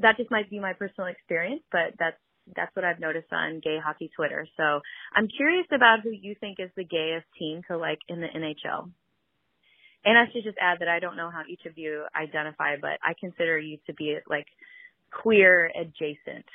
that 0.00 0.16
just 0.16 0.30
might 0.30 0.48
be 0.48 0.58
my 0.58 0.72
personal 0.72 1.08
experience, 1.08 1.62
but 1.70 1.92
that's 1.98 2.16
that's 2.56 2.74
what 2.74 2.84
I've 2.84 2.98
noticed 2.98 3.32
on 3.32 3.60
gay 3.62 3.78
hockey 3.84 4.10
Twitter. 4.16 4.48
So 4.56 4.80
I'm 5.14 5.28
curious 5.28 5.66
about 5.72 6.00
who 6.02 6.10
you 6.10 6.34
think 6.40 6.58
is 6.58 6.70
the 6.74 6.84
gayest 6.84 7.26
team 7.38 7.62
to 7.68 7.76
like 7.76 7.98
in 8.08 8.20
the 8.20 8.26
NHL. 8.26 8.90
And 10.04 10.18
I 10.18 10.24
should 10.32 10.42
just 10.42 10.56
add 10.60 10.78
that 10.80 10.88
I 10.88 10.98
don't 10.98 11.16
know 11.16 11.30
how 11.30 11.42
each 11.48 11.66
of 11.66 11.76
you 11.76 12.06
identify, 12.16 12.76
but 12.80 12.98
I 13.04 13.12
consider 13.20 13.58
you 13.58 13.78
to 13.86 13.94
be 13.94 14.16
like 14.28 14.46
queer 15.12 15.70
adjacent. 15.78 16.46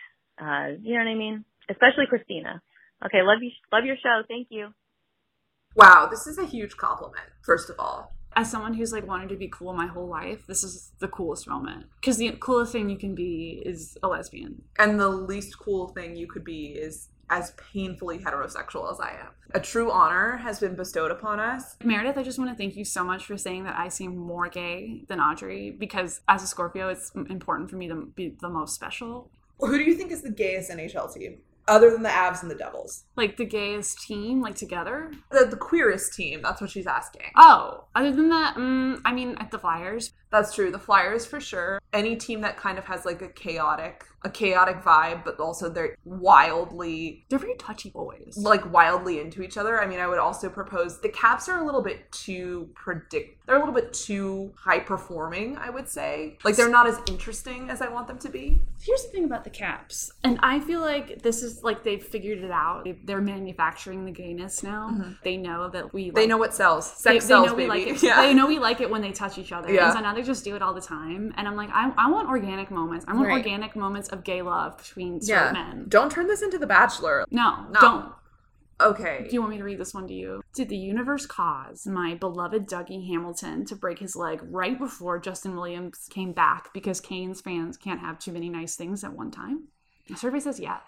Uh, 0.41 0.81
you 0.81 0.97
know 0.97 1.05
what 1.05 1.11
I 1.11 1.15
mean? 1.15 1.45
Especially 1.69 2.05
Christina. 2.09 2.61
Okay, 3.05 3.21
love 3.21 3.39
you, 3.41 3.51
love 3.71 3.85
your 3.85 3.97
show. 4.01 4.23
Thank 4.27 4.47
you. 4.49 4.73
Wow, 5.75 6.07
this 6.09 6.25
is 6.25 6.37
a 6.37 6.45
huge 6.45 6.77
compliment, 6.77 7.27
first 7.41 7.69
of 7.69 7.75
all. 7.79 8.15
As 8.37 8.49
someone 8.49 8.73
who's 8.73 8.93
like 8.93 9.07
wanted 9.07 9.29
to 9.29 9.35
be 9.35 9.49
cool 9.49 9.73
my 9.73 9.87
whole 9.87 10.07
life, 10.07 10.47
this 10.47 10.63
is 10.63 10.91
the 10.99 11.07
coolest 11.07 11.47
moment. 11.47 11.85
Because 11.99 12.17
the 12.17 12.31
coolest 12.39 12.71
thing 12.71 12.89
you 12.89 12.97
can 12.97 13.13
be 13.13 13.61
is 13.65 13.97
a 14.01 14.07
lesbian. 14.07 14.61
And 14.79 14.99
the 14.99 15.09
least 15.09 15.59
cool 15.59 15.89
thing 15.89 16.15
you 16.15 16.27
could 16.27 16.43
be 16.45 16.67
is 16.67 17.09
as 17.29 17.51
painfully 17.51 18.19
heterosexual 18.19 18.91
as 18.91 18.99
I 18.99 19.11
am. 19.11 19.29
A 19.53 19.59
true 19.59 19.91
honor 19.91 20.37
has 20.37 20.59
been 20.59 20.75
bestowed 20.75 21.11
upon 21.11 21.39
us. 21.39 21.75
Meredith, 21.83 22.17
I 22.17 22.23
just 22.23 22.37
want 22.37 22.51
to 22.51 22.55
thank 22.55 22.75
you 22.75 22.85
so 22.85 23.03
much 23.03 23.25
for 23.25 23.37
saying 23.37 23.63
that 23.63 23.77
I 23.77 23.89
seem 23.89 24.15
more 24.15 24.47
gay 24.47 25.03
than 25.07 25.19
Audrey 25.19 25.71
because 25.71 26.21
as 26.27 26.43
a 26.43 26.47
Scorpio, 26.47 26.89
it's 26.89 27.11
important 27.15 27.69
for 27.69 27.75
me 27.77 27.87
to 27.87 27.95
be 28.15 28.35
the 28.39 28.49
most 28.49 28.75
special. 28.75 29.29
Who 29.59 29.77
do 29.77 29.83
you 29.83 29.95
think 29.95 30.11
is 30.11 30.21
the 30.21 30.31
gayest 30.31 30.69
NHL 30.69 31.13
team? 31.13 31.39
Other 31.67 31.89
than 31.91 32.03
the 32.03 32.09
Avs 32.09 32.41
and 32.41 32.51
the 32.51 32.55
Devils. 32.55 33.05
Like 33.15 33.37
the 33.37 33.45
gayest 33.45 34.01
team, 34.01 34.41
like 34.41 34.55
together. 34.55 35.11
The, 35.31 35.45
the 35.45 35.57
queerest 35.57 36.13
team, 36.13 36.41
that's 36.43 36.61
what 36.61 36.69
she's 36.69 36.85
asking. 36.87 37.23
Oh, 37.35 37.85
other 37.95 38.11
than 38.11 38.29
that, 38.29 38.55
mm, 38.55 39.01
I 39.03 39.11
mean, 39.13 39.35
at 39.39 39.49
the 39.51 39.57
Flyers. 39.59 40.13
That's 40.31 40.53
true. 40.53 40.69
The 40.71 40.79
Flyers 40.79 41.25
for 41.25 41.39
sure. 41.39 41.79
Any 41.93 42.15
team 42.17 42.41
that 42.41 42.57
kind 42.57 42.77
of 42.77 42.85
has 42.85 43.05
like 43.05 43.21
a 43.21 43.29
chaotic, 43.29 44.03
a 44.23 44.29
chaotic 44.29 44.81
vibe, 44.83 45.23
but 45.23 45.39
also 45.39 45.69
they're 45.69 45.95
wildly, 46.03 47.25
They're 47.29 47.39
very 47.39 47.55
touchy 47.55 47.89
boys. 47.89 48.35
like 48.37 48.71
wildly 48.71 49.19
into 49.19 49.41
each 49.41 49.57
other. 49.57 49.81
I 49.81 49.87
mean, 49.87 49.99
I 49.99 50.07
would 50.07 50.19
also 50.19 50.49
propose 50.49 50.99
the 51.01 51.09
Caps 51.09 51.47
are 51.47 51.59
a 51.59 51.65
little 51.65 51.81
bit 51.81 52.11
too 52.11 52.69
predict. 52.75 53.45
They're 53.47 53.55
a 53.55 53.59
little 53.59 53.73
bit 53.73 53.93
too 53.93 54.51
high 54.57 54.79
performing. 54.79 55.57
I 55.57 55.69
would 55.69 55.87
say, 55.87 56.37
like 56.43 56.55
they're 56.57 56.69
not 56.69 56.87
as 56.87 56.99
interesting 57.07 57.69
as 57.69 57.81
I 57.81 57.87
want 57.87 58.07
them 58.07 58.19
to 58.19 58.29
be. 58.29 58.61
Here's 58.85 59.01
the 59.03 59.09
thing 59.09 59.23
about 59.25 59.43
the 59.43 59.49
Caps, 59.49 60.11
and 60.23 60.37
I 60.43 60.59
feel 60.59 60.79
like 60.79 61.23
this 61.23 61.41
is 61.41 61.63
like 61.63 61.83
they've 61.83 62.03
figured 62.03 62.39
it 62.43 62.51
out. 62.51 62.83
They- 62.83 62.99
They're 63.03 63.19
manufacturing 63.21 64.05
the 64.05 64.11
gayness 64.11 64.61
now. 64.61 64.89
Mm-hmm. 64.91 65.11
They 65.23 65.37
know 65.37 65.69
that 65.69 65.91
we. 65.93 66.11
They 66.11 66.27
know 66.27 66.37
what 66.37 66.53
sells. 66.53 66.85
Sex 66.91 67.03
they 67.03 67.19
sells, 67.27 67.47
know 67.47 67.53
we 67.55 67.67
baby. 67.67 67.85
like 67.85 67.87
it. 67.97 68.03
Yeah. 68.03 68.21
They 68.21 68.33
know 68.33 68.45
we 68.47 68.59
like 68.59 68.81
it 68.81 68.89
when 68.89 69.01
they 69.01 69.11
touch 69.11 69.37
each 69.39 69.51
other. 69.51 69.71
Yeah. 69.73 69.85
And 69.85 69.93
so 69.93 69.99
now 70.01 70.13
they 70.13 70.21
just 70.21 70.43
do 70.43 70.55
it 70.55 70.61
all 70.61 70.73
the 70.73 70.81
time. 70.81 71.33
And 71.37 71.47
I'm 71.47 71.55
like, 71.55 71.69
I, 71.73 71.91
I 71.97 72.11
want 72.11 72.29
organic 72.29 72.69
moments. 72.69 73.05
I 73.07 73.13
want 73.13 73.27
Right. 73.27 73.37
organic 73.37 73.75
moments 73.75 74.09
of 74.09 74.23
gay 74.23 74.41
love 74.43 74.77
between 74.77 75.19
straight 75.21 75.53
men. 75.53 75.85
Don't 75.87 76.11
turn 76.11 76.27
this 76.27 76.41
into 76.43 76.57
The 76.59 76.67
Bachelor. 76.67 77.25
No, 77.31 77.65
No. 77.71 77.79
don't. 77.81 78.11
Okay. 78.81 79.25
Do 79.29 79.33
you 79.33 79.39
want 79.39 79.51
me 79.51 79.57
to 79.57 79.63
read 79.63 79.79
this 79.79 79.93
one 79.93 80.07
to 80.07 80.13
you? 80.13 80.41
Did 80.53 80.69
the 80.69 80.77
universe 80.77 81.25
cause 81.25 81.87
my 81.87 82.15
beloved 82.15 82.67
Dougie 82.67 83.07
Hamilton 83.07 83.65
to 83.65 83.75
break 83.75 83.99
his 83.99 84.15
leg 84.15 84.41
right 84.43 84.77
before 84.77 85.19
Justin 85.19 85.55
Williams 85.55 86.07
came 86.09 86.33
back 86.33 86.73
because 86.73 86.99
Canes 86.99 87.41
fans 87.41 87.77
can't 87.77 88.01
have 88.01 88.19
too 88.19 88.31
many 88.31 88.49
nice 88.49 88.75
things 88.75 89.03
at 89.03 89.13
one 89.13 89.31
time? 89.31 89.69
The 90.09 90.17
survey 90.17 90.39
says 90.39 90.59
yes. 90.59 90.81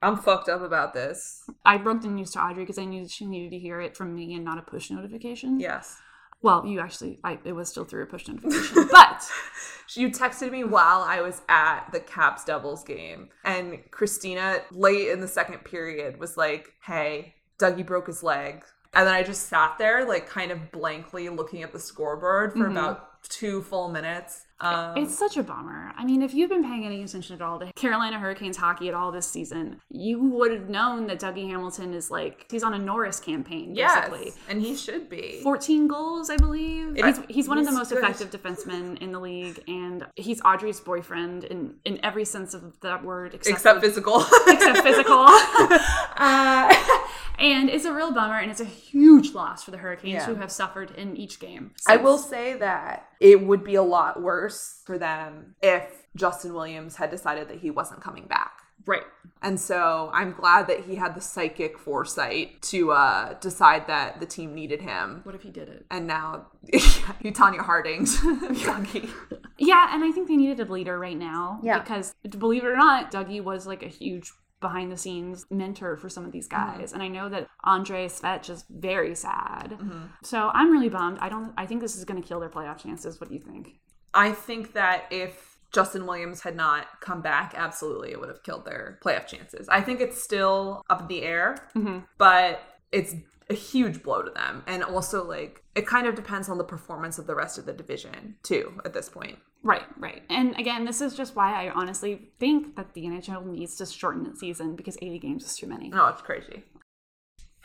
I'm 0.00 0.16
fucked 0.16 0.48
up 0.48 0.60
about 0.60 0.92
this. 0.92 1.42
I 1.64 1.78
broke 1.78 2.02
the 2.02 2.08
news 2.08 2.30
to 2.32 2.40
Audrey 2.40 2.62
because 2.62 2.78
I 2.78 2.84
knew 2.84 3.02
that 3.02 3.10
she 3.10 3.26
needed 3.26 3.50
to 3.50 3.58
hear 3.58 3.80
it 3.80 3.96
from 3.96 4.14
me 4.14 4.34
and 4.34 4.44
not 4.44 4.58
a 4.58 4.62
push 4.62 4.90
notification. 4.90 5.58
Yes. 5.58 5.96
Well, 6.44 6.66
you 6.66 6.78
actually, 6.78 7.18
I, 7.24 7.38
it 7.44 7.52
was 7.52 7.70
still 7.70 7.84
through 7.84 8.02
a 8.02 8.06
push 8.06 8.28
notification. 8.28 8.86
but 8.92 9.22
You 9.96 10.10
texted 10.10 10.50
me 10.52 10.62
while 10.64 11.00
I 11.00 11.20
was 11.22 11.40
at 11.48 11.90
the 11.92 12.00
Caps 12.00 12.44
Devils 12.44 12.84
game, 12.84 13.30
and 13.44 13.78
Christina, 13.90 14.58
late 14.70 15.08
in 15.08 15.20
the 15.20 15.28
second 15.28 15.64
period, 15.64 16.18
was 16.18 16.36
like, 16.36 16.74
Hey, 16.82 17.34
Dougie 17.58 17.86
broke 17.86 18.06
his 18.08 18.22
leg. 18.22 18.62
And 18.92 19.06
then 19.06 19.14
I 19.14 19.22
just 19.22 19.48
sat 19.48 19.76
there, 19.78 20.06
like, 20.06 20.28
kind 20.28 20.50
of 20.52 20.70
blankly 20.70 21.28
looking 21.30 21.62
at 21.62 21.72
the 21.72 21.80
scoreboard 21.80 22.52
for 22.52 22.68
Mhm. 22.68 22.72
about 22.72 23.22
two 23.24 23.62
full 23.62 23.88
minutes. 23.88 24.46
Um, 24.64 24.96
It's 24.96 25.16
such 25.16 25.36
a 25.36 25.42
bummer. 25.42 25.92
I 25.96 26.04
mean, 26.04 26.22
if 26.22 26.34
you've 26.34 26.50
been 26.50 26.64
paying 26.64 26.84
any 26.86 27.02
attention 27.02 27.34
at 27.36 27.42
all 27.42 27.58
to 27.60 27.72
Carolina 27.74 28.18
Hurricanes 28.18 28.56
hockey 28.56 28.88
at 28.88 28.94
all 28.94 29.12
this 29.12 29.26
season, 29.26 29.80
you 29.90 30.18
would 30.20 30.52
have 30.52 30.68
known 30.68 31.06
that 31.08 31.20
Dougie 31.20 31.48
Hamilton 31.48 31.94
is 31.94 32.10
like 32.10 32.46
he's 32.50 32.62
on 32.62 32.74
a 32.74 32.78
Norris 32.78 33.20
campaign, 33.20 33.74
yes, 33.74 34.08
basically. 34.08 34.32
and 34.48 34.60
he 34.62 34.74
should 34.76 35.08
be. 35.08 35.40
14 35.42 35.86
goals, 35.88 36.30
I 36.30 36.36
believe. 36.36 36.96
It- 36.96 37.04
He's, 37.04 37.20
he's 37.28 37.48
one 37.48 37.58
of 37.58 37.66
the 37.66 37.72
most 37.72 37.90
good. 37.90 37.98
effective 38.02 38.30
defensemen 38.30 38.98
in 39.00 39.12
the 39.12 39.20
league, 39.20 39.62
and 39.68 40.06
he's 40.16 40.40
Audrey's 40.42 40.80
boyfriend 40.80 41.44
in, 41.44 41.74
in 41.84 42.00
every 42.02 42.24
sense 42.24 42.54
of 42.54 42.78
that 42.80 43.04
word, 43.04 43.34
except, 43.34 43.54
except 43.56 43.80
for- 43.80 43.86
physical. 43.86 44.24
except 44.48 44.78
physical. 44.78 45.26
uh, 46.16 46.74
and 47.52 47.68
it's 47.70 47.84
a 47.84 47.92
real 47.92 48.12
bummer, 48.12 48.38
and 48.38 48.50
it's 48.50 48.60
a 48.60 48.64
huge 48.64 49.32
loss 49.34 49.62
for 49.64 49.70
the 49.70 49.78
Hurricanes, 49.78 50.14
Yeah. 50.14 50.26
who 50.26 50.36
have 50.36 50.50
suffered 50.50 50.90
in 50.92 51.16
each 51.16 51.38
game. 51.40 51.72
I 51.86 51.96
will 51.96 52.18
say 52.18 52.54
that 52.54 53.08
it 53.20 53.44
would 53.46 53.62
be 53.64 53.74
a 53.74 53.82
lot 53.82 54.22
worse 54.22 54.80
for 54.86 54.98
them 54.98 55.54
if 55.62 56.06
Justin 56.16 56.54
Williams 56.54 56.96
had 56.96 57.10
decided 57.10 57.48
that 57.48 57.58
he 57.58 57.70
wasn't 57.70 58.00
coming 58.00 58.26
back. 58.26 58.52
Right. 58.86 59.02
And 59.40 59.58
so 59.58 60.10
I'm 60.12 60.32
glad 60.32 60.66
that 60.68 60.80
he 60.80 60.96
had 60.96 61.14
the 61.14 61.20
psychic 61.20 61.78
foresight 61.78 62.60
to 62.62 62.92
uh, 62.92 63.34
decide 63.40 63.86
that 63.86 64.20
the 64.20 64.26
team 64.26 64.54
needed 64.54 64.82
him. 64.82 65.20
What 65.22 65.34
if 65.34 65.40
he 65.42 65.50
did 65.50 65.68
it? 65.70 65.86
And 65.90 66.06
now 66.06 66.48
he 66.72 67.30
Tonya 67.30 67.60
Harding's 67.60 68.18
Dougie. 68.20 69.08
Yeah, 69.58 69.88
and 69.94 70.04
I 70.04 70.10
think 70.12 70.28
they 70.28 70.36
needed 70.36 70.60
a 70.68 70.70
leader 70.70 70.98
right 70.98 71.16
now. 71.16 71.60
Yeah. 71.62 71.78
Because 71.78 72.14
believe 72.38 72.62
it 72.64 72.68
or 72.68 72.76
not, 72.76 73.10
Dougie 73.10 73.42
was 73.42 73.66
like 73.66 73.82
a 73.82 73.88
huge 73.88 74.30
behind 74.68 74.90
the 74.90 74.96
scenes 74.96 75.46
mentor 75.50 75.96
for 75.96 76.08
some 76.08 76.24
of 76.24 76.32
these 76.32 76.48
Mm-hmm. 76.48 76.78
guys. 76.80 76.92
And 76.94 77.02
I 77.02 77.08
know 77.08 77.28
that 77.28 77.46
Andre 77.64 78.06
Svetch 78.08 78.50
is 78.50 78.64
very 78.70 79.14
sad. 79.14 79.68
Mm-hmm. 79.78 80.02
So 80.22 80.50
I'm 80.52 80.70
really 80.72 80.88
bummed. 80.88 81.18
I 81.20 81.28
don't 81.28 81.52
I 81.56 81.64
think 81.66 81.80
this 81.80 81.96
is 81.96 82.04
gonna 82.04 82.22
kill 82.30 82.40
their 82.40 82.48
playoff 82.56 82.78
chances. 82.78 83.20
What 83.20 83.28
do 83.28 83.34
you 83.34 83.40
think? 83.40 83.64
I 84.12 84.32
think 84.32 84.72
that 84.74 85.04
if 85.10 85.58
Justin 85.72 86.06
Williams 86.06 86.40
had 86.42 86.54
not 86.56 86.86
come 87.00 87.20
back, 87.20 87.54
absolutely 87.56 88.10
it 88.12 88.20
would 88.20 88.28
have 88.28 88.42
killed 88.42 88.64
their 88.64 88.98
playoff 89.04 89.26
chances. 89.26 89.68
I 89.68 89.80
think 89.80 90.00
it's 90.00 90.22
still 90.22 90.82
up 90.88 91.00
in 91.02 91.06
the 91.08 91.22
air, 91.22 91.56
but 92.18 92.62
it's 92.92 93.14
a 93.54 93.56
huge 93.56 94.02
blow 94.02 94.22
to 94.22 94.30
them. 94.30 94.62
And 94.66 94.82
also, 94.82 95.24
like, 95.26 95.62
it 95.74 95.86
kind 95.86 96.06
of 96.06 96.14
depends 96.14 96.48
on 96.48 96.58
the 96.58 96.64
performance 96.64 97.18
of 97.18 97.26
the 97.26 97.34
rest 97.34 97.56
of 97.56 97.66
the 97.66 97.72
division, 97.72 98.36
too, 98.42 98.80
at 98.84 98.92
this 98.92 99.08
point. 99.08 99.38
Right, 99.62 99.84
right. 99.96 100.22
And 100.28 100.58
again, 100.58 100.84
this 100.84 101.00
is 101.00 101.14
just 101.14 101.34
why 101.34 101.64
I 101.64 101.70
honestly 101.70 102.28
think 102.38 102.76
that 102.76 102.92
the 102.92 103.04
NHL 103.04 103.46
needs 103.46 103.76
to 103.76 103.86
shorten 103.86 104.26
its 104.26 104.40
season 104.40 104.76
because 104.76 104.98
80 105.00 105.18
games 105.20 105.44
is 105.44 105.56
too 105.56 105.66
many. 105.66 105.90
Oh, 105.94 106.08
it's 106.08 106.20
crazy. 106.20 106.64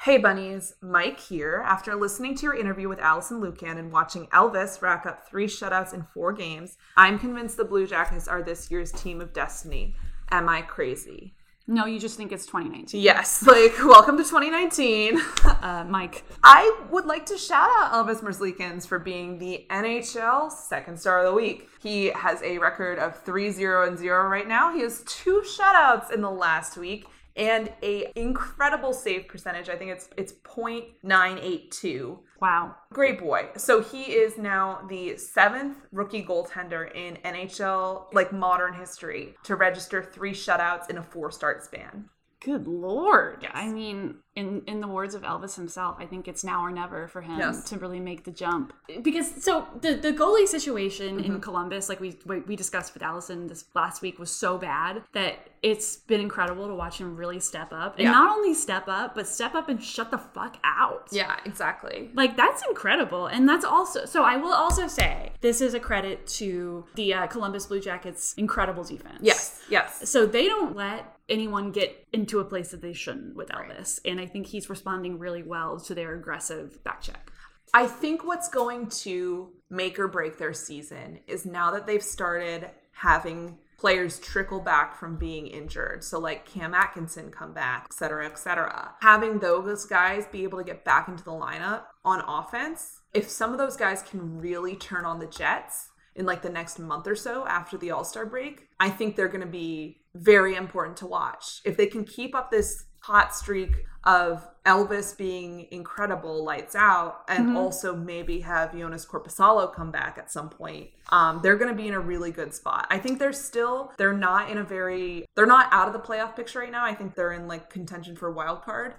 Hey 0.03 0.17
bunnies, 0.17 0.75
Mike 0.81 1.19
here. 1.19 1.61
After 1.65 1.93
listening 1.93 2.35
to 2.35 2.43
your 2.43 2.55
interview 2.55 2.87
with 2.87 2.99
Alison 2.99 3.41
Lukan 3.41 3.77
and 3.77 3.91
watching 3.91 4.27
Elvis 4.27 4.81
rack 4.81 5.05
up 5.05 5.27
three 5.27 5.45
shutouts 5.45 5.93
in 5.93 6.03
four 6.13 6.31
games, 6.31 6.77
I'm 6.95 7.19
convinced 7.19 7.57
the 7.57 7.65
Blue 7.65 7.85
Jackets 7.85 8.29
are 8.29 8.41
this 8.41 8.71
year's 8.71 8.93
team 8.93 9.19
of 9.19 9.33
destiny. 9.33 9.97
Am 10.31 10.47
I 10.47 10.61
crazy? 10.61 11.35
No, 11.69 11.85
you 11.85 11.99
just 11.99 12.17
think 12.17 12.31
it's 12.31 12.47
2019. 12.47 12.99
Yes, 12.99 13.43
like 13.45 13.77
welcome 13.85 14.17
to 14.17 14.23
2019. 14.23 15.21
Uh, 15.61 15.83
Mike, 15.83 16.23
I 16.41 16.73
would 16.89 17.05
like 17.05 17.25
to 17.25 17.37
shout 17.37 17.69
out 17.69 17.91
Elvis 17.91 18.21
Merzlikins 18.21 18.87
for 18.87 18.97
being 18.97 19.37
the 19.37 19.65
NHL 19.69 20.49
second 20.49 20.97
star 20.97 21.19
of 21.19 21.25
the 21.25 21.33
week. 21.33 21.67
He 21.81 22.05
has 22.11 22.41
a 22.43 22.57
record 22.59 22.97
of 22.97 23.23
3-0 23.25 23.89
and 23.89 23.97
0 23.97 24.29
right 24.29 24.47
now. 24.47 24.73
He 24.73 24.81
has 24.81 25.03
two 25.05 25.43
shutouts 25.45 26.13
in 26.13 26.21
the 26.21 26.31
last 26.31 26.77
week 26.77 27.07
and 27.35 27.69
a 27.83 28.09
incredible 28.15 28.93
save 28.93 29.27
percentage. 29.27 29.67
I 29.67 29.75
think 29.75 29.91
it's 29.91 30.09
it's 30.15 30.31
.982. 30.31 32.19
wow. 32.41 32.75
Great 32.93 33.19
boy. 33.19 33.49
So 33.57 33.81
he 33.81 34.03
is 34.13 34.37
now 34.37 34.85
the 34.89 35.17
seventh 35.17 35.77
rookie 35.91 36.23
goaltender 36.23 36.93
in 36.95 37.17
NHL 37.25 38.13
like 38.13 38.31
modern 38.31 38.73
history 38.73 39.35
to 39.43 39.55
register 39.55 40.03
three 40.03 40.33
shutouts 40.33 40.89
in 40.89 40.97
a 40.97 41.03
four 41.03 41.31
start 41.31 41.63
span. 41.63 42.09
Good 42.41 42.67
lord. 42.67 43.45
I 43.53 43.67
mean, 43.67 44.15
in 44.33 44.63
in 44.65 44.79
the 44.79 44.87
words 44.87 45.13
of 45.13 45.23
Elvis 45.23 45.55
himself, 45.57 45.97
I 45.99 46.05
think 46.05 46.25
it's 46.29 46.41
now 46.41 46.63
or 46.63 46.71
never 46.71 47.09
for 47.09 47.19
him 47.21 47.37
Yes. 47.37 47.65
to 47.65 47.77
really 47.77 47.99
make 47.99 48.23
the 48.23 48.31
jump. 48.31 48.71
Because 49.01 49.43
so 49.43 49.67
the 49.81 49.95
the 49.95 50.13
goalie 50.13 50.47
situation 50.47 51.17
Mm-hmm. 51.17 51.33
in 51.33 51.41
Columbus, 51.41 51.89
like 51.89 51.99
we 51.99 52.17
we 52.25 52.39
we 52.41 52.55
discussed 52.55 52.93
with 52.93 53.03
Alison 53.03 53.47
this 53.47 53.65
last 53.75 54.01
week, 54.01 54.19
was 54.19 54.31
so 54.31 54.57
bad 54.57 55.03
that 55.11 55.49
it's 55.61 55.97
been 55.97 56.21
incredible 56.21 56.67
to 56.69 56.73
watch 56.73 56.97
him 56.97 57.17
really 57.17 57.41
step 57.41 57.73
up. 57.73 57.95
And 57.97 58.03
Yeah. 58.05 58.11
not 58.11 58.37
only 58.37 58.53
step 58.53 58.85
up, 58.87 59.15
but 59.15 59.27
step 59.27 59.53
up 59.53 59.67
and 59.67 59.83
shut 59.83 60.09
the 60.09 60.17
fuck 60.17 60.55
out. 60.63 61.09
Yeah, 61.11 61.35
exactly. 61.43 62.09
Like 62.13 62.37
that's 62.37 62.63
incredible, 62.69 63.25
and 63.25 63.49
that's 63.49 63.65
also 63.65 64.05
so. 64.05 64.23
I 64.23 64.37
will 64.37 64.53
also 64.53 64.87
say 64.87 65.33
this 65.41 65.59
is 65.59 65.73
a 65.73 65.79
credit 65.81 66.25
to 66.39 66.85
the 66.95 67.13
uh, 67.15 67.27
Columbus 67.27 67.65
Blue 67.65 67.81
Jackets' 67.81 68.33
incredible 68.37 68.85
defense. 68.85 69.19
Yes, 69.19 69.61
yes. 69.69 70.09
So 70.09 70.25
they 70.25 70.47
don't 70.47 70.73
let 70.73 71.17
anyone 71.29 71.71
get 71.71 72.07
into 72.11 72.39
a 72.39 72.45
place 72.45 72.71
that 72.71 72.81
they 72.81 72.93
shouldn't 72.93 73.35
with 73.35 73.49
Elvis, 73.49 73.99
and 74.05 74.19
I 74.19 74.25
think 74.25 74.47
he's 74.47 74.69
responding 74.69 75.19
really 75.19 75.43
well 75.43 75.79
to 75.81 75.95
their 75.95 76.15
aggressive 76.15 76.83
back 76.83 77.01
check. 77.01 77.31
I 77.73 77.85
think 77.85 78.25
what's 78.25 78.49
going 78.49 78.89
to 78.89 79.51
make 79.69 79.99
or 79.99 80.07
break 80.07 80.37
their 80.37 80.53
season 80.53 81.19
is 81.27 81.45
now 81.45 81.71
that 81.71 81.85
they've 81.85 82.03
started 82.03 82.69
having 82.93 83.59
players 83.77 84.19
trickle 84.19 84.59
back 84.59 84.97
from 84.99 85.15
being 85.15 85.47
injured. 85.47 86.03
So 86.03 86.19
like 86.19 86.45
Cam 86.45 86.73
Atkinson 86.73 87.31
come 87.31 87.53
back, 87.53 87.85
et 87.85 87.93
cetera, 87.93 88.25
et 88.25 88.37
cetera. 88.37 88.95
Having 89.01 89.39
those 89.39 89.85
guys 89.85 90.25
be 90.27 90.43
able 90.43 90.57
to 90.57 90.65
get 90.65 90.83
back 90.83 91.07
into 91.07 91.23
the 91.23 91.31
lineup 91.31 91.83
on 92.03 92.21
offense, 92.27 92.99
if 93.13 93.29
some 93.29 93.53
of 93.53 93.57
those 93.57 93.77
guys 93.77 94.01
can 94.01 94.39
really 94.39 94.75
turn 94.75 95.05
on 95.05 95.19
the 95.19 95.27
Jets 95.27 95.89
in 96.15 96.25
like 96.25 96.41
the 96.41 96.49
next 96.49 96.77
month 96.77 97.07
or 97.07 97.15
so 97.15 97.47
after 97.47 97.77
the 97.77 97.91
All-Star 97.91 98.25
break, 98.25 98.67
I 98.81 98.89
think 98.89 99.15
they're 99.15 99.29
going 99.29 99.39
to 99.41 99.47
be 99.47 100.01
very 100.19 100.55
important 100.55 100.97
to 100.97 101.07
watch. 101.07 101.61
If 101.65 101.77
they 101.77 101.87
can 101.87 102.03
keep 102.03 102.35
up 102.35 102.51
this 102.51 102.85
hot 103.01 103.33
streak 103.35 103.71
of 104.03 104.47
Elvis 104.65 105.17
being 105.17 105.67
incredible, 105.71 106.43
lights 106.43 106.75
out, 106.75 107.21
and 107.27 107.57
also 107.57 107.95
maybe 107.95 108.41
have 108.41 108.71
Joonas 108.71 109.07
Korpisalo 109.07 109.73
come 109.73 109.89
back 109.91 110.17
at 110.17 110.31
some 110.31 110.49
point. 110.49 110.89
Um, 111.11 111.39
they're 111.41 111.55
going 111.57 111.71
to 111.71 111.75
be 111.75 111.87
in 111.87 111.95
a 111.95 111.99
really 111.99 112.31
good 112.31 112.53
spot. 112.53 112.85
I 112.91 112.99
think 112.99 113.17
they're 113.17 113.33
still 113.33 113.91
they're 113.97 114.13
not 114.13 114.51
in 114.51 114.59
a 114.59 114.63
very 114.63 115.25
they're 115.35 115.47
not 115.47 115.69
out 115.71 115.87
of 115.87 115.93
the 115.93 115.99
playoff 115.99 116.35
picture 116.35 116.59
right 116.59 116.71
now. 116.71 116.85
I 116.85 116.93
think 116.93 117.15
they're 117.15 117.31
in 117.31 117.47
like 117.47 117.69
contention 117.71 118.15
for 118.15 118.27
a 118.27 118.31
wild 118.31 118.61
card, 118.61 118.93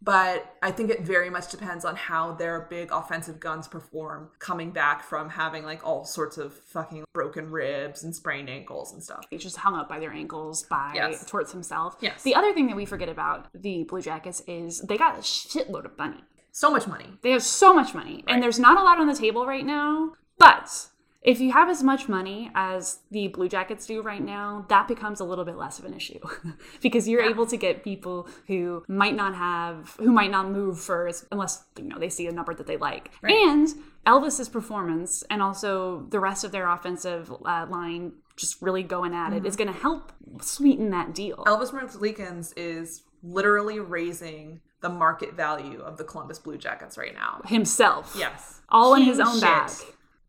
but 0.00 0.54
I 0.62 0.70
think 0.70 0.90
it 0.90 1.00
very 1.02 1.30
much 1.30 1.50
depends 1.50 1.84
on 1.84 1.96
how 1.96 2.32
their 2.34 2.60
big 2.70 2.92
offensive 2.92 3.40
guns 3.40 3.66
perform 3.66 4.30
coming 4.38 4.70
back 4.70 5.02
from 5.02 5.30
having 5.30 5.64
like 5.64 5.84
all 5.84 6.04
sorts 6.04 6.38
of 6.38 6.52
fucking 6.54 7.04
broken 7.12 7.50
ribs 7.50 8.04
and 8.04 8.14
sprained 8.14 8.48
ankles 8.48 8.92
and 8.92 9.02
stuff. 9.02 9.24
They 9.30 9.36
just 9.38 9.56
hung 9.56 9.74
up 9.74 9.88
by 9.88 9.98
their 9.98 10.12
ankles 10.12 10.62
by 10.64 10.92
Yes. 10.94 11.24
Torts 11.26 11.50
himself. 11.50 11.96
Yes. 12.00 12.22
The 12.22 12.36
other 12.36 12.52
thing 12.54 12.68
that 12.68 12.76
we 12.76 12.84
forget 12.84 13.08
about 13.08 13.48
the 13.52 13.82
Blue 13.84 14.00
Jackets 14.00 14.37
is 14.46 14.80
they 14.80 14.96
got 14.96 15.18
a 15.18 15.22
shitload 15.22 15.84
of 15.84 15.96
money. 15.98 16.24
So 16.52 16.70
much 16.70 16.86
money. 16.86 17.18
They 17.22 17.30
have 17.30 17.42
so 17.42 17.72
much 17.72 17.94
money, 17.94 18.24
and 18.26 18.42
there's 18.42 18.58
not 18.58 18.80
a 18.80 18.82
lot 18.82 18.98
on 18.98 19.06
the 19.06 19.14
table 19.14 19.46
right 19.46 19.64
now. 19.64 20.12
But 20.38 20.88
if 21.22 21.40
you 21.40 21.52
have 21.52 21.68
as 21.68 21.82
much 21.82 22.08
money 22.08 22.50
as 22.54 23.00
the 23.10 23.28
Blue 23.28 23.48
Jackets 23.48 23.86
do 23.86 24.02
right 24.02 24.22
now, 24.22 24.64
that 24.68 24.86
becomes 24.86 25.20
a 25.20 25.24
little 25.24 25.44
bit 25.44 25.56
less 25.56 25.78
of 25.78 25.84
an 25.84 25.94
issue 25.94 26.20
because 26.80 27.08
you're 27.08 27.22
able 27.22 27.44
to 27.46 27.56
get 27.56 27.82
people 27.82 28.28
who 28.46 28.84
might 28.88 29.16
not 29.16 29.34
have, 29.34 29.96
who 29.98 30.12
might 30.12 30.30
not 30.30 30.50
move 30.50 30.80
first 30.80 31.26
unless 31.32 31.64
you 31.76 31.84
know 31.84 31.98
they 31.98 32.08
see 32.08 32.26
a 32.28 32.32
number 32.32 32.54
that 32.54 32.66
they 32.66 32.76
like. 32.76 33.10
And 33.22 33.68
Elvis's 34.06 34.48
performance, 34.48 35.24
and 35.28 35.42
also 35.42 36.06
the 36.08 36.20
rest 36.20 36.44
of 36.44 36.52
their 36.52 36.68
offensive 36.68 37.30
uh, 37.44 37.66
line, 37.68 38.12
just 38.36 38.62
really 38.62 38.82
going 38.82 39.12
at 39.12 39.32
it, 39.32 39.44
is 39.44 39.56
going 39.56 39.72
to 39.72 39.78
help 39.78 40.12
sweeten 40.40 40.90
that 40.90 41.14
deal. 41.14 41.44
Elvis 41.46 41.72
Merzlikins 41.72 42.52
is 42.56 43.02
literally 43.22 43.78
raising 43.80 44.60
the 44.80 44.88
market 44.88 45.34
value 45.34 45.80
of 45.80 45.96
the 45.98 46.04
Columbus 46.04 46.38
Blue 46.38 46.56
Jackets 46.56 46.96
right 46.96 47.14
now. 47.14 47.40
Himself, 47.46 48.14
Yes. 48.16 48.60
all 48.68 48.94
in 48.94 49.02
his 49.02 49.18
own 49.18 49.32
shit. 49.34 49.40
bag. 49.42 49.70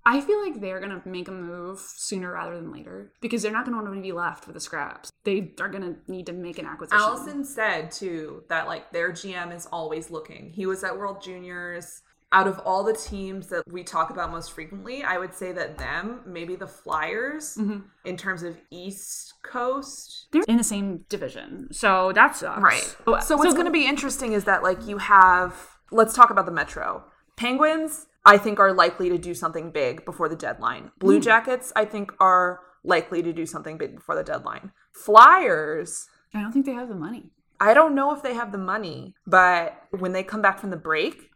I 0.06 0.22
feel 0.22 0.42
like 0.42 0.60
they're 0.60 0.80
gonna 0.80 1.02
make 1.06 1.28
a 1.28 1.32
move 1.32 1.80
sooner 1.80 2.32
rather 2.32 2.56
than 2.56 2.72
later 2.72 3.12
because 3.22 3.44
they're 3.44 3.52
not 3.52 3.66
gonna 3.66 3.78
want 3.78 3.94
to 3.94 4.02
be 4.02 4.12
left 4.12 4.48
with 4.48 4.56
the 4.56 4.60
scraps. 4.60 5.12
They 5.24 5.54
are 5.60 5.68
gonna 5.70 5.98
need 6.08 6.26
to 6.28 6.34
make 6.34 6.58
an 6.58 6.66
acquisition. 6.66 7.00
Alison 7.00 7.44
said 7.46 7.92
too 7.92 8.44
that 8.50 8.66
like 8.66 8.92
their 8.92 9.12
GM 9.12 9.52
is 9.56 9.68
always 9.68 10.10
looking. 10.10 10.50
He 10.52 10.66
was 10.66 10.84
at 10.84 10.98
World 10.98 11.22
Juniors. 11.22 12.02
Out 12.32 12.48
of 12.48 12.60
all 12.60 12.84
the 12.84 12.94
teams 12.94 13.48
that 13.48 13.64
we 13.72 13.84
talk 13.84 14.12
about 14.12 14.30
most 14.32 14.52
frequently, 14.52 15.04
I 15.04 15.18
would 15.18 15.34
say 15.34 15.52
that 15.54 15.80
them, 15.80 16.22
maybe 16.28 16.56
the 16.56 16.68
Flyers, 16.68 17.56
Mm-hmm. 17.58 17.80
in 18.06 18.18
terms 18.18 18.44
of 18.44 18.58
East 18.70 19.34
Coast, 19.42 20.28
They're 20.32 20.44
in 20.48 20.58
the 20.58 20.64
same 20.64 21.06
division, 21.10 21.70
so 21.72 22.12
that 22.14 22.36
sucks. 22.36 22.62
Right. 22.62 22.96
So, 23.06 23.20
So 23.22 23.36
what's 23.38 23.54
going 23.54 23.66
to 23.66 23.72
be 23.72 23.88
interesting 23.88 24.34
is 24.34 24.44
that 24.44 24.62
like 24.62 24.86
you 24.88 25.00
have 25.00 25.56
let's 25.92 26.14
talk 26.14 26.30
about 26.30 26.46
the 26.46 26.52
Metro. 26.52 27.04
Penguins 27.36 28.06
I 28.26 28.38
think 28.38 28.60
are 28.60 28.74
likely 28.74 29.10
to 29.10 29.18
do 29.18 29.34
something 29.34 29.72
big 29.72 30.06
before 30.06 30.30
the 30.30 30.36
deadline. 30.36 30.92
Blue 31.00 31.20
Jackets 31.20 31.72
I 31.76 31.86
think 31.86 32.12
are 32.20 32.60
likely 32.84 33.24
to 33.24 33.34
do 33.34 33.46
something 33.48 33.78
big 33.78 33.96
before 33.96 34.16
the 34.16 34.24
deadline. 34.24 34.72
Flyers 34.94 36.08
I 36.34 36.42
don't 36.42 36.52
think 36.52 36.66
they 36.68 36.74
have 36.74 36.90
the 36.90 36.96
money. 36.96 37.32
I 37.60 37.74
don't 37.74 37.96
know 37.96 38.14
if 38.16 38.22
they 38.22 38.36
have 38.36 38.52
the 38.52 38.58
money, 38.60 39.16
but 39.26 39.76
when 39.98 40.12
they 40.12 40.22
come 40.24 40.42
back 40.44 40.60
from 40.60 40.70
the 40.70 40.78
break, 40.78 41.32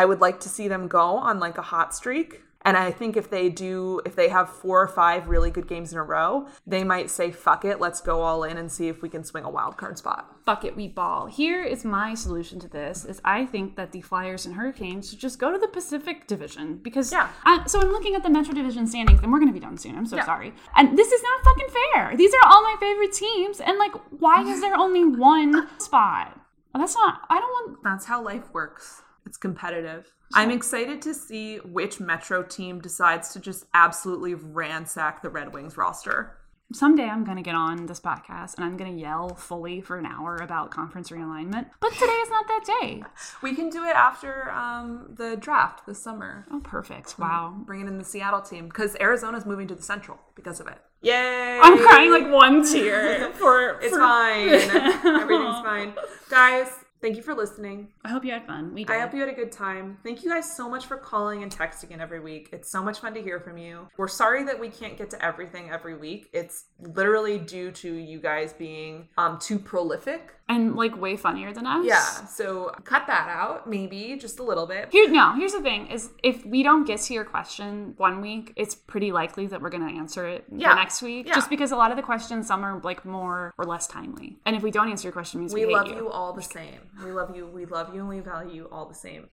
I 0.00 0.04
would 0.08 0.20
like 0.26 0.38
to 0.40 0.48
see 0.56 0.66
them 0.68 0.88
go 0.88 1.06
on 1.28 1.34
like 1.46 1.56
a 1.58 1.66
hot 1.74 1.94
streak 2.00 2.30
And 2.68 2.76
I 2.76 2.90
think 3.00 3.12
if 3.16 3.28
they 3.30 3.46
do, 3.48 4.00
if 4.08 4.14
they 4.20 4.28
have 4.36 4.48
four 4.62 4.78
or 4.84 4.88
five 5.02 5.20
really 5.34 5.52
good 5.56 5.68
games 5.72 5.88
in 5.94 5.98
a 5.98 6.06
row, 6.16 6.30
they 6.72 6.82
might 6.92 7.08
say, 7.18 7.26
fuck 7.46 7.62
it, 7.70 7.76
let's 7.84 8.00
go 8.10 8.16
all 8.26 8.40
in 8.50 8.56
and 8.60 8.68
see 8.76 8.86
if 8.92 8.96
we 9.04 9.08
can 9.14 9.22
swing 9.30 9.44
a 9.46 9.52
wild 9.58 9.74
card 9.80 9.96
spot. 10.02 10.22
Fuck 10.48 10.64
it, 10.68 10.74
we 10.80 10.86
ball. 11.00 11.20
Here 11.40 11.62
is 11.74 11.84
my 11.98 12.10
solution 12.24 12.56
to 12.64 12.68
this: 12.78 12.96
is 13.12 13.18
I 13.36 13.46
think 13.52 13.66
that 13.78 13.90
the 13.92 14.00
Flyers 14.10 14.46
and 14.46 14.54
Hurricanes 14.58 15.04
should 15.10 15.22
just 15.26 15.38
go 15.38 15.48
to 15.54 15.58
the 15.64 15.68
Pacific 15.78 16.16
Division 16.32 16.66
because 16.88 17.08
Yeah. 17.16 17.28
I, 17.50 17.52
so 17.70 17.76
I'm 17.82 17.92
looking 17.96 18.14
at 18.18 18.24
the 18.26 18.32
Metro 18.36 18.52
Division 18.60 18.84
standings, 18.92 19.20
and 19.22 19.28
we're 19.30 19.42
gonna 19.44 19.58
be 19.60 19.66
done 19.68 19.78
soon. 19.84 19.94
I'm 19.98 20.08
so 20.12 20.16
Yeah. 20.16 20.26
sorry. 20.32 20.50
And 20.78 20.98
this 20.98 21.10
is 21.16 21.22
not 21.28 21.38
fucking 21.48 21.70
fair. 21.78 22.16
These 22.22 22.34
are 22.38 22.44
all 22.50 22.62
my 22.70 22.76
favorite 22.86 23.12
teams, 23.24 23.56
and 23.66 23.74
like, 23.84 23.94
why 24.24 24.38
is 24.52 24.58
there 24.60 24.76
only 24.86 25.04
one 25.04 25.52
spot? 25.88 26.28
That's 26.74 26.96
not. 27.02 27.14
I 27.30 27.36
don't 27.42 27.54
want. 27.58 27.70
That's 27.88 28.06
how 28.10 28.18
life 28.32 28.46
works. 28.52 29.02
It's 29.26 29.36
competitive. 29.36 30.12
I'm 30.34 30.50
excited 30.50 31.02
to 31.02 31.14
see 31.14 31.58
which 31.58 32.00
Metro 32.00 32.42
team 32.42 32.80
decides 32.80 33.32
to 33.32 33.40
just 33.40 33.66
absolutely 33.74 34.34
ransack 34.34 35.22
the 35.22 35.30
Red 35.30 35.52
Wings 35.52 35.76
roster. 35.76 36.36
Someday 36.72 37.04
I'm 37.04 37.22
gonna 37.22 37.42
get 37.42 37.54
on 37.54 37.86
this 37.86 38.00
podcast 38.00 38.56
and 38.56 38.64
I'm 38.64 38.76
gonna 38.76 38.90
yell 38.90 39.28
fully 39.36 39.80
for 39.80 39.98
an 39.98 40.04
hour 40.06 40.34
about 40.36 40.72
conference 40.72 41.10
realignment. 41.10 41.66
But 41.80 41.92
today 41.92 42.06
is 42.12 42.28
not 42.28 42.48
that 42.48 42.64
day. 42.80 43.04
We 43.40 43.54
can 43.54 43.70
do 43.70 43.84
it 43.84 43.94
after 43.94 44.50
um, 44.50 45.14
the 45.16 45.36
draft 45.36 45.86
this 45.86 46.02
summer. 46.02 46.44
Oh, 46.50 46.58
perfect. 46.58 47.20
Wow. 47.20 47.54
Bringing 47.64 47.86
in 47.86 47.98
the 47.98 48.04
Seattle 48.04 48.40
team 48.40 48.66
because 48.66 48.96
Arizona's 49.00 49.46
moving 49.46 49.68
to 49.68 49.76
the 49.76 49.82
Central 49.82 50.18
because 50.34 50.58
of 50.58 50.66
it. 50.66 50.78
Yay! 51.02 51.60
I'm 51.62 51.78
crying 51.78 52.10
like 52.10 52.28
one 52.32 52.64
tear 52.68 53.30
for. 53.34 53.78
It's 53.80 53.90
for- 53.92 54.00
fine. 54.00 54.48
Everything's 54.50 55.60
fine. 55.64 55.92
Guys, 56.28 56.68
thank 57.06 57.16
you 57.16 57.22
for 57.22 57.34
listening. 57.36 57.86
I 58.04 58.08
hope 58.08 58.24
you 58.24 58.32
had 58.32 58.44
fun. 58.48 58.74
We 58.74 58.82
did. 58.84 58.96
I 58.96 58.98
hope 58.98 59.14
you 59.14 59.20
had 59.20 59.28
a 59.28 59.32
good 59.32 59.52
time. 59.52 59.96
Thank 60.02 60.24
you 60.24 60.30
guys 60.30 60.50
so 60.50 60.68
much 60.68 60.86
for 60.86 60.96
calling 60.96 61.44
and 61.44 61.52
texting 61.56 61.92
in 61.92 62.00
every 62.00 62.18
week. 62.18 62.48
It's 62.52 62.68
so 62.68 62.82
much 62.82 62.98
fun 62.98 63.14
to 63.14 63.22
hear 63.22 63.38
from 63.38 63.56
you. 63.58 63.86
We're 63.96 64.08
sorry 64.08 64.42
that 64.42 64.58
we 64.58 64.68
can't 64.70 64.98
get 64.98 65.08
to 65.10 65.24
everything 65.24 65.70
every 65.70 65.96
week. 65.96 66.28
It's 66.32 66.64
literally 66.80 67.38
due 67.38 67.70
to 67.70 67.92
you 67.94 68.18
guys 68.18 68.52
being 68.52 69.08
um 69.16 69.38
too 69.38 69.58
prolific. 69.60 70.32
and 70.48 70.76
like 70.76 70.96
way 71.00 71.16
funnier 71.16 71.52
than 71.52 71.66
us. 71.66 71.84
Yeah, 71.84 72.04
so 72.26 72.70
cut 72.84 73.06
that 73.08 73.28
out 73.28 73.68
maybe 73.68 74.16
just 74.20 74.38
a 74.38 74.44
little 74.44 74.66
bit. 74.66 74.88
Here, 74.92 75.08
no. 75.10 75.32
Here's 75.36 75.52
the 75.52 75.60
thing: 75.62 75.86
is 75.88 76.10
if 76.24 76.44
we 76.44 76.62
don't 76.64 76.84
get 76.86 77.00
to 77.02 77.14
your 77.14 77.24
question 77.24 77.94
one 77.98 78.20
week, 78.20 78.52
it's 78.56 78.74
pretty 78.74 79.10
likely 79.12 79.46
that 79.48 79.60
we're 79.62 79.70
going 79.70 79.88
to 79.88 79.94
answer 79.96 80.26
it 80.26 80.44
Yeah. 80.52 80.70
the 80.70 80.74
next 80.76 81.02
week. 81.02 81.26
Yeah. 81.28 81.34
Just 81.34 81.50
because 81.50 81.70
a 81.72 81.76
lot 81.76 81.90
of 81.92 81.96
the 81.96 82.02
questions, 82.02 82.46
some 82.48 82.64
are 82.64 82.80
like 82.80 83.04
more 83.04 83.52
or 83.58 83.64
less 83.64 83.86
timely, 83.86 84.38
and 84.46 84.54
if 84.56 84.62
we 84.62 84.70
don't 84.70 84.88
answer 84.88 85.06
your 85.08 85.12
question, 85.12 85.40
means 85.40 85.52
we, 85.54 85.66
We 85.66 85.72
love 85.74 85.88
you 85.88 86.08
all 86.08 86.32
the 86.32 86.42
same. 86.42 86.80
We 87.04 87.12
love 87.12 87.34
you. 87.36 87.46
We 87.46 87.66
love 87.66 87.94
you 87.94 88.00
and 88.00 88.08
we 88.08 88.20
value 88.20 88.54
you 88.54 88.68
all 88.70 88.86
the 88.86 88.94
same. 88.94 89.28